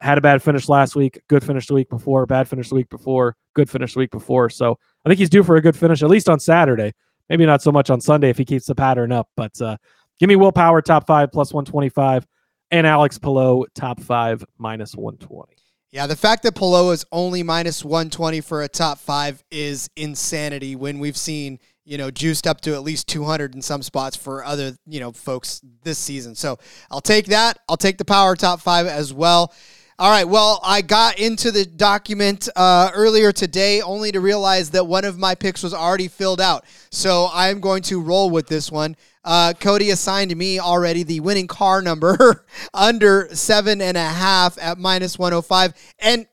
had 0.00 0.18
a 0.18 0.20
bad 0.20 0.42
finish 0.42 0.68
last 0.68 0.94
week, 0.94 1.20
good 1.28 1.42
finish 1.42 1.66
the 1.66 1.74
week 1.74 1.88
before, 1.88 2.26
bad 2.26 2.46
finish 2.46 2.68
the 2.68 2.74
week 2.74 2.90
before, 2.90 3.34
good 3.54 3.70
finish 3.70 3.94
the 3.94 4.00
week 4.00 4.10
before. 4.10 4.50
So 4.50 4.78
I 5.04 5.08
think 5.08 5.18
he's 5.18 5.30
due 5.30 5.42
for 5.42 5.56
a 5.56 5.62
good 5.62 5.76
finish, 5.76 6.02
at 6.02 6.10
least 6.10 6.28
on 6.28 6.38
Saturday. 6.38 6.92
Maybe 7.30 7.46
not 7.46 7.62
so 7.62 7.72
much 7.72 7.88
on 7.88 8.00
Sunday 8.00 8.28
if 8.28 8.36
he 8.36 8.44
keeps 8.44 8.66
the 8.66 8.74
pattern 8.74 9.10
up. 9.10 9.30
But 9.36 9.58
uh, 9.60 9.78
give 10.20 10.28
me 10.28 10.36
Will 10.36 10.52
Power 10.52 10.82
top 10.82 11.06
five 11.06 11.32
plus 11.32 11.52
125 11.52 12.26
and 12.70 12.86
Alex 12.86 13.18
Palou 13.18 13.64
top 13.74 14.00
five 14.00 14.44
minus 14.58 14.94
120. 14.94 15.56
Yeah, 15.92 16.06
the 16.06 16.16
fact 16.16 16.42
that 16.42 16.54
Palou 16.54 16.90
is 16.90 17.06
only 17.10 17.42
minus 17.42 17.84
120 17.84 18.40
for 18.42 18.62
a 18.62 18.68
top 18.68 18.98
five 18.98 19.42
is 19.50 19.88
insanity 19.96 20.76
when 20.76 20.98
we've 20.98 21.16
seen, 21.16 21.58
you 21.86 21.96
know, 21.96 22.10
juiced 22.10 22.46
up 22.46 22.60
to 22.62 22.74
at 22.74 22.82
least 22.82 23.06
200 23.06 23.54
in 23.54 23.62
some 23.62 23.80
spots 23.80 24.16
for 24.16 24.44
other, 24.44 24.76
you 24.86 25.00
know, 25.00 25.12
folks 25.12 25.62
this 25.84 25.98
season. 25.98 26.34
So 26.34 26.58
I'll 26.90 27.00
take 27.00 27.26
that. 27.26 27.60
I'll 27.68 27.76
take 27.76 27.96
the 27.96 28.04
power 28.04 28.34
top 28.34 28.60
five 28.60 28.86
as 28.86 29.14
well. 29.14 29.54
All 29.98 30.10
right. 30.10 30.28
Well, 30.28 30.60
I 30.62 30.82
got 30.82 31.18
into 31.18 31.50
the 31.50 31.64
document 31.64 32.50
uh, 32.54 32.90
earlier 32.92 33.32
today 33.32 33.80
only 33.80 34.12
to 34.12 34.20
realize 34.20 34.70
that 34.70 34.84
one 34.84 35.06
of 35.06 35.16
my 35.16 35.34
picks 35.34 35.62
was 35.62 35.72
already 35.72 36.08
filled 36.08 36.40
out. 36.40 36.66
So 36.90 37.30
I'm 37.32 37.60
going 37.60 37.82
to 37.84 38.02
roll 38.02 38.28
with 38.28 38.48
this 38.48 38.70
one. 38.70 38.96
Uh, 39.24 39.54
Cody 39.58 39.90
assigned 39.90 40.36
me 40.36 40.58
already 40.58 41.02
the 41.02 41.20
winning 41.20 41.46
car 41.46 41.80
number 41.80 42.44
under 42.74 43.28
seven 43.34 43.80
and 43.80 43.96
a 43.96 44.04
half 44.04 44.58
at 44.60 44.76
minus 44.76 45.18
105. 45.18 45.72
And 46.00 46.26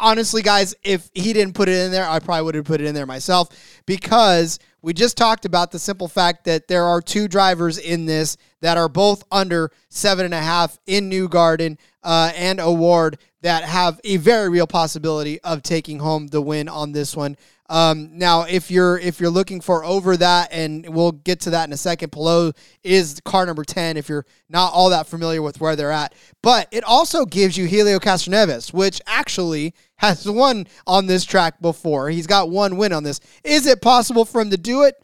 honestly, 0.00 0.40
guys, 0.40 0.74
if 0.82 1.10
he 1.12 1.32
didn't 1.32 1.54
put 1.54 1.68
it 1.68 1.78
in 1.84 1.92
there, 1.92 2.08
I 2.08 2.18
probably 2.18 2.44
would 2.44 2.54
have 2.54 2.64
put 2.64 2.80
it 2.80 2.86
in 2.86 2.94
there 2.94 3.06
myself 3.06 3.50
because 3.84 4.58
we 4.82 4.92
just 4.92 5.16
talked 5.16 5.44
about 5.44 5.70
the 5.70 5.78
simple 5.78 6.08
fact 6.08 6.44
that 6.44 6.66
there 6.66 6.84
are 6.84 7.00
two 7.00 7.28
drivers 7.28 7.78
in 7.78 8.04
this 8.04 8.36
that 8.60 8.76
are 8.76 8.88
both 8.88 9.24
under 9.30 9.70
seven 9.88 10.24
and 10.24 10.34
a 10.34 10.40
half 10.40 10.78
in 10.86 11.08
Newgarden 11.08 11.78
uh, 12.02 12.32
and 12.34 12.60
O'Ward 12.60 13.18
that 13.42 13.64
have 13.64 14.00
a 14.04 14.16
very 14.16 14.48
real 14.48 14.66
possibility 14.66 15.40
of 15.42 15.62
taking 15.62 16.00
home 16.00 16.26
the 16.28 16.42
win 16.42 16.68
on 16.68 16.92
this 16.92 17.16
one. 17.16 17.36
Um, 17.72 18.10
now, 18.18 18.42
if 18.42 18.70
you're 18.70 18.98
if 18.98 19.18
you're 19.18 19.30
looking 19.30 19.62
for 19.62 19.82
over 19.82 20.14
that, 20.18 20.52
and 20.52 20.86
we'll 20.94 21.12
get 21.12 21.40
to 21.40 21.50
that 21.50 21.66
in 21.66 21.72
a 21.72 21.78
second, 21.78 22.12
Palou 22.12 22.52
is 22.84 23.18
car 23.24 23.46
number 23.46 23.64
ten. 23.64 23.96
If 23.96 24.10
you're 24.10 24.26
not 24.50 24.74
all 24.74 24.90
that 24.90 25.06
familiar 25.06 25.40
with 25.40 25.58
where 25.58 25.74
they're 25.74 25.90
at, 25.90 26.14
but 26.42 26.68
it 26.70 26.84
also 26.84 27.24
gives 27.24 27.56
you 27.56 27.64
Helio 27.64 27.98
Castroneves, 27.98 28.74
which 28.74 29.00
actually 29.06 29.72
has 29.96 30.28
won 30.28 30.66
on 30.86 31.06
this 31.06 31.24
track 31.24 31.62
before. 31.62 32.10
He's 32.10 32.26
got 32.26 32.50
one 32.50 32.76
win 32.76 32.92
on 32.92 33.04
this. 33.04 33.20
Is 33.42 33.66
it 33.66 33.80
possible 33.80 34.26
for 34.26 34.42
him 34.42 34.50
to 34.50 34.58
do 34.58 34.82
it? 34.82 35.02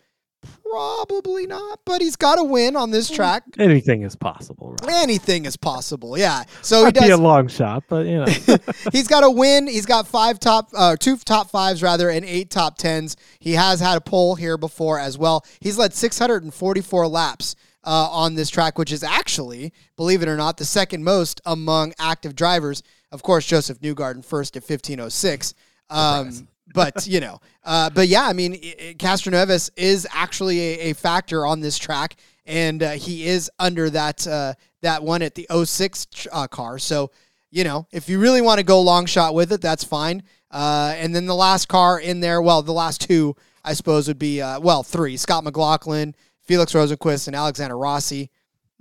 Probably 0.70 1.46
not, 1.46 1.80
but 1.84 2.00
he's 2.00 2.16
got 2.16 2.38
a 2.38 2.44
win 2.44 2.76
on 2.76 2.90
this 2.90 3.08
track. 3.08 3.42
Anything 3.58 4.02
is 4.02 4.16
possible. 4.16 4.76
Right? 4.82 5.02
Anything 5.02 5.44
is 5.44 5.56
possible. 5.56 6.18
Yeah. 6.18 6.44
So 6.62 6.78
he 6.78 6.84
Might 6.84 7.00
be 7.00 7.10
a 7.10 7.16
long 7.16 7.48
shot, 7.48 7.84
but 7.88 8.06
you 8.06 8.18
know. 8.18 8.26
He's 8.92 9.08
got 9.08 9.24
a 9.24 9.30
win. 9.30 9.66
He's 9.66 9.86
got 9.86 10.06
five 10.06 10.38
top, 10.40 10.70
uh, 10.74 10.96
two 10.96 11.16
top 11.16 11.50
fives 11.50 11.82
rather, 11.82 12.10
and 12.10 12.24
eight 12.24 12.50
top 12.50 12.76
tens. 12.78 13.16
He 13.38 13.52
has 13.52 13.80
had 13.80 13.96
a 13.96 14.00
pole 14.00 14.34
here 14.34 14.58
before 14.58 14.98
as 14.98 15.16
well. 15.16 15.44
He's 15.60 15.78
led 15.78 15.94
644 15.94 17.08
laps 17.08 17.56
uh, 17.84 18.08
on 18.10 18.34
this 18.34 18.50
track, 18.50 18.78
which 18.78 18.92
is 18.92 19.02
actually, 19.02 19.72
believe 19.96 20.22
it 20.22 20.28
or 20.28 20.36
not, 20.36 20.56
the 20.58 20.64
second 20.64 21.04
most 21.04 21.40
among 21.46 21.94
active 21.98 22.34
drivers. 22.36 22.82
Of 23.10 23.22
course, 23.22 23.46
Josef 23.46 23.80
Newgarden 23.80 24.24
first 24.24 24.56
at 24.56 24.62
1506. 24.62 25.54
Um, 25.90 26.48
but 26.74 27.06
you 27.06 27.20
know, 27.20 27.40
uh, 27.64 27.90
but 27.90 28.08
yeah, 28.08 28.26
I 28.26 28.32
mean, 28.32 28.54
Castroneves 28.98 29.70
is 29.76 30.06
actually 30.12 30.60
a, 30.60 30.90
a 30.90 30.92
factor 30.94 31.46
on 31.46 31.60
this 31.60 31.78
track, 31.78 32.16
and 32.46 32.82
uh, 32.82 32.92
he 32.92 33.26
is 33.26 33.50
under 33.58 33.90
that 33.90 34.26
uh, 34.26 34.54
that 34.82 35.02
one 35.02 35.22
at 35.22 35.34
the 35.34 35.46
06 35.64 36.06
uh, 36.32 36.46
car. 36.46 36.78
So 36.78 37.10
you 37.50 37.64
know, 37.64 37.86
if 37.92 38.08
you 38.08 38.18
really 38.18 38.42
want 38.42 38.58
to 38.58 38.64
go 38.64 38.80
long 38.80 39.06
shot 39.06 39.34
with 39.34 39.52
it, 39.52 39.60
that's 39.60 39.84
fine. 39.84 40.22
Uh, 40.50 40.94
and 40.96 41.14
then 41.14 41.26
the 41.26 41.34
last 41.34 41.68
car 41.68 41.98
in 41.98 42.20
there, 42.20 42.40
well, 42.42 42.62
the 42.62 42.72
last 42.72 43.00
two, 43.00 43.36
I 43.64 43.74
suppose, 43.74 44.08
would 44.08 44.18
be 44.18 44.40
uh, 44.40 44.60
well, 44.60 44.82
three: 44.82 45.16
Scott 45.16 45.44
McLaughlin, 45.44 46.14
Felix 46.40 46.72
Rosenqvist, 46.72 47.26
and 47.26 47.36
Alexander 47.36 47.76
Rossi. 47.76 48.30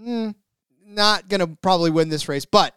Hmm, 0.01 0.31
not 0.85 1.29
gonna 1.29 1.47
probably 1.47 1.91
win 1.91 2.09
this 2.09 2.29
race, 2.29 2.45
but 2.45 2.75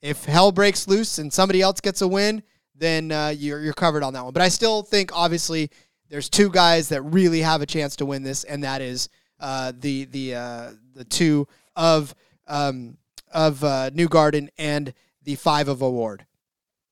if 0.00 0.24
hell 0.24 0.52
breaks 0.52 0.86
loose 0.86 1.18
and 1.18 1.32
somebody 1.32 1.60
else 1.60 1.80
gets 1.80 2.02
a 2.02 2.08
win, 2.08 2.42
then 2.78 3.12
uh, 3.12 3.34
you're 3.36 3.60
you're 3.60 3.72
covered 3.72 4.02
on 4.02 4.12
that 4.14 4.24
one. 4.24 4.32
But 4.32 4.42
I 4.42 4.48
still 4.48 4.82
think 4.82 5.10
obviously 5.12 5.70
there's 6.08 6.28
two 6.28 6.50
guys 6.50 6.88
that 6.88 7.02
really 7.02 7.40
have 7.40 7.62
a 7.62 7.66
chance 7.66 7.96
to 7.96 8.06
win 8.06 8.22
this, 8.22 8.44
and 8.44 8.64
that 8.64 8.80
is 8.80 9.08
uh, 9.40 9.72
the 9.78 10.04
the 10.06 10.34
uh, 10.34 10.70
the 10.94 11.04
two 11.04 11.46
of 11.76 12.14
um, 12.46 12.96
of 13.32 13.62
uh, 13.62 13.90
Newgarden 13.90 14.48
and 14.58 14.92
the 15.24 15.34
five 15.34 15.68
of 15.68 15.82
O'Ward. 15.82 16.26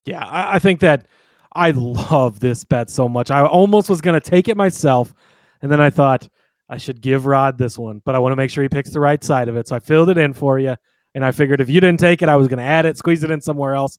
Yeah, 0.04 0.24
I, 0.24 0.56
I 0.56 0.58
think 0.58 0.80
that 0.80 1.06
I 1.54 1.70
love 1.70 2.40
this 2.40 2.64
bet 2.64 2.90
so 2.90 3.08
much. 3.08 3.30
I 3.30 3.44
almost 3.44 3.88
was 3.88 4.00
going 4.00 4.20
to 4.20 4.30
take 4.30 4.48
it 4.48 4.56
myself, 4.56 5.14
and 5.62 5.72
then 5.72 5.80
I 5.80 5.90
thought 5.90 6.28
I 6.68 6.78
should 6.78 7.00
give 7.00 7.26
Rod 7.26 7.58
this 7.58 7.78
one, 7.78 8.02
but 8.04 8.14
I 8.14 8.18
want 8.18 8.32
to 8.32 8.36
make 8.36 8.50
sure 8.50 8.62
he 8.62 8.68
picks 8.68 8.90
the 8.90 9.00
right 9.00 9.22
side 9.22 9.48
of 9.48 9.56
it. 9.56 9.68
So 9.68 9.76
I 9.76 9.78
filled 9.78 10.10
it 10.10 10.18
in 10.18 10.32
for 10.32 10.58
you, 10.58 10.76
and 11.14 11.24
I 11.24 11.32
figured 11.32 11.60
if 11.60 11.70
you 11.70 11.80
didn't 11.80 12.00
take 12.00 12.22
it, 12.22 12.28
I 12.28 12.36
was 12.36 12.48
going 12.48 12.58
to 12.58 12.64
add 12.64 12.86
it, 12.86 12.98
squeeze 12.98 13.24
it 13.24 13.30
in 13.30 13.40
somewhere 13.40 13.74
else. 13.74 13.98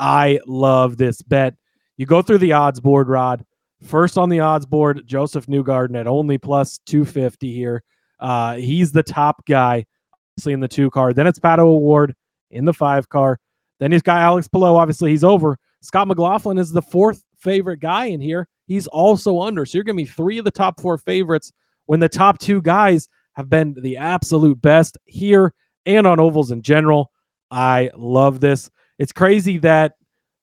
I 0.00 0.40
love 0.46 0.96
this 0.96 1.20
bet. 1.20 1.54
You 1.98 2.06
go 2.06 2.22
through 2.22 2.38
the 2.38 2.54
odds 2.54 2.80
board, 2.80 3.08
Rod. 3.08 3.44
First 3.84 4.16
on 4.16 4.30
the 4.30 4.40
odds 4.40 4.64
board, 4.64 5.02
Josef 5.06 5.46
Newgarden 5.46 5.98
at 5.98 6.06
only 6.06 6.38
plus 6.38 6.78
250 6.86 7.52
here. 7.52 7.82
Uh, 8.18 8.56
he's 8.56 8.92
the 8.92 9.02
top 9.02 9.44
guy, 9.46 9.84
obviously, 10.32 10.54
in 10.54 10.60
the 10.60 10.68
two 10.68 10.90
car. 10.90 11.12
Then 11.12 11.26
it's 11.26 11.38
Pato 11.38 11.60
O'Ward 11.60 12.14
in 12.50 12.64
the 12.64 12.72
five 12.72 13.08
car. 13.10 13.38
Then 13.78 13.92
he's 13.92 14.02
got 14.02 14.22
Alex 14.22 14.48
Palou. 14.48 14.76
Obviously, 14.76 15.10
he's 15.10 15.24
over. 15.24 15.58
Scott 15.82 16.08
McLaughlin 16.08 16.58
is 16.58 16.72
the 16.72 16.82
fourth 16.82 17.22
favorite 17.38 17.80
guy 17.80 18.06
in 18.06 18.20
here. 18.20 18.48
He's 18.66 18.86
also 18.86 19.40
under. 19.40 19.66
So 19.66 19.76
you're 19.76 19.84
going 19.84 19.96
to 19.96 20.04
be 20.04 20.10
three 20.10 20.38
of 20.38 20.44
the 20.44 20.50
top 20.50 20.80
four 20.80 20.96
favorites 20.96 21.52
when 21.86 22.00
the 22.00 22.08
top 22.08 22.38
two 22.38 22.62
guys 22.62 23.08
have 23.34 23.50
been 23.50 23.74
the 23.74 23.98
absolute 23.98 24.60
best 24.62 24.96
here 25.04 25.52
and 25.84 26.06
on 26.06 26.20
ovals 26.20 26.50
in 26.50 26.62
general. 26.62 27.10
I 27.50 27.90
love 27.96 28.40
this. 28.40 28.70
It's 29.00 29.12
crazy 29.12 29.58
that 29.58 29.94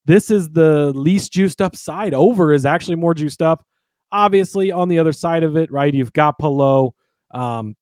this 0.06 0.32
is 0.32 0.50
the 0.50 0.92
least 0.94 1.32
juiced 1.32 1.62
up 1.62 1.76
side. 1.76 2.14
Over 2.14 2.52
is 2.54 2.66
actually 2.66 2.96
more 2.96 3.14
juiced 3.14 3.42
up. 3.42 3.64
Obviously, 4.12 4.72
on 4.72 4.90
the 4.90 4.98
other 5.00 5.14
side 5.14 5.44
of 5.44 5.56
it, 5.58 5.72
right? 5.72 5.94
You've 5.94 6.12
got 6.14 6.40
Palou. 6.40 6.92
Um, 7.32 7.76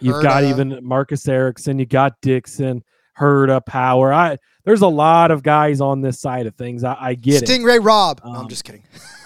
you've 0.00 0.22
got 0.22 0.44
even 0.44 0.80
Marcus 0.82 1.26
Ericsson. 1.26 1.78
You 1.78 1.86
got 1.86 2.14
Dixon, 2.20 2.82
Herta, 3.18 3.64
Power. 3.64 4.12
I 4.12 4.38
there's 4.64 4.82
a 4.82 4.86
lot 4.88 5.30
of 5.30 5.42
guys 5.42 5.80
on 5.80 6.02
this 6.02 6.20
side 6.20 6.46
of 6.46 6.54
things. 6.56 6.84
I, 6.84 6.96
I 7.00 7.14
get 7.14 7.42
it. 7.42 7.48
Stingray 7.48 7.82
Rob. 7.84 8.20
No, 8.24 8.32
I'm 8.32 8.36
Um, 8.42 8.48
just 8.48 8.64
kidding. 8.64 8.82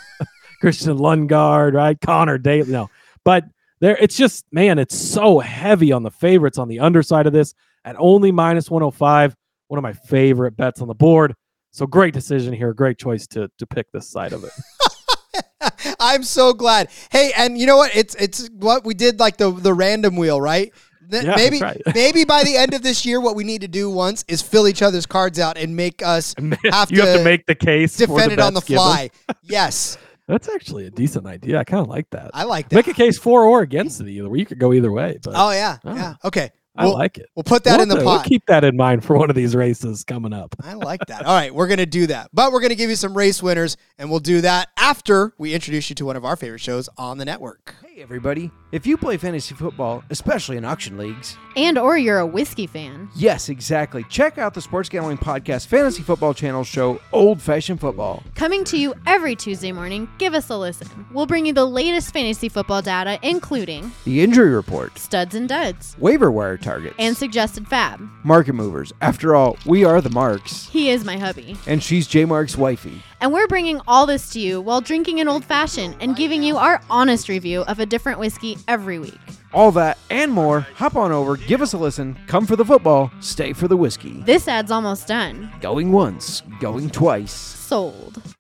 Christian 0.61 0.97
Lundgaard, 0.99 1.75
right? 1.75 2.01
Conor 2.01 2.39
Daly. 2.39 2.71
No, 2.71 2.91
but 3.25 3.45
there, 3.81 3.97
it's 4.01 4.17
just 4.17 4.45
man, 4.53 4.79
it's 4.79 4.97
so 4.97 5.39
heavy 5.41 5.91
on 5.91 6.03
the 6.03 6.11
favorites 6.11 6.59
on 6.59 6.69
the 6.69 6.79
underside 6.81 7.27
of 7.27 7.33
this 7.33 7.55
at 7.85 7.97
only 7.99 8.31
minus 8.31 8.71
105. 8.71 9.35
One 9.69 9.79
of 9.79 9.83
my 9.83 9.93
favorite 9.93 10.57
bets 10.57 10.81
on 10.81 10.89
the 10.89 10.95
board. 10.95 11.35
So 11.73 11.87
great 11.87 12.15
decision 12.15 12.53
here. 12.55 12.73
Great 12.73 12.99
choice 12.99 13.27
to 13.29 13.51
to 13.59 13.67
pick 13.67 13.91
this 13.93 14.09
side 14.09 14.33
of 14.33 14.45
it. 14.45 14.51
I'm 16.01 16.23
so 16.23 16.53
glad. 16.53 16.89
Hey, 17.11 17.33
and 17.37 17.59
you 17.59 17.67
know 17.67 17.77
what? 17.77 17.95
It's 17.95 18.15
it's 18.17 18.49
what 18.53 18.85
we 18.85 18.95
did 18.95 19.19
like 19.21 19.37
the 19.37 19.51
the 19.51 19.75
random 19.75 20.17
wheel, 20.17 20.41
right? 20.41 20.73
Th- 21.11 21.25
Yeah, 21.25 21.37
maybe 21.37 21.61
right. 21.61 21.81
maybe 21.95 22.25
by 22.25 22.45
the 22.45 22.57
end 22.57 22.75
of 22.75 22.83
this 22.83 23.05
year, 23.05 23.21
what 23.21 23.37
we 23.37 23.45
need 23.45 23.61
to 23.63 23.69
do 23.69 23.91
once 23.91 24.25
is 24.29 24.43
fill 24.43 24.67
each 24.69 24.83
other's 24.83 25.07
cards 25.07 25.39
out 25.39 25.57
and 25.59 25.77
make 25.77 26.03
us 26.03 26.35
have 26.39 26.91
you 26.91 26.97
to, 26.99 27.07
have 27.07 27.19
to 27.19 27.25
make 27.25 27.47
the 27.47 27.55
case. 27.55 27.97
for 28.01 28.07
defend 28.07 28.33
it 28.33 28.41
on 28.41 28.55
the 28.55 28.61
fly. 28.61 29.11
yes, 29.43 29.99
That's 30.29 30.49
actually 30.49 30.87
a 30.87 30.91
decent 30.91 31.27
idea. 31.27 31.59
I 31.59 31.65
kind 31.65 31.81
of 31.83 31.89
like 31.89 32.09
that. 32.11 32.31
I 32.35 32.45
like 32.45 32.69
that. 32.71 32.77
Make 32.77 32.89
a 32.89 32.95
case 32.95 33.19
for 33.19 33.45
or 33.45 33.61
against 33.63 34.01
it 34.01 34.09
either. 34.09 34.35
You 34.37 34.47
could 34.47 34.59
go 34.59 34.73
either 34.73 34.91
way, 34.93 35.19
but 35.23 35.35
oh 35.37 35.51
yeah, 35.51 35.79
Oh. 35.85 35.95
yeah. 35.95 36.15
Okay, 36.25 36.51
I 36.79 36.85
we'll, 36.85 36.95
like 36.95 37.19
it. 37.19 37.29
we'll 37.35 37.43
put 37.45 37.65
that 37.65 37.75
We'll 37.75 37.83
in 37.83 37.89
the 37.89 37.95
have 37.97 38.03
to- 38.03 38.07
we'll 38.07 38.19
pot. 38.19 38.27
keep 38.27 38.45
that 38.47 38.65
in 38.65 38.77
mind 38.77 39.05
for 39.05 39.17
one 39.17 39.31
of 39.31 39.37
these 39.37 39.55
races 39.57 40.05
coming 40.05 40.33
up. 40.33 40.55
I 40.63 40.75
like 40.75 41.01
that. 41.09 41.25
All 41.25 41.35
right, 41.35 41.55
we're 41.55 41.67
going 41.69 41.79
to 41.79 41.87
do 41.87 42.07
that. 42.09 42.31
But 42.35 42.53
we're 42.53 42.61
going 42.61 42.71
to 42.71 42.77
give 42.77 42.91
you 42.91 42.97
some 42.97 43.17
race 43.17 43.43
winners, 43.43 43.77
and 43.99 44.11
we'll 44.11 44.21
do 44.21 44.41
that 44.43 44.69
after 44.77 45.33
we 45.39 45.55
introduce 45.55 45.89
you 45.89 45.95
to 45.97 46.05
one 46.05 46.17
of 46.17 46.25
our 46.25 46.37
favorite 46.37 46.61
shows 46.61 46.89
on 46.99 47.19
the 47.19 47.25
network. 47.25 47.75
Hey, 47.85 48.03
everybody. 48.03 48.51
If 48.77 48.87
you 48.87 48.99
play 48.99 49.17
fantasy 49.17 49.55
football, 49.55 50.05
especially 50.11 50.59
in 50.59 50.65
auction 50.67 50.99
leagues, 50.99 51.39
And 51.57 51.79
or 51.79 51.97
you're 51.97 52.19
a 52.19 52.27
whiskey 52.27 52.67
fan. 52.67 53.09
yes, 53.17 53.49
exactly. 53.49 54.05
Check 54.11 54.37
out 54.37 54.53
the 54.53 54.61
Sports 54.61 54.91
Gambling 54.91 55.17
Podcast 55.17 55.69
Fantasy 55.69 56.03
Football 56.03 56.35
Channel 56.35 56.63
show, 56.63 57.01
Old 57.11 57.41
Fashioned 57.41 57.81
Football. 57.81 58.23
Coming 58.35 58.65
to 58.65 58.77
you 58.77 58.93
every 59.07 59.35
Tuesday 59.35 59.73
morning, 59.73 60.11
give 60.19 60.35
us 60.35 60.51
a 60.51 60.59
listen. 60.59 61.07
We'll 61.11 61.25
bring 61.25 61.47
you 61.47 61.55
the 61.55 61.65
latest 61.65 62.13
fantasy 62.13 62.51
football 62.51 62.83
data, 62.83 63.19
including 63.23 63.93
The 64.05 64.21
injury 64.23 64.51
report, 64.51 64.99
studs 64.99 65.35
and 65.35 65.49
duds, 65.49 65.97
waiver 65.99 66.31
wire 66.31 66.59
targets, 66.59 66.97
and 66.99 67.17
suggested 67.17 67.67
fab. 67.67 68.07
market 68.25 68.53
movers. 68.53 68.93
After 69.01 69.35
all, 69.35 69.57
we 69.65 69.87
are 69.87 70.03
the 70.03 70.11
marks. 70.11 70.69
He 70.69 70.91
is 70.91 71.03
my 71.03 71.17
hubby. 71.17 71.57
And 71.67 71.83
she's 71.83 72.07
J 72.07 72.27
Mark's 72.27 72.59
wifey. 72.59 73.01
And 73.21 73.33
we're 73.33 73.47
bringing 73.47 73.81
all 73.89 74.07
this 74.07 74.31
to 74.31 74.41
you 74.41 74.61
while 74.61 74.81
drinking 74.81 75.21
an 75.21 75.29
old 75.29 75.45
fashioned 75.45 75.97
and 76.01 76.17
giving 76.17 76.43
you 76.43 76.57
our 76.57 76.81
honest 76.91 77.29
review 77.29 77.63
of 77.63 77.79
a 77.79 77.87
different 77.87 78.19
whiskey 78.19 78.59
every 78.69 78.99
week. 78.99 79.19
All 79.53 79.73
that 79.73 79.97
and 80.11 80.31
more, 80.33 80.61
hop 80.61 80.97
on 80.97 81.13
over, 81.13 81.37
give 81.37 81.63
us 81.63 81.73
a 81.73 81.79
listen, 81.79 82.19
come 82.27 82.47
for 82.47 82.57
the 82.57 82.65
football, 82.65 83.11
stay 83.21 83.53
for 83.53 83.69
the 83.69 83.77
whiskey. 83.77 84.23
This 84.27 84.49
ad's 84.49 84.71
almost 84.71 85.09
done. 85.09 85.51
Going 85.61 85.93
once, 85.93 86.43
going 86.61 86.91
twice. 86.91 87.33
Sold. 87.33 88.36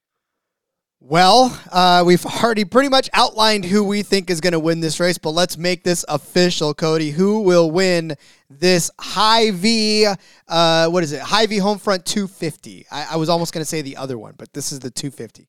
Well, 1.08 1.56
uh, 1.70 2.02
we've 2.04 2.26
already 2.26 2.64
pretty 2.64 2.88
much 2.88 3.08
outlined 3.12 3.64
who 3.64 3.84
we 3.84 4.02
think 4.02 4.28
is 4.28 4.40
going 4.40 4.54
to 4.54 4.58
win 4.58 4.80
this 4.80 4.98
race, 4.98 5.18
but 5.18 5.30
let's 5.30 5.56
make 5.56 5.84
this 5.84 6.04
official, 6.08 6.74
Cody. 6.74 7.12
Who 7.12 7.42
will 7.42 7.70
win 7.70 8.16
this 8.50 8.90
Hy-Vee? 8.98 10.08
Uh, 10.48 10.88
what 10.88 11.04
is 11.04 11.12
it? 11.12 11.20
Hy-Vee 11.20 11.58
Homefront 11.58 12.06
250. 12.06 12.86
I, 12.90 13.06
I 13.12 13.16
was 13.18 13.28
almost 13.28 13.54
going 13.54 13.62
to 13.62 13.68
say 13.68 13.82
the 13.82 13.96
other 13.96 14.18
one, 14.18 14.34
but 14.36 14.52
this 14.52 14.72
is 14.72 14.80
the 14.80 14.90
250. 14.90 15.46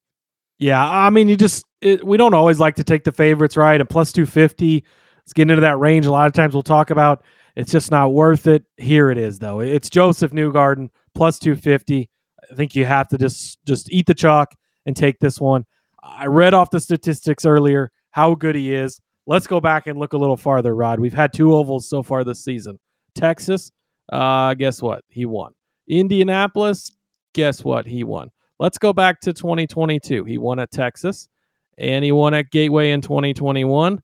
Yeah, 0.60 0.88
I 0.88 1.10
mean, 1.10 1.28
you 1.28 1.36
just 1.36 1.66
it, 1.82 2.06
we 2.06 2.18
don't 2.18 2.36
always 2.36 2.60
like 2.60 2.76
to 2.76 2.84
take 2.84 3.04
the 3.04 3.12
favorites, 3.12 3.58
right? 3.58 3.82
And 3.82 3.90
plus 3.90 4.12
two 4.12 4.28
fifty, 4.28 4.84
it's 5.24 5.34
getting 5.34 5.52
into 5.52 5.62
that 5.62 5.78
range. 5.80 6.06
A 6.06 6.12
lot 6.12 6.28
of 6.28 6.34
times 6.34 6.54
we'll 6.54 6.64
talk 6.64 6.92
about 6.92 7.24
it's 7.56 7.72
just 7.72 7.90
not 7.90 8.14
worth 8.14 8.46
it. 8.46 8.64
Here 8.78 9.10
it 9.12 9.18
is, 9.20 9.38
though. 9.38 9.60
It's 9.60 9.90
Josef 9.90 10.32
Newgarden 10.32 10.90
plus 11.16 11.38
two 11.38 11.56
fifty. 11.56 12.10
I 12.52 12.56
think 12.56 12.76
you 12.76 12.86
have 12.86 13.08
to 13.10 13.18
just 13.20 13.58
just 13.66 13.92
eat 13.92 14.08
the 14.08 14.16
chalk 14.16 14.54
and 14.88 14.96
take 14.96 15.20
this 15.20 15.40
one. 15.40 15.66
I 16.02 16.26
read 16.26 16.56
off 16.56 16.72
the 16.72 16.80
statistics 16.80 17.46
earlier 17.46 17.92
how 18.12 18.34
good 18.34 18.56
he 18.56 18.74
is. 18.74 19.00
Let's 19.28 19.46
go 19.46 19.60
back 19.60 19.86
and 19.86 20.00
look 20.00 20.14
a 20.14 20.18
little 20.18 20.38
farther, 20.38 20.74
Rod. 20.74 21.00
We've 21.00 21.14
had 21.14 21.34
two 21.34 21.54
ovals 21.54 21.88
so 21.88 22.02
far 22.02 22.24
this 22.24 22.44
season. 22.44 22.80
Texas, 23.14 23.72
uh, 24.12 24.54
guess 24.56 24.82
what? 24.82 25.04
He 25.10 25.26
won. 25.26 25.52
Indianapolis, 25.88 26.94
guess 27.34 27.64
what? 27.64 27.86
He 27.86 28.04
won. 28.04 28.32
Let's 28.60 28.78
go 28.78 28.94
back 28.94 29.20
to 29.22 29.34
2022. 29.34 30.24
He 30.24 30.38
won 30.38 30.60
at 30.60 30.72
Texas 30.72 31.28
and 31.78 32.04
he 32.04 32.12
won 32.12 32.34
at 32.34 32.50
Gateway 32.50 32.92
in 32.92 33.02
2021. 33.02 34.02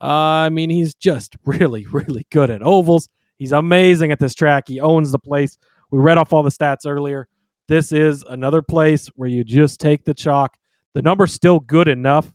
Uh, 0.00 0.04
I 0.04 0.50
mean, 0.50 0.68
he's 0.68 0.94
just 0.94 1.36
really, 1.46 1.86
really 1.86 2.26
good 2.30 2.50
at 2.50 2.62
ovals. 2.62 3.08
He's 3.38 3.52
amazing 3.52 4.12
at 4.12 4.18
this 4.18 4.34
track. 4.34 4.64
He 4.68 4.80
owns 4.80 5.10
the 5.10 5.18
place. 5.18 5.56
We 5.90 5.98
read 5.98 6.18
off 6.18 6.32
all 6.32 6.42
the 6.42 6.50
stats 6.50 6.86
earlier. 6.86 7.28
This 7.68 7.90
is 7.92 8.24
another 8.28 8.62
place 8.62 9.08
where 9.16 9.28
you 9.28 9.42
just 9.42 9.80
take 9.80 10.04
the 10.04 10.14
chalk. 10.14 10.56
The 10.94 11.02
number's 11.02 11.32
still 11.32 11.60
good 11.60 11.88
enough. 11.88 12.32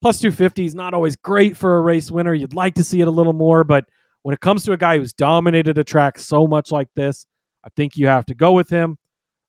Plus 0.00 0.20
250 0.20 0.66
is 0.66 0.74
not 0.74 0.94
always 0.94 1.16
great 1.16 1.56
for 1.56 1.76
a 1.76 1.80
race 1.80 2.10
winner. 2.10 2.34
You'd 2.34 2.54
like 2.54 2.74
to 2.74 2.84
see 2.84 3.00
it 3.00 3.08
a 3.08 3.10
little 3.10 3.32
more, 3.32 3.64
but 3.64 3.86
when 4.22 4.34
it 4.34 4.40
comes 4.40 4.64
to 4.64 4.72
a 4.72 4.76
guy 4.76 4.98
who's 4.98 5.12
dominated 5.12 5.76
a 5.78 5.84
track 5.84 6.18
so 6.18 6.46
much 6.46 6.70
like 6.70 6.88
this, 6.94 7.26
I 7.64 7.68
think 7.76 7.96
you 7.96 8.06
have 8.06 8.26
to 8.26 8.34
go 8.34 8.52
with 8.52 8.68
him. 8.68 8.98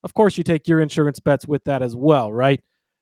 Of 0.03 0.13
course, 0.13 0.37
you 0.37 0.43
take 0.43 0.67
your 0.67 0.81
insurance 0.81 1.19
bets 1.19 1.47
with 1.47 1.63
that 1.65 1.81
as 1.81 1.95
well, 1.95 2.31
right? 2.31 2.61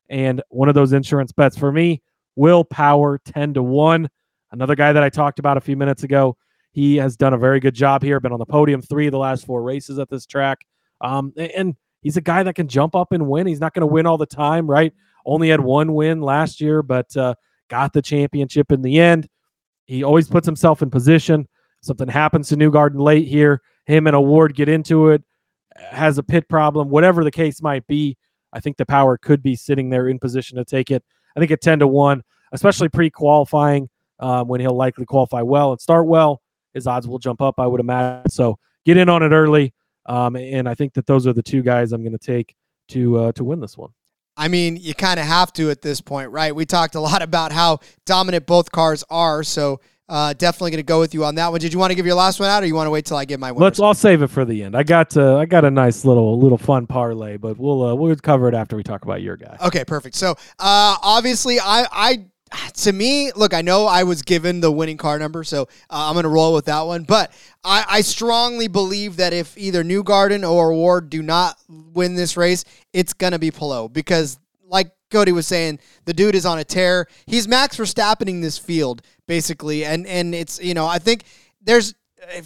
And 0.10 0.42
one 0.50 0.70
of 0.70 0.76
those 0.76 0.94
insurance 0.94 1.32
bets 1.32 1.58
for 1.58 1.72
me, 1.72 2.02
Will 2.36 2.64
Power 2.64 3.20
10 3.26 3.56
to 3.56 3.64
1. 3.64 4.10
Another 4.52 4.76
guy 4.76 4.94
that 4.94 5.04
I 5.04 5.10
talked 5.10 5.40
about 5.40 5.58
a 5.58 5.62
few 5.62 5.78
minutes 5.78 6.04
ago. 6.04 6.38
He 6.72 6.96
has 6.98 7.16
done 7.16 7.34
a 7.34 7.38
very 7.38 7.60
good 7.60 7.76
job 7.76 8.02
here, 8.02 8.20
been 8.20 8.32
on 8.32 8.40
the 8.40 8.46
podium 8.46 8.82
three 8.82 9.08
of 9.08 9.12
the 9.12 9.20
last 9.20 9.46
four 9.46 9.62
races 9.62 10.00
at 10.00 10.10
this 10.10 10.26
track. 10.26 10.60
Um, 11.02 11.34
and 11.38 11.76
he's 12.04 12.18
a 12.18 12.22
guy 12.22 12.44
that 12.44 12.56
can 12.56 12.68
jump 12.68 12.96
up 12.96 13.12
and 13.12 13.28
win. 13.28 13.48
He's 13.48 13.60
not 13.60 13.74
going 13.74 13.82
to 13.82 13.88
win 13.88 14.06
all 14.06 14.18
the 14.18 14.26
time, 14.26 14.70
right? 14.70 14.94
Only 15.26 15.50
had 15.50 15.62
one 15.62 15.94
win 15.94 16.22
last 16.22 16.62
year, 16.62 16.84
but 16.84 17.16
uh, 17.18 17.36
got 17.70 17.94
the 17.94 18.02
championship 18.02 18.72
in 18.72 18.82
the 18.82 19.00
end. 19.00 19.28
He 19.86 20.04
always 20.04 20.28
puts 20.28 20.46
himself 20.46 20.82
in 20.82 20.90
position. 20.90 21.48
Something 21.82 22.08
happens 22.08 22.50
to 22.50 22.56
Newgarden 22.56 23.00
late 23.00 23.28
here. 23.28 23.62
Him 23.86 24.08
and 24.08 24.16
O'Ward 24.16 24.56
get 24.56 24.70
into 24.70 25.10
it, 25.10 25.24
has 25.76 26.18
a 26.18 26.24
pit 26.24 26.48
problem, 26.48 26.90
whatever 26.90 27.24
the 27.24 27.32
case 27.32 27.62
might 27.62 27.86
be. 27.88 28.18
I 28.54 28.60
think 28.60 28.78
the 28.78 28.86
power 28.86 29.18
could 29.18 29.42
be 29.42 29.56
sitting 29.56 29.90
there 29.90 30.08
in 30.08 30.20
position 30.20 30.58
to 30.58 30.66
take 30.66 30.92
it. 30.92 31.04
I 31.36 31.40
think 31.40 31.52
at 31.52 31.62
10 31.62 31.80
to 31.80 31.88
1, 31.88 32.22
especially 32.52 32.90
pre 32.90 33.10
qualifying 33.10 33.90
um, 34.20 34.48
when 34.48 34.62
he'll 34.62 34.78
likely 34.78 35.06
qualify 35.06 35.42
well 35.42 35.72
and 35.72 35.82
start 35.82 36.06
well, 36.06 36.42
his 36.74 36.88
odds 36.88 37.08
will 37.08 37.20
jump 37.20 37.42
up, 37.42 37.60
I 37.60 37.68
would 37.68 37.82
imagine. 37.82 38.30
So 38.30 38.58
get 38.86 38.98
in 38.98 39.10
on 39.10 39.24
it 39.24 39.32
early. 39.32 39.74
Um, 40.06 40.36
and 40.36 40.68
I 40.68 40.76
think 40.76 40.94
that 40.94 41.06
those 41.06 41.28
are 41.28 41.34
the 41.34 41.44
two 41.44 41.62
guys 41.62 41.92
I'm 41.92 42.02
going 42.02 42.18
to 42.18 42.26
take 42.26 42.56
to 42.90 43.18
uh, 43.18 43.32
to 43.34 43.44
win 43.44 43.60
this 43.60 43.78
one. 43.78 43.92
I 44.36 44.48
mean, 44.48 44.78
you 44.78 44.96
kind 44.96 45.20
of 45.20 45.26
have 45.26 45.54
to 45.54 45.70
at 45.70 45.82
this 45.82 46.02
point, 46.02 46.32
right? 46.32 46.56
We 46.56 46.66
talked 46.66 46.96
a 46.96 47.00
lot 47.00 47.22
about 47.22 47.52
how 47.52 47.80
dominant 48.06 48.48
both 48.48 48.72
cars 48.72 49.04
are, 49.10 49.44
so 49.44 49.80
uh, 50.10 50.34
definitely 50.34 50.72
going 50.72 50.80
to 50.80 50.84
go 50.84 51.00
with 51.00 51.14
you 51.14 51.24
on 51.24 51.36
that 51.36 51.52
one. 51.52 51.60
Did 51.60 51.72
you 51.72 51.80
want 51.80 51.92
to 51.92 51.96
give 51.96 52.06
your 52.06 52.16
last 52.16 52.40
one 52.40 52.50
out, 52.50 52.64
or 52.64 52.66
you 52.66 52.76
want 52.76 52.88
to 52.88 52.92
wait 52.92 53.06
till 53.06 53.18
I 53.18 53.26
give 53.26 53.40
my 53.40 53.52
winners? 53.52 53.64
Let's. 53.64 53.80
I'll 53.80 53.94
save 53.94 54.22
it 54.22 54.28
for 54.28 54.44
the 54.44 54.64
end. 54.64 54.76
I 54.76 54.84
got. 54.84 55.16
Uh, 55.16 55.38
I 55.38 55.46
got 55.46 55.66
a 55.66 55.72
nice 55.72 56.04
little 56.04 56.40
little 56.40 56.58
fun 56.58 56.88
parlay, 56.88 57.38
but 57.38 57.58
we'll 57.58 57.84
uh, 57.84 57.96
we'll 57.96 58.16
cover 58.16 58.48
it 58.48 58.54
after 58.54 58.76
we 58.76 58.84
talk 58.84 59.06
about 59.06 59.22
your 59.22 59.38
guy. 59.38 59.58
Okay, 59.66 59.86
perfect. 59.86 60.16
So, 60.16 60.32
uh, 60.60 60.98
obviously, 61.02 61.60
I, 61.60 61.88
I, 61.92 62.26
to 62.74 62.94
me, 62.94 63.32
look, 63.34 63.54
I 63.54 63.62
know 63.62 63.86
I 63.86 64.04
was 64.04 64.22
given 64.22 64.60
the 64.60 64.72
winning 64.72 64.98
car 64.98 65.20
number, 65.20 65.44
so 65.44 65.64
uh, 65.64 65.66
I'm 65.90 66.14
going 66.14 66.24
to 66.24 66.30
roll 66.30 66.54
with 66.54 66.66
that 66.66 66.82
one. 66.82 67.04
But 67.04 67.32
I, 67.64 67.86
I 67.90 68.02
strongly 68.02 68.68
believe 68.68 69.18
that 69.18 69.34
if 69.34 69.58
either 69.58 69.84
Newgarden 69.84 70.50
or 70.50 70.74
Ward 70.74 71.10
do 71.10 71.22
not 71.22 71.58
win 71.68 72.16
this 72.16 72.38
race, 72.38 72.66
it's 72.94 73.14
going 73.14 73.34
to 73.34 73.40
be 73.40 73.52
Palou 73.52 73.90
because, 73.90 74.38
like 74.68 74.92
Cody 75.12 75.32
was 75.32 75.48
saying, 75.48 75.80
the 76.06 76.14
dude 76.14 76.36
is 76.36 76.46
on 76.46 76.60
a 76.60 76.64
tear. 76.64 77.08
He's 77.26 77.48
Max 77.48 77.78
Verstappening 77.78 78.42
this 78.42 78.58
field 78.58 79.02
basically, 79.28 79.86
and 79.86 80.06
and 80.08 80.36
it's 80.36 80.62
you 80.62 80.74
know 80.74 80.86
I 80.86 81.00
think 81.00 81.24
there's 81.62 81.94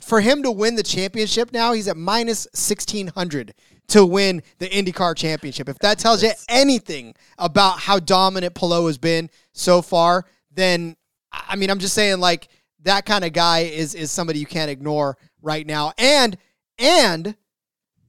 for 0.01 0.21
him 0.21 0.43
to 0.43 0.51
win 0.51 0.75
the 0.75 0.83
championship 0.83 1.53
now, 1.53 1.73
he's 1.73 1.87
at 1.87 1.97
minus 1.97 2.47
sixteen 2.53 3.07
hundred 3.07 3.53
to 3.89 4.05
win 4.05 4.43
the 4.59 4.67
IndyCar 4.67 5.15
championship. 5.15 5.69
If 5.69 5.79
that 5.79 5.97
tells 5.97 6.21
you 6.21 6.31
anything 6.49 7.15
about 7.37 7.79
how 7.79 7.99
dominant 7.99 8.53
Palou 8.53 8.87
has 8.87 8.97
been 8.97 9.29
so 9.57 9.81
far, 9.81 10.25
then 10.51 10.95
I 11.31 11.55
mean 11.55 11.69
I'm 11.69 11.79
just 11.79 11.93
saying 11.93 12.19
like 12.19 12.47
that 12.83 13.05
kind 13.05 13.25
of 13.25 13.33
guy 13.33 13.59
is 13.59 13.95
is 13.95 14.11
somebody 14.11 14.39
you 14.39 14.45
can't 14.45 14.71
ignore 14.71 15.17
right 15.41 15.65
now. 15.65 15.93
And 15.97 16.37
and 16.77 17.35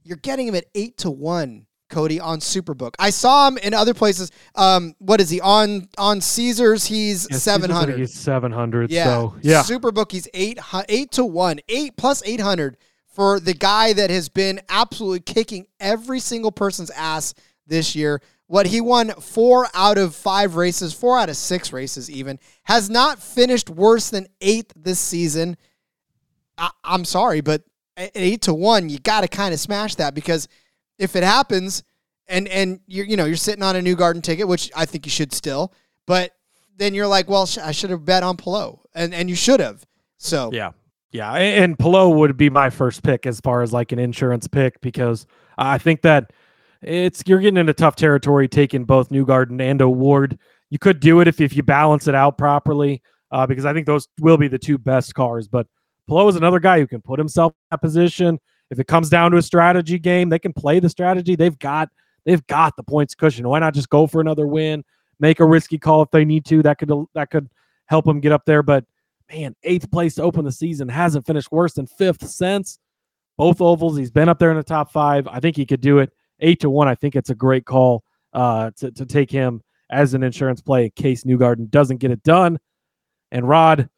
you're 0.03 0.19
getting 0.19 0.47
him 0.47 0.55
at 0.55 0.67
eight 0.75 0.99
to 0.99 1.11
one. 1.11 1.65
Cody 1.91 2.21
on 2.21 2.39
Superbook. 2.41 2.95
I 2.99 3.09
saw 3.09 3.49
him 3.49 3.57
in 3.57 3.73
other 3.73 3.95
places. 3.95 4.31
Um, 4.55 4.95
what 4.99 5.23
is 5.23 5.31
he 5.31 5.41
on 5.41 5.89
on 5.97 6.21
Caesars? 6.21 6.85
He's 6.85 7.27
Yeah, 7.31 7.39
seven 7.39 7.71
Caesars, 7.71 7.77
I 7.77 7.81
think 7.81 7.91
hundred. 7.91 7.99
He's 8.01 8.13
seven 8.15 8.53
hundred. 8.53 8.91
Yeah. 8.91 9.05
So 9.05 9.37
yeah. 9.41 9.63
Superbook, 9.63 10.13
he's 10.13 10.29
eight 10.35 10.59
eight 10.91 11.13
to 11.13 11.25
one, 11.25 11.61
eight 11.67 11.97
plus 11.97 12.23
eight 12.27 12.41
hundred 12.41 12.77
for 13.07 13.41
the 13.41 13.55
guy 13.55 13.95
that 13.95 14.11
has 14.11 14.29
been 14.29 14.61
absolutely 14.69 15.21
kicking 15.21 15.67
every 15.81 16.21
single 16.21 16.53
person's 16.53 16.91
ass 16.91 17.33
this 17.67 17.97
year. 17.97 18.21
What 18.49 18.67
he 18.67 18.81
won 18.81 19.11
four 19.21 19.69
out 19.75 19.99
of 19.99 20.15
five 20.15 20.57
races, 20.57 20.93
four 20.93 21.19
out 21.19 21.29
of 21.29 21.37
six 21.37 21.73
races, 21.73 22.11
even 22.11 22.41
has 22.65 22.91
not 22.91 23.23
finished 23.23 23.71
worse 23.71 24.11
than 24.11 24.27
eighth 24.41 24.73
this 24.75 24.99
season. 24.99 25.57
I, 26.57 26.71
I'm 26.83 27.05
sorry, 27.05 27.43
but 27.43 27.63
eight 27.97 28.43
to 28.43 28.55
one, 28.55 28.89
you 28.89 28.99
got 28.99 29.21
to 29.21 29.29
kind 29.29 29.53
of 29.53 29.61
smash 29.61 29.95
that 29.97 30.15
because 30.15 30.49
if 30.99 31.15
it 31.15 31.23
happens, 31.23 31.85
and 32.27 32.49
and 32.49 32.81
you're 32.87 33.07
you 33.07 33.17
know 33.17 33.27
you're 33.27 33.37
sitting 33.37 33.63
on 33.63 33.77
a 33.77 33.81
Newgarden 33.81 34.23
ticket, 34.23 34.49
which 34.49 34.71
I 34.75 34.87
think 34.87 35.07
you 35.07 35.11
should 35.11 35.33
still, 35.33 35.73
but 36.07 36.33
then 36.77 36.95
you're 36.95 37.07
like, 37.07 37.29
well, 37.29 37.47
sh- 37.47 37.59
I 37.59 37.73
should 37.73 37.91
have 37.91 38.05
bet 38.05 38.23
on 38.23 38.37
Palou, 38.37 38.79
and 38.95 39.15
and 39.15 39.29
you 39.29 39.37
should 39.37 39.61
have. 39.61 39.87
So 40.17 40.51
Yeah. 40.53 40.73
Yeah. 41.11 41.33
And 41.33 41.79
Palou 41.79 42.11
would 42.11 42.37
be 42.37 42.51
my 42.51 42.71
first 42.71 43.03
pick 43.03 43.27
as 43.27 43.41
far 43.41 43.63
as 43.63 43.73
like 43.73 43.93
an 43.93 43.99
insurance 43.99 44.47
pick 44.47 44.81
because 44.81 45.27
I 45.57 45.79
think 45.79 46.03
that 46.03 46.33
it's 46.83 47.23
you're 47.27 47.41
getting 47.41 47.57
into 47.57 47.73
tough 47.75 47.97
territory 47.97 48.49
taking 48.49 48.85
both 48.85 49.09
Newgarden 49.11 49.61
and 49.61 49.83
O'Ward. 49.83 50.39
You 50.71 50.79
could 50.79 51.01
do 51.01 51.21
it 51.21 51.29
if, 51.29 51.41
if 51.41 51.57
you 51.57 51.63
balance 51.63 52.07
it 52.09 52.15
out 52.15 52.39
properly, 52.39 53.03
uh, 53.31 53.47
because 53.47 53.65
I 53.65 53.73
think 53.73 53.87
those 53.87 54.09
will 54.21 54.37
be 54.37 54.49
the 54.49 54.59
two 54.59 54.79
best 54.79 55.15
cars. 55.15 55.49
But 55.49 55.67
Palou 56.09 56.29
is 56.29 56.37
another 56.37 56.61
guy 56.61 56.79
who 56.79 56.87
can 56.87 57.01
put 57.01 57.19
himself 57.19 57.53
in 57.53 57.67
that 57.71 57.81
position. 57.81 58.39
If 58.71 58.79
it 58.79 58.87
comes 58.87 59.09
down 59.09 59.31
to 59.31 59.39
a 59.39 59.43
strategy 59.43 59.99
game, 59.99 60.29
they 60.29 60.39
can 60.39 60.53
play 60.53 60.79
the 60.79 60.89
strategy. 60.89 61.37
They've 61.37 61.59
got 61.59 61.89
they've 62.25 62.47
got 62.47 62.77
the 62.77 62.83
points 62.83 63.15
cushion. 63.15 63.49
Why 63.49 63.59
not 63.59 63.75
just 63.75 63.89
go 63.89 64.07
for 64.07 64.21
another 64.21 64.47
win? 64.47 64.85
Make 65.21 65.41
a 65.41 65.47
risky 65.47 65.79
call 65.79 66.03
if 66.03 66.11
they 66.11 66.25
need 66.25 66.45
to. 66.47 66.63
That 66.63 66.79
could 66.79 66.93
that 67.15 67.31
could 67.31 67.49
help 67.87 68.05
them 68.05 68.21
get 68.21 68.33
up 68.33 68.45
there. 68.45 68.63
But 68.63 68.85
man, 69.33 69.57
eighth 69.63 69.91
place 69.91 70.15
to 70.17 70.23
open 70.23 70.45
the 70.45 70.53
season 70.53 70.89
hasn't 70.89 71.27
finished 71.27 71.51
worse 71.51 71.75
than 71.75 71.87
fifth 71.87 72.29
since 72.29 72.79
both 73.37 73.61
ovals. 73.61 73.97
He's 73.97 74.11
been 74.11 74.29
up 74.29 74.39
there 74.39 74.51
in 74.51 74.57
the 74.57 74.63
top 74.63 74.93
five. 74.93 75.27
I 75.29 75.41
think 75.41 75.57
he 75.57 75.67
could 75.67 75.81
do 75.81 75.99
it. 75.99 76.11
Eight 76.41 76.61
to 76.61 76.71
one. 76.71 76.89
I 76.89 76.95
think 76.95 77.17
it's 77.17 77.31
a 77.31 77.35
great 77.35 77.65
call 77.65 78.05
uh, 78.33 78.71
to 78.77 78.91
to 78.93 79.07
take 79.07 79.31
him 79.31 79.63
as 79.91 80.15
an 80.15 80.23
insurance 80.23 80.61
play 80.61 80.85
in 80.85 80.91
case 80.91 81.25
Newgarden 81.25 81.71
doesn't 81.71 81.99
get 81.99 82.11
it 82.11 82.23
done. 82.23 82.59
And 83.33 83.49
Rod, 83.49 83.89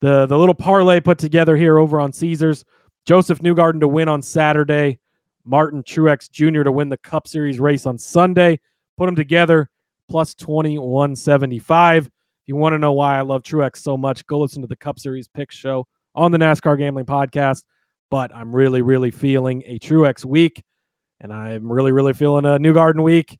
the 0.00 0.26
the 0.26 0.38
little 0.38 0.54
parlay 0.54 1.00
put 1.00 1.18
together 1.18 1.56
here 1.56 1.78
over 1.78 2.00
on 2.00 2.12
Caesars. 2.12 2.64
Josef 3.06 3.38
Newgarden 3.38 3.80
to 3.80 3.88
win 3.88 4.08
on 4.08 4.22
Saturday. 4.22 4.98
Martin 5.44 5.82
Truex 5.82 6.30
Jr. 6.30 6.62
to 6.62 6.72
win 6.72 6.90
the 6.90 6.98
Cup 6.98 7.26
Series 7.26 7.58
race 7.58 7.86
on 7.86 7.96
Sunday. 7.96 8.60
Put 8.98 9.06
them 9.06 9.16
together 9.16 9.70
plus 10.08 10.34
2175. 10.34 12.06
If 12.06 12.10
you 12.46 12.56
want 12.56 12.74
to 12.74 12.78
know 12.78 12.92
why 12.92 13.18
I 13.18 13.22
love 13.22 13.42
Truex 13.42 13.78
so 13.78 13.96
much, 13.96 14.26
go 14.26 14.40
listen 14.40 14.62
to 14.62 14.68
the 14.68 14.76
Cup 14.76 14.98
Series 14.98 15.28
Picks 15.28 15.56
show 15.56 15.86
on 16.14 16.32
the 16.32 16.38
NASCAR 16.38 16.76
Gambling 16.78 17.06
Podcast. 17.06 17.64
But 18.10 18.34
I'm 18.34 18.54
really, 18.54 18.82
really 18.82 19.10
feeling 19.10 19.62
a 19.66 19.78
Truex 19.78 20.24
week, 20.24 20.62
and 21.20 21.32
I'm 21.32 21.70
really, 21.70 21.92
really 21.92 22.12
feeling 22.12 22.44
a 22.44 22.58
Newgarden 22.58 23.02
week. 23.02 23.38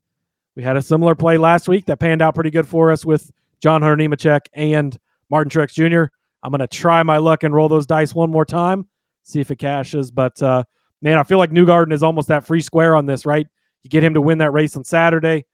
We 0.55 0.63
had 0.63 0.75
a 0.75 0.81
similar 0.81 1.15
play 1.15 1.37
last 1.37 1.67
week 1.67 1.85
that 1.85 1.99
panned 1.99 2.21
out 2.21 2.35
pretty 2.35 2.49
good 2.49 2.67
for 2.67 2.91
us 2.91 3.05
with 3.05 3.31
John 3.61 3.81
Hunter 3.81 3.95
Nemechek 3.95 4.41
and 4.53 4.97
Martin 5.29 5.49
Truex 5.49 5.73
Jr. 5.73 6.11
I'm 6.43 6.51
going 6.51 6.59
to 6.59 6.67
try 6.67 7.03
my 7.03 7.17
luck 7.17 7.43
and 7.43 7.53
roll 7.53 7.69
those 7.69 7.85
dice 7.85 8.13
one 8.13 8.29
more 8.29 8.45
time, 8.45 8.87
see 9.23 9.39
if 9.39 9.51
it 9.51 9.57
cashes. 9.57 10.11
But 10.11 10.41
uh, 10.41 10.63
man, 11.01 11.17
I 11.17 11.23
feel 11.23 11.37
like 11.37 11.51
Newgarden 11.51 11.93
is 11.93 12.03
almost 12.03 12.27
that 12.29 12.45
free 12.45 12.61
square 12.61 12.95
on 12.95 13.05
this, 13.05 13.25
right? 13.25 13.47
You 13.83 13.89
get 13.89 14.03
him 14.03 14.13
to 14.13 14.21
win 14.21 14.37
that 14.39 14.51
race 14.51 14.75
on 14.75 14.83
Saturday, 14.83 15.45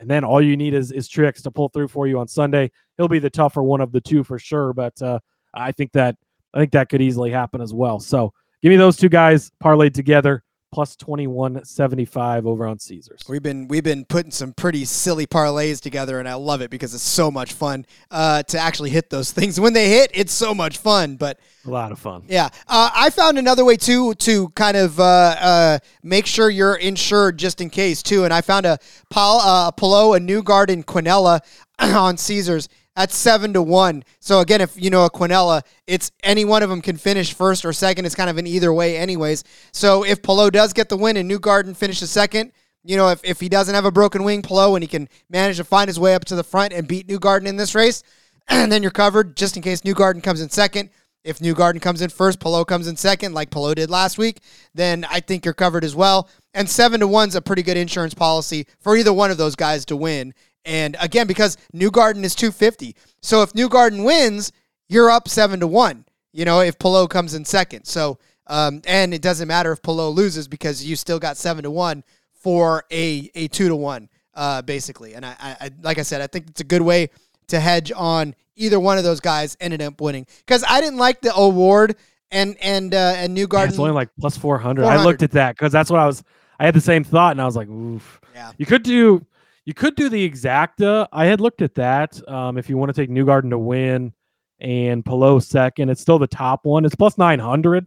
and 0.00 0.10
then 0.10 0.24
all 0.24 0.42
you 0.42 0.56
need 0.56 0.74
is 0.74 0.92
is 0.92 1.08
Truex 1.08 1.42
to 1.42 1.50
pull 1.50 1.68
through 1.68 1.88
for 1.88 2.06
you 2.06 2.18
on 2.18 2.28
Sunday. 2.28 2.70
He'll 2.96 3.08
be 3.08 3.18
the 3.18 3.30
tougher 3.30 3.62
one 3.62 3.80
of 3.80 3.92
the 3.92 4.00
two 4.00 4.24
for 4.24 4.38
sure, 4.38 4.74
but 4.74 5.00
uh, 5.00 5.20
I 5.54 5.72
think 5.72 5.92
that 5.92 6.16
I 6.52 6.58
think 6.58 6.72
that 6.72 6.90
could 6.90 7.00
easily 7.00 7.30
happen 7.30 7.62
as 7.62 7.72
well. 7.72 7.98
So 7.98 8.34
give 8.60 8.70
me 8.70 8.76
those 8.76 8.96
two 8.96 9.08
guys 9.08 9.50
parlayed 9.62 9.94
together 9.94 10.42
plus 10.72 10.96
2175 10.96 12.46
over 12.46 12.66
on 12.66 12.78
Caesars. 12.78 13.22
We've 13.28 13.42
been 13.42 13.68
we've 13.68 13.84
been 13.84 14.04
putting 14.04 14.30
some 14.32 14.52
pretty 14.52 14.84
silly 14.84 15.26
parlays 15.26 15.80
together, 15.80 16.18
and 16.18 16.28
I 16.28 16.34
love 16.34 16.62
it 16.62 16.70
because 16.70 16.94
it's 16.94 17.02
so 17.02 17.30
much 17.30 17.52
fun 17.52 17.86
uh, 18.10 18.42
to 18.44 18.58
actually 18.58 18.90
hit 18.90 19.10
those 19.10 19.30
things. 19.32 19.60
When 19.60 19.72
they 19.72 19.88
hit, 19.88 20.10
it's 20.14 20.32
so 20.32 20.54
much 20.54 20.78
fun. 20.78 21.16
But 21.16 21.38
A 21.66 21.70
lot 21.70 21.92
of 21.92 21.98
fun. 21.98 22.22
yeah, 22.26 22.48
uh, 22.66 22.90
I 22.94 23.10
found 23.10 23.38
another 23.38 23.64
way 23.64 23.76
too 23.76 24.14
to 24.14 24.48
kind 24.50 24.76
of 24.76 24.98
uh, 24.98 25.02
uh, 25.40 25.78
make 26.02 26.26
sure 26.26 26.50
you're 26.50 26.76
insured 26.76 27.38
just 27.38 27.60
in 27.60 27.70
case 27.70 28.02
too. 28.02 28.24
And 28.24 28.32
I 28.32 28.40
found 28.40 28.66
a 28.66 28.78
Pal, 29.10 29.40
uh, 29.42 29.70
Palou, 29.72 30.14
a 30.14 30.20
Newgarden 30.20 30.84
Quinella 30.84 31.40
on 31.78 32.16
Caesars 32.16 32.68
at 32.96 33.10
seven 33.10 33.52
to 33.54 33.62
one. 33.62 34.04
So 34.20 34.40
again, 34.40 34.60
if 34.60 34.80
you 34.80 34.90
know 34.90 35.04
a 35.04 35.10
Quinella, 35.10 35.62
it's 35.86 36.10
any 36.22 36.44
one 36.44 36.62
of 36.62 36.70
them 36.70 36.82
can 36.82 36.96
finish 36.96 37.32
first 37.32 37.64
or 37.64 37.72
second. 37.72 38.04
It's 38.04 38.14
kind 38.14 38.30
of 38.30 38.38
an 38.38 38.46
either 38.46 38.72
way, 38.72 38.96
anyways. 38.96 39.44
So 39.72 40.04
if 40.04 40.22
Palou 40.22 40.50
does 40.50 40.72
get 40.72 40.88
the 40.88 40.96
win 40.96 41.16
and 41.16 41.30
Newgarden 41.30 41.76
finishes 41.76 42.10
second. 42.10 42.52
You 42.84 42.96
know, 42.96 43.10
if, 43.10 43.20
if 43.22 43.38
he 43.38 43.48
doesn't 43.48 43.76
have 43.76 43.84
a 43.84 43.92
broken 43.92 44.24
wing, 44.24 44.42
Palou, 44.42 44.74
and 44.74 44.82
he 44.82 44.88
can 44.88 45.08
manage 45.30 45.58
to 45.58 45.64
find 45.64 45.86
his 45.86 46.00
way 46.00 46.16
up 46.16 46.24
to 46.26 46.34
the 46.34 46.42
front 46.42 46.72
and 46.72 46.88
beat 46.88 47.06
Newgarden 47.06 47.46
in 47.46 47.56
this 47.56 47.76
race, 47.76 48.02
and 48.48 48.72
then 48.72 48.82
you're 48.82 48.90
covered 48.90 49.36
just 49.36 49.56
in 49.56 49.62
case 49.62 49.82
Newgarden 49.82 50.22
comes 50.22 50.40
in 50.40 50.50
second. 50.50 50.90
If 51.24 51.38
Newgarden 51.38 51.80
comes 51.80 52.02
in 52.02 52.10
first, 52.10 52.40
Palou 52.40 52.64
comes 52.64 52.88
in 52.88 52.96
second, 52.96 53.32
like 53.32 53.50
Palou 53.50 53.76
did 53.76 53.90
last 53.90 54.18
week, 54.18 54.40
then 54.74 55.06
I 55.08 55.20
think 55.20 55.44
you're 55.44 55.54
covered 55.54 55.84
as 55.84 55.94
well. 55.94 56.28
And 56.52 56.68
seven 56.68 56.98
to 56.98 57.06
one's 57.06 57.36
a 57.36 57.40
pretty 57.40 57.62
good 57.62 57.76
insurance 57.76 58.14
policy 58.14 58.66
for 58.80 58.96
either 58.96 59.12
one 59.12 59.30
of 59.30 59.36
those 59.36 59.54
guys 59.54 59.84
to 59.86 59.96
win. 59.96 60.34
And 60.64 60.96
again, 61.00 61.26
because 61.26 61.56
Newgarden 61.74 62.22
is 62.24 62.34
250. 62.34 62.94
So 63.20 63.42
if 63.42 63.52
Newgarden 63.52 64.04
wins, 64.04 64.52
you're 64.88 65.10
up 65.10 65.28
seven 65.28 65.60
to 65.60 65.66
one, 65.66 66.04
you 66.32 66.44
know, 66.44 66.60
if 66.60 66.78
Palou 66.78 67.08
comes 67.08 67.34
in 67.34 67.44
second. 67.44 67.84
So, 67.84 68.18
um, 68.46 68.82
and 68.86 69.12
it 69.14 69.22
doesn't 69.22 69.48
matter 69.48 69.72
if 69.72 69.82
Palou 69.82 70.08
loses 70.10 70.46
because 70.48 70.84
you 70.84 70.96
still 70.96 71.18
got 71.18 71.36
seven 71.36 71.62
to 71.64 71.70
one 71.70 72.04
for 72.32 72.84
a, 72.92 73.30
a 73.34 73.48
two 73.48 73.68
to 73.68 73.76
one, 73.76 74.08
uh, 74.34 74.62
basically. 74.62 75.14
And 75.14 75.24
I, 75.24 75.34
I, 75.40 75.70
like 75.82 75.98
I 75.98 76.02
said, 76.02 76.20
I 76.20 76.26
think 76.26 76.48
it's 76.50 76.60
a 76.60 76.64
good 76.64 76.82
way 76.82 77.10
to 77.48 77.58
hedge 77.60 77.90
on 77.94 78.34
either 78.56 78.78
one 78.78 78.98
of 78.98 79.04
those 79.04 79.20
guys 79.20 79.56
ended 79.60 79.82
up 79.82 80.00
winning 80.00 80.26
because 80.46 80.64
I 80.68 80.80
didn't 80.80 80.98
like 80.98 81.20
the 81.22 81.32
O'Ward 81.36 81.96
and, 82.30 82.56
and, 82.62 82.94
uh, 82.94 83.14
and 83.16 83.34
New 83.34 83.42
Yeah, 83.42 83.46
Garden. 83.46 83.70
it's 83.70 83.78
only 83.78 83.92
like 83.92 84.10
plus 84.20 84.36
400. 84.36 84.84
I 84.84 85.02
looked 85.04 85.22
at 85.22 85.32
that 85.32 85.56
because 85.56 85.72
that's 85.72 85.90
what 85.90 86.00
I 86.00 86.06
was. 86.06 86.22
I 86.60 86.66
had 86.66 86.74
the 86.74 86.80
same 86.80 87.02
thought, 87.02 87.32
and 87.32 87.40
I 87.40 87.44
was 87.44 87.56
like, 87.56 87.68
"Oof." 87.68 88.20
Yeah. 88.34 88.52
You 88.56 88.66
could 88.66 88.84
do, 88.84 89.26
you 89.64 89.74
could 89.74 89.94
do 89.94 90.08
the 90.08 90.28
exacta. 90.28 91.06
I 91.12 91.26
had 91.26 91.40
looked 91.40 91.62
at 91.62 91.74
that. 91.76 92.20
Um, 92.28 92.58
if 92.58 92.68
you 92.68 92.76
want 92.76 92.94
to 92.94 93.00
take 93.00 93.10
Newgarden 93.10 93.50
to 93.50 93.58
win 93.58 94.12
and 94.60 95.04
Palou 95.04 95.40
second, 95.40 95.88
it's 95.90 96.00
still 96.00 96.18
the 96.18 96.26
top 96.26 96.64
one. 96.64 96.84
It's 96.84 96.94
plus 96.94 97.16
900. 97.18 97.86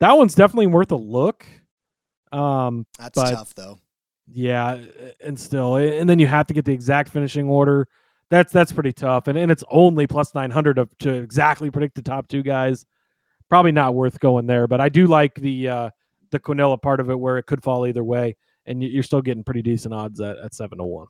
That 0.00 0.16
one's 0.16 0.34
definitely 0.34 0.68
worth 0.68 0.92
a 0.92 0.96
look. 0.96 1.44
Um, 2.30 2.86
That's 2.98 3.14
but- 3.14 3.30
tough 3.30 3.54
though. 3.54 3.78
yeah, 4.32 4.78
and 5.24 5.38
still, 5.38 5.76
and 5.76 6.08
then 6.08 6.18
you 6.18 6.26
have 6.26 6.46
to 6.48 6.54
get 6.54 6.64
the 6.64 6.72
exact 6.72 7.10
finishing 7.10 7.48
order. 7.48 7.88
That's 8.30 8.52
that's 8.52 8.72
pretty 8.72 8.92
tough, 8.92 9.26
and 9.26 9.38
and 9.38 9.50
it's 9.50 9.64
only 9.70 10.06
plus 10.06 10.34
nine 10.34 10.50
hundred 10.50 10.74
to, 10.74 10.86
to 10.98 11.14
exactly 11.14 11.70
predict 11.70 11.94
the 11.94 12.02
top 12.02 12.28
two 12.28 12.42
guys. 12.42 12.84
Probably 13.48 13.72
not 13.72 13.94
worth 13.94 14.20
going 14.20 14.46
there, 14.46 14.66
but 14.66 14.82
I 14.82 14.90
do 14.90 15.06
like 15.06 15.34
the 15.36 15.68
uh, 15.68 15.90
the 16.30 16.38
Quinella 16.38 16.80
part 16.80 17.00
of 17.00 17.08
it 17.08 17.18
where 17.18 17.38
it 17.38 17.44
could 17.44 17.62
fall 17.62 17.86
either 17.86 18.04
way, 18.04 18.36
and 18.68 18.82
you- 18.82 18.88
you're 18.90 19.02
still 19.02 19.22
getting 19.22 19.42
pretty 19.42 19.62
decent 19.62 19.92
odds 19.94 20.20
at, 20.20 20.36
at 20.38 20.54
seven 20.54 20.78
to 20.78 20.84
one. 20.84 21.06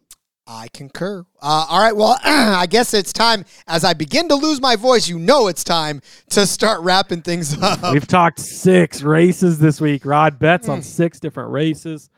I 0.50 0.68
concur. 0.72 1.26
Uh, 1.42 1.66
all 1.68 1.78
right. 1.78 1.94
Well, 1.94 2.18
I 2.24 2.64
guess 2.66 2.94
it's 2.94 3.12
time. 3.12 3.44
As 3.66 3.84
I 3.84 3.92
begin 3.92 4.28
to 4.28 4.34
lose 4.34 4.62
my 4.62 4.76
voice, 4.76 5.06
you 5.06 5.18
know 5.18 5.46
it's 5.48 5.62
time 5.62 6.00
to 6.30 6.46
start 6.46 6.80
wrapping 6.80 7.20
things 7.20 7.54
up. 7.62 7.92
We've 7.92 8.06
talked 8.06 8.40
six 8.40 9.02
races 9.02 9.58
this 9.58 9.78
week. 9.78 10.06
Rod 10.06 10.38
bets 10.38 10.64
Hmm. 10.66 10.72
on 10.72 10.82
six 10.82 11.20
different 11.20 11.50
races. 11.50 12.08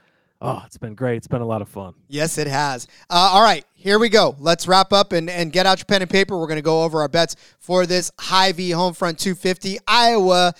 Oh, 0.42 0.62
it's 0.64 0.78
been 0.78 0.94
great. 0.94 1.18
It's 1.18 1.26
been 1.28 1.42
a 1.42 1.46
lot 1.46 1.60
of 1.60 1.68
fun. 1.68 1.92
Yes, 2.08 2.38
it 2.38 2.46
has. 2.46 2.86
Uh, 3.10 3.30
all 3.32 3.42
right, 3.42 3.62
here 3.74 3.98
we 3.98 4.08
go. 4.08 4.34
Let's 4.38 4.66
wrap 4.66 4.90
up 4.90 5.12
and, 5.12 5.28
and 5.28 5.52
get 5.52 5.66
out 5.66 5.78
your 5.78 5.84
pen 5.84 6.00
and 6.00 6.10
paper. 6.10 6.38
We're 6.38 6.46
going 6.46 6.56
to 6.56 6.62
go 6.62 6.82
over 6.84 7.02
our 7.02 7.08
bets 7.08 7.36
for 7.58 7.84
this 7.84 8.10
Hy-Vee 8.18 8.70
Homefront 8.70 9.18
250 9.18 9.78
Iowa 9.86 10.54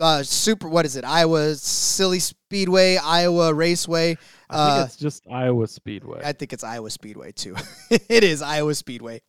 uh, 0.00 0.22
Super. 0.22 0.68
What 0.68 0.86
is 0.86 0.96
it? 0.96 1.04
Iowa 1.04 1.54
Silly 1.54 2.18
Speedway, 2.18 2.96
Iowa 2.96 3.52
Raceway. 3.52 4.12
I 4.12 4.14
think 4.14 4.20
Uh, 4.50 4.84
it's 4.86 4.96
just 4.96 5.26
Iowa 5.30 5.66
Speedway. 5.66 6.22
I 6.24 6.32
think 6.32 6.54
it's 6.54 6.64
Iowa 6.64 6.88
Speedway 6.88 7.32
too. 7.32 7.56
it 7.90 8.24
is 8.24 8.40
Iowa 8.40 8.74
Speedway. 8.74 9.20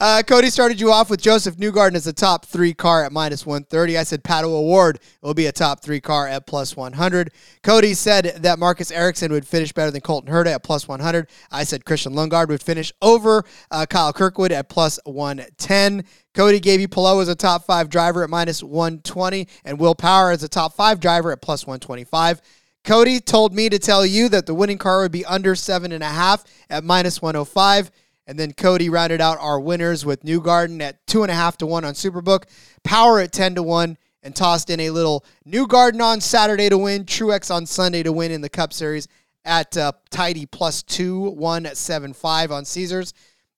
Uh, 0.00 0.22
Cody 0.26 0.50
started 0.50 0.80
you 0.80 0.90
off 0.90 1.08
with 1.08 1.22
Josef 1.22 1.56
Newgarden 1.56 1.94
as 1.94 2.06
a 2.08 2.12
top 2.12 2.44
three 2.44 2.74
car 2.74 3.04
at 3.04 3.12
minus 3.12 3.46
130. 3.46 3.96
I 3.96 4.02
said 4.02 4.24
Pato 4.24 4.46
O'Ward 4.46 4.98
will 5.22 5.32
be 5.32 5.46
a 5.46 5.52
top 5.52 5.80
three 5.80 6.00
car 6.00 6.26
at 6.26 6.46
plus 6.46 6.76
100. 6.76 7.30
Cody 7.62 7.94
said 7.94 8.38
that 8.40 8.58
Marcus 8.58 8.90
Ericsson 8.90 9.30
would 9.30 9.46
finish 9.46 9.72
better 9.72 9.92
than 9.92 10.00
Colton 10.00 10.32
Herta 10.32 10.48
at 10.54 10.64
plus 10.64 10.88
100. 10.88 11.28
I 11.52 11.62
said 11.62 11.84
Christian 11.84 12.14
Lundgaard 12.14 12.48
would 12.48 12.62
finish 12.62 12.92
over 13.00 13.44
uh, 13.70 13.86
Kyle 13.86 14.12
Kirkwood 14.12 14.50
at 14.50 14.68
plus 14.68 14.98
110. 15.04 16.04
Cody 16.34 16.58
gave 16.58 16.80
you 16.80 16.88
Palou 16.88 17.22
as 17.22 17.28
a 17.28 17.36
top 17.36 17.64
five 17.64 17.88
driver 17.88 18.24
at 18.24 18.30
minus 18.30 18.62
120 18.62 19.46
and 19.64 19.78
Will 19.78 19.94
Power 19.94 20.32
as 20.32 20.42
a 20.42 20.48
top 20.48 20.74
five 20.74 20.98
driver 20.98 21.30
at 21.30 21.40
plus 21.40 21.64
125. 21.64 22.40
Cody 22.82 23.18
told 23.18 23.54
me 23.54 23.70
to 23.70 23.78
tell 23.78 24.04
you 24.04 24.28
that 24.28 24.44
the 24.44 24.54
winning 24.54 24.76
car 24.76 25.00
would 25.00 25.12
be 25.12 25.24
under 25.24 25.54
seven 25.54 25.92
and 25.92 26.04
a 26.04 26.08
half 26.08 26.44
at 26.68 26.84
minus 26.84 27.22
105. 27.22 27.90
And 28.26 28.38
then 28.38 28.52
Cody 28.52 28.88
rounded 28.88 29.20
out 29.20 29.38
our 29.40 29.60
winners 29.60 30.06
with 30.06 30.22
Newgarden 30.22 30.80
at 30.80 31.06
two 31.06 31.22
and 31.22 31.30
a 31.30 31.34
half 31.34 31.58
to 31.58 31.66
one 31.66 31.84
on 31.84 31.94
Superbook, 31.94 32.44
Power 32.82 33.20
at 33.20 33.32
10 33.32 33.56
to 33.56 33.62
one, 33.62 33.98
and 34.22 34.34
tossed 34.34 34.70
in 34.70 34.80
a 34.80 34.90
little 34.90 35.24
Newgarden 35.46 36.00
on 36.00 36.20
Saturday 36.20 36.68
to 36.70 36.78
win, 36.78 37.04
Truex 37.04 37.54
on 37.54 37.66
Sunday 37.66 38.02
to 38.02 38.12
win 38.12 38.32
in 38.32 38.40
the 38.40 38.48
Cup 38.48 38.72
Series 38.72 39.06
at 39.44 39.76
uh, 39.76 39.92
tidy 40.10 40.46
plus 40.46 40.82
two, 40.82 41.30
one 41.32 41.68
seven 41.74 42.14
five 42.14 42.50
on 42.50 42.64
Caesars. 42.64 43.12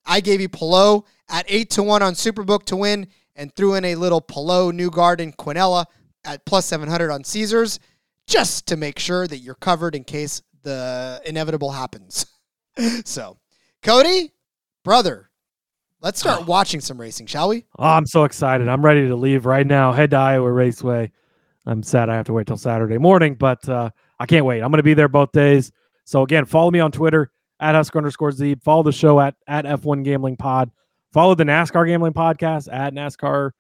I 0.05 0.21
gave 0.21 0.41
you 0.41 0.49
Palou 0.49 1.05
at 1.29 1.47
eight 1.49 1.71
to 1.71 1.85
one 1.85 2.03
on 2.03 2.15
Superbook 2.15 2.65
to 2.65 2.77
win, 2.77 3.07
and 3.37 3.55
threw 3.55 3.75
in 3.75 3.85
a 3.85 3.95
little 3.95 4.21
Palou 4.21 4.73
New 4.73 4.91
Garden 4.91 5.33
Quinella 5.33 5.85
at 6.25 6.45
plus 6.45 6.67
700 6.67 7.11
on 7.11 7.23
Caesars 7.23 7.79
just 8.27 8.67
to 8.67 8.77
make 8.77 8.99
sure 8.99 9.27
that 9.27 9.39
you're 9.39 9.55
covered 9.55 9.95
in 9.95 10.03
case 10.03 10.43
the 10.63 11.23
inevitable 11.25 11.71
happens. 11.71 12.27
so, 13.05 13.39
Cody, 13.83 14.33
brother, 14.87 15.29
let's 16.01 16.21
start 16.21 16.47
watching 16.47 16.81
some 16.81 16.99
racing, 16.99 17.27
shall 17.27 17.49
we? 17.49 17.67
Oh, 17.77 17.85
I'm 17.85 18.07
so 18.07 18.23
excited. 18.23 18.69
I'm 18.69 18.85
ready 18.85 19.09
to 19.09 19.17
leave 19.17 19.45
right 19.45 19.67
now. 19.67 19.93
Head 19.93 20.11
to 20.11 20.17
Iowa 20.17 20.51
Raceway. 20.51 21.11
I'm 21.67 21.83
sad 21.83 22.09
I 22.09 22.15
have 22.15 22.27
to 22.27 22.33
wait 22.33 22.47
till 22.47 22.57
Saturday 22.57 22.97
morning, 22.97 23.35
but 23.35 23.69
uh, 23.69 23.91
I 24.21 24.27
can't 24.27 24.47
wait. 24.47 24.63
I'm 24.63 24.71
going 24.71 24.79
to 24.79 24.85
be 24.85 24.95
there 24.95 25.09
both 25.09 25.33
days. 25.33 25.73
So 26.05 26.23
again, 26.23 26.45
follow 26.45 26.71
me 26.71 26.79
on 26.79 26.93
Twitter 26.93 27.33
at 27.59 27.75
Husker 27.75 27.99
underscore 27.99 28.31
Zeeb. 28.31 28.63
Follow 28.63 28.85
the 28.85 28.93
show 28.93 29.19
at, 29.19 29.35
at 29.49 29.65
F1 29.65 30.05
Gambling 30.05 30.37
Pod. 30.37 30.71
Follow 31.13 31.35
the 31.35 31.43
NASCAR 31.43 31.89
Gambling 31.89 32.13
Podcast 32.13 32.73
at 32.73 32.95
NASCAR 32.95 33.51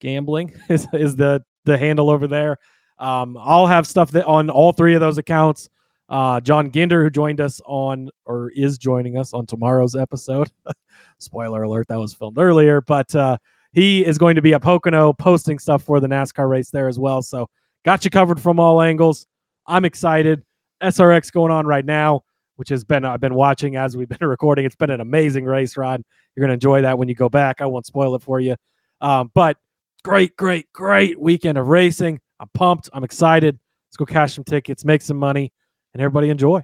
Gambling 0.00 0.52
is, 0.68 0.88
is 0.92 1.14
the, 1.14 1.44
the 1.64 1.78
handle 1.78 2.10
over 2.10 2.26
there. 2.26 2.58
Um, 2.98 3.38
I'll 3.40 3.68
have 3.68 3.86
stuff 3.86 4.10
that 4.10 4.24
on 4.24 4.50
all 4.50 4.72
three 4.72 4.94
of 4.96 5.00
those 5.00 5.18
accounts. 5.18 5.68
Uh, 6.08 6.40
John 6.40 6.70
Ginder, 6.70 7.02
who 7.02 7.10
joined 7.10 7.40
us 7.40 7.60
on 7.66 8.10
or 8.24 8.50
is 8.50 8.78
joining 8.78 9.16
us 9.16 9.32
on 9.32 9.46
tomorrow's 9.46 9.96
episode. 9.96 10.50
Spoiler 11.18 11.64
alert, 11.64 11.88
that 11.88 11.98
was 11.98 12.14
filmed 12.14 12.38
earlier, 12.38 12.80
but 12.80 13.12
uh, 13.14 13.38
he 13.72 14.04
is 14.04 14.16
going 14.16 14.36
to 14.36 14.42
be 14.42 14.54
at 14.54 14.62
Pocono 14.62 15.12
posting 15.12 15.58
stuff 15.58 15.82
for 15.82 16.00
the 16.00 16.06
NASCAR 16.06 16.48
race 16.48 16.70
there 16.70 16.88
as 16.88 16.98
well. 16.98 17.22
So 17.22 17.48
got 17.84 18.04
you 18.04 18.10
covered 18.10 18.40
from 18.40 18.60
all 18.60 18.80
angles. 18.80 19.26
I'm 19.66 19.84
excited. 19.84 20.42
SRX 20.82 21.32
going 21.32 21.50
on 21.50 21.66
right 21.66 21.84
now, 21.84 22.22
which 22.56 22.68
has 22.68 22.84
been 22.84 23.04
I've 23.04 23.20
been 23.20 23.34
watching 23.34 23.76
as 23.76 23.96
we've 23.96 24.08
been 24.08 24.18
recording. 24.28 24.64
It's 24.64 24.76
been 24.76 24.90
an 24.90 25.00
amazing 25.00 25.44
race, 25.44 25.76
Rod. 25.76 26.02
You're 26.34 26.42
gonna 26.42 26.54
enjoy 26.54 26.82
that 26.82 26.98
when 26.98 27.08
you 27.08 27.14
go 27.14 27.28
back. 27.28 27.60
I 27.60 27.66
won't 27.66 27.86
spoil 27.86 28.14
it 28.14 28.22
for 28.22 28.40
you. 28.40 28.56
Um, 29.00 29.30
but 29.34 29.56
great, 30.04 30.36
great, 30.36 30.72
great 30.72 31.18
weekend 31.18 31.58
of 31.58 31.68
racing. 31.68 32.20
I'm 32.38 32.48
pumped. 32.54 32.90
I'm 32.92 33.04
excited. 33.04 33.58
Let's 33.88 33.96
go 33.96 34.04
cash 34.04 34.34
some 34.34 34.44
tickets, 34.44 34.84
make 34.84 35.02
some 35.02 35.16
money, 35.16 35.52
and 35.96 36.02
everybody 36.02 36.28
enjoy. 36.28 36.62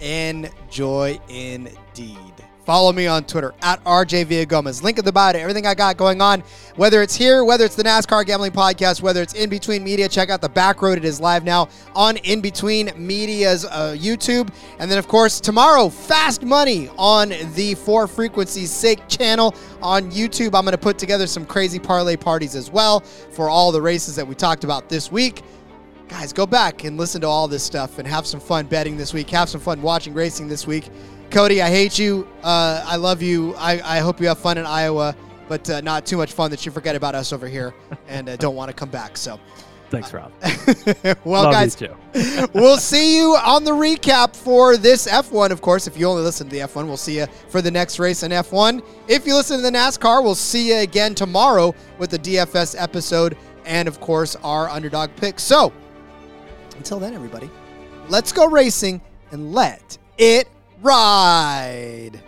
Enjoy 0.00 1.20
indeed. 1.28 2.34
Follow 2.64 2.92
me 2.92 3.06
on 3.06 3.24
Twitter 3.24 3.54
at 3.62 3.82
RJ 3.84 4.26
Villagomez. 4.26 4.82
Link 4.82 4.98
in 4.98 5.04
the 5.04 5.12
bio 5.12 5.32
to 5.32 5.40
everything 5.40 5.64
I 5.66 5.74
got 5.74 5.96
going 5.96 6.20
on, 6.20 6.42
whether 6.74 7.02
it's 7.02 7.14
here, 7.14 7.44
whether 7.44 7.64
it's 7.64 7.76
the 7.76 7.84
NASCAR 7.84 8.26
Gambling 8.26 8.50
Podcast, 8.50 9.00
whether 9.00 9.22
it's 9.22 9.34
In 9.34 9.48
Between 9.48 9.84
Media. 9.84 10.08
Check 10.08 10.28
out 10.28 10.40
the 10.40 10.48
Back 10.48 10.82
Road. 10.82 10.98
It 10.98 11.04
is 11.04 11.20
live 11.20 11.44
now 11.44 11.68
on 11.94 12.16
In 12.18 12.40
Between 12.40 12.90
Media's 12.96 13.64
uh, 13.64 13.96
YouTube. 13.96 14.52
And 14.80 14.90
then, 14.90 14.98
of 14.98 15.06
course, 15.06 15.40
tomorrow, 15.40 15.88
Fast 15.88 16.42
Money 16.42 16.88
on 16.98 17.32
the 17.54 17.76
Four 17.76 18.08
Frequencies 18.08 18.72
Sake 18.72 19.06
channel 19.08 19.54
on 19.82 20.10
YouTube. 20.10 20.54
I'm 20.56 20.64
going 20.64 20.72
to 20.72 20.78
put 20.78 20.98
together 20.98 21.28
some 21.28 21.46
crazy 21.46 21.78
parlay 21.78 22.16
parties 22.16 22.56
as 22.56 22.70
well 22.70 23.00
for 23.00 23.48
all 23.48 23.70
the 23.70 23.82
races 23.82 24.16
that 24.16 24.26
we 24.26 24.34
talked 24.34 24.64
about 24.64 24.88
this 24.88 25.12
week 25.12 25.42
guys, 26.10 26.32
go 26.32 26.44
back 26.44 26.82
and 26.82 26.96
listen 26.98 27.20
to 27.20 27.26
all 27.28 27.46
this 27.46 27.62
stuff 27.62 27.98
and 27.98 28.08
have 28.08 28.26
some 28.26 28.40
fun 28.40 28.66
betting 28.66 28.96
this 28.96 29.14
week. 29.14 29.30
Have 29.30 29.48
some 29.48 29.60
fun 29.60 29.80
watching 29.80 30.12
racing 30.12 30.48
this 30.48 30.66
week. 30.66 30.90
Cody, 31.30 31.62
I 31.62 31.70
hate 31.70 32.00
you. 32.00 32.26
Uh, 32.42 32.82
I 32.84 32.96
love 32.96 33.22
you. 33.22 33.54
I, 33.54 33.80
I 33.98 34.00
hope 34.00 34.20
you 34.20 34.26
have 34.26 34.38
fun 34.38 34.58
in 34.58 34.66
Iowa, 34.66 35.14
but 35.48 35.70
uh, 35.70 35.80
not 35.82 36.04
too 36.04 36.16
much 36.16 36.32
fun 36.32 36.50
that 36.50 36.66
you 36.66 36.72
forget 36.72 36.96
about 36.96 37.14
us 37.14 37.32
over 37.32 37.46
here 37.46 37.72
and 38.08 38.28
uh, 38.28 38.36
don't 38.36 38.56
want 38.56 38.68
to 38.70 38.74
come 38.74 38.90
back. 38.90 39.16
So, 39.16 39.38
Thanks, 39.88 40.12
Rob. 40.12 40.32
well, 41.24 41.44
Love 41.44 41.52
guys, 41.52 41.76
too. 41.76 41.96
we'll 42.54 42.76
see 42.76 43.16
you 43.16 43.36
on 43.44 43.62
the 43.62 43.72
recap 43.72 44.34
for 44.34 44.76
this 44.76 45.06
F1. 45.06 45.50
Of 45.50 45.62
course, 45.62 45.86
if 45.86 45.96
you 45.96 46.06
only 46.06 46.22
listen 46.22 46.48
to 46.48 46.52
the 46.52 46.62
F1, 46.62 46.86
we'll 46.86 46.96
see 46.96 47.18
you 47.18 47.26
for 47.48 47.62
the 47.62 47.70
next 47.70 48.00
race 48.00 48.24
in 48.24 48.32
F1. 48.32 48.84
If 49.06 49.26
you 49.26 49.34
listen 49.34 49.58
to 49.58 49.62
the 49.62 49.70
NASCAR, 49.70 50.22
we'll 50.22 50.34
see 50.34 50.68
you 50.68 50.76
again 50.76 51.14
tomorrow 51.14 51.74
with 51.98 52.10
the 52.10 52.18
DFS 52.18 52.80
episode 52.80 53.36
and, 53.64 53.86
of 53.88 54.00
course, 54.00 54.36
our 54.42 54.68
underdog 54.68 55.10
pick. 55.16 55.40
So, 55.40 55.72
until 56.80 56.98
then, 56.98 57.12
everybody, 57.12 57.50
let's 58.08 58.32
go 58.32 58.46
racing 58.48 59.02
and 59.32 59.52
let 59.52 59.98
it 60.16 60.48
ride. 60.80 62.18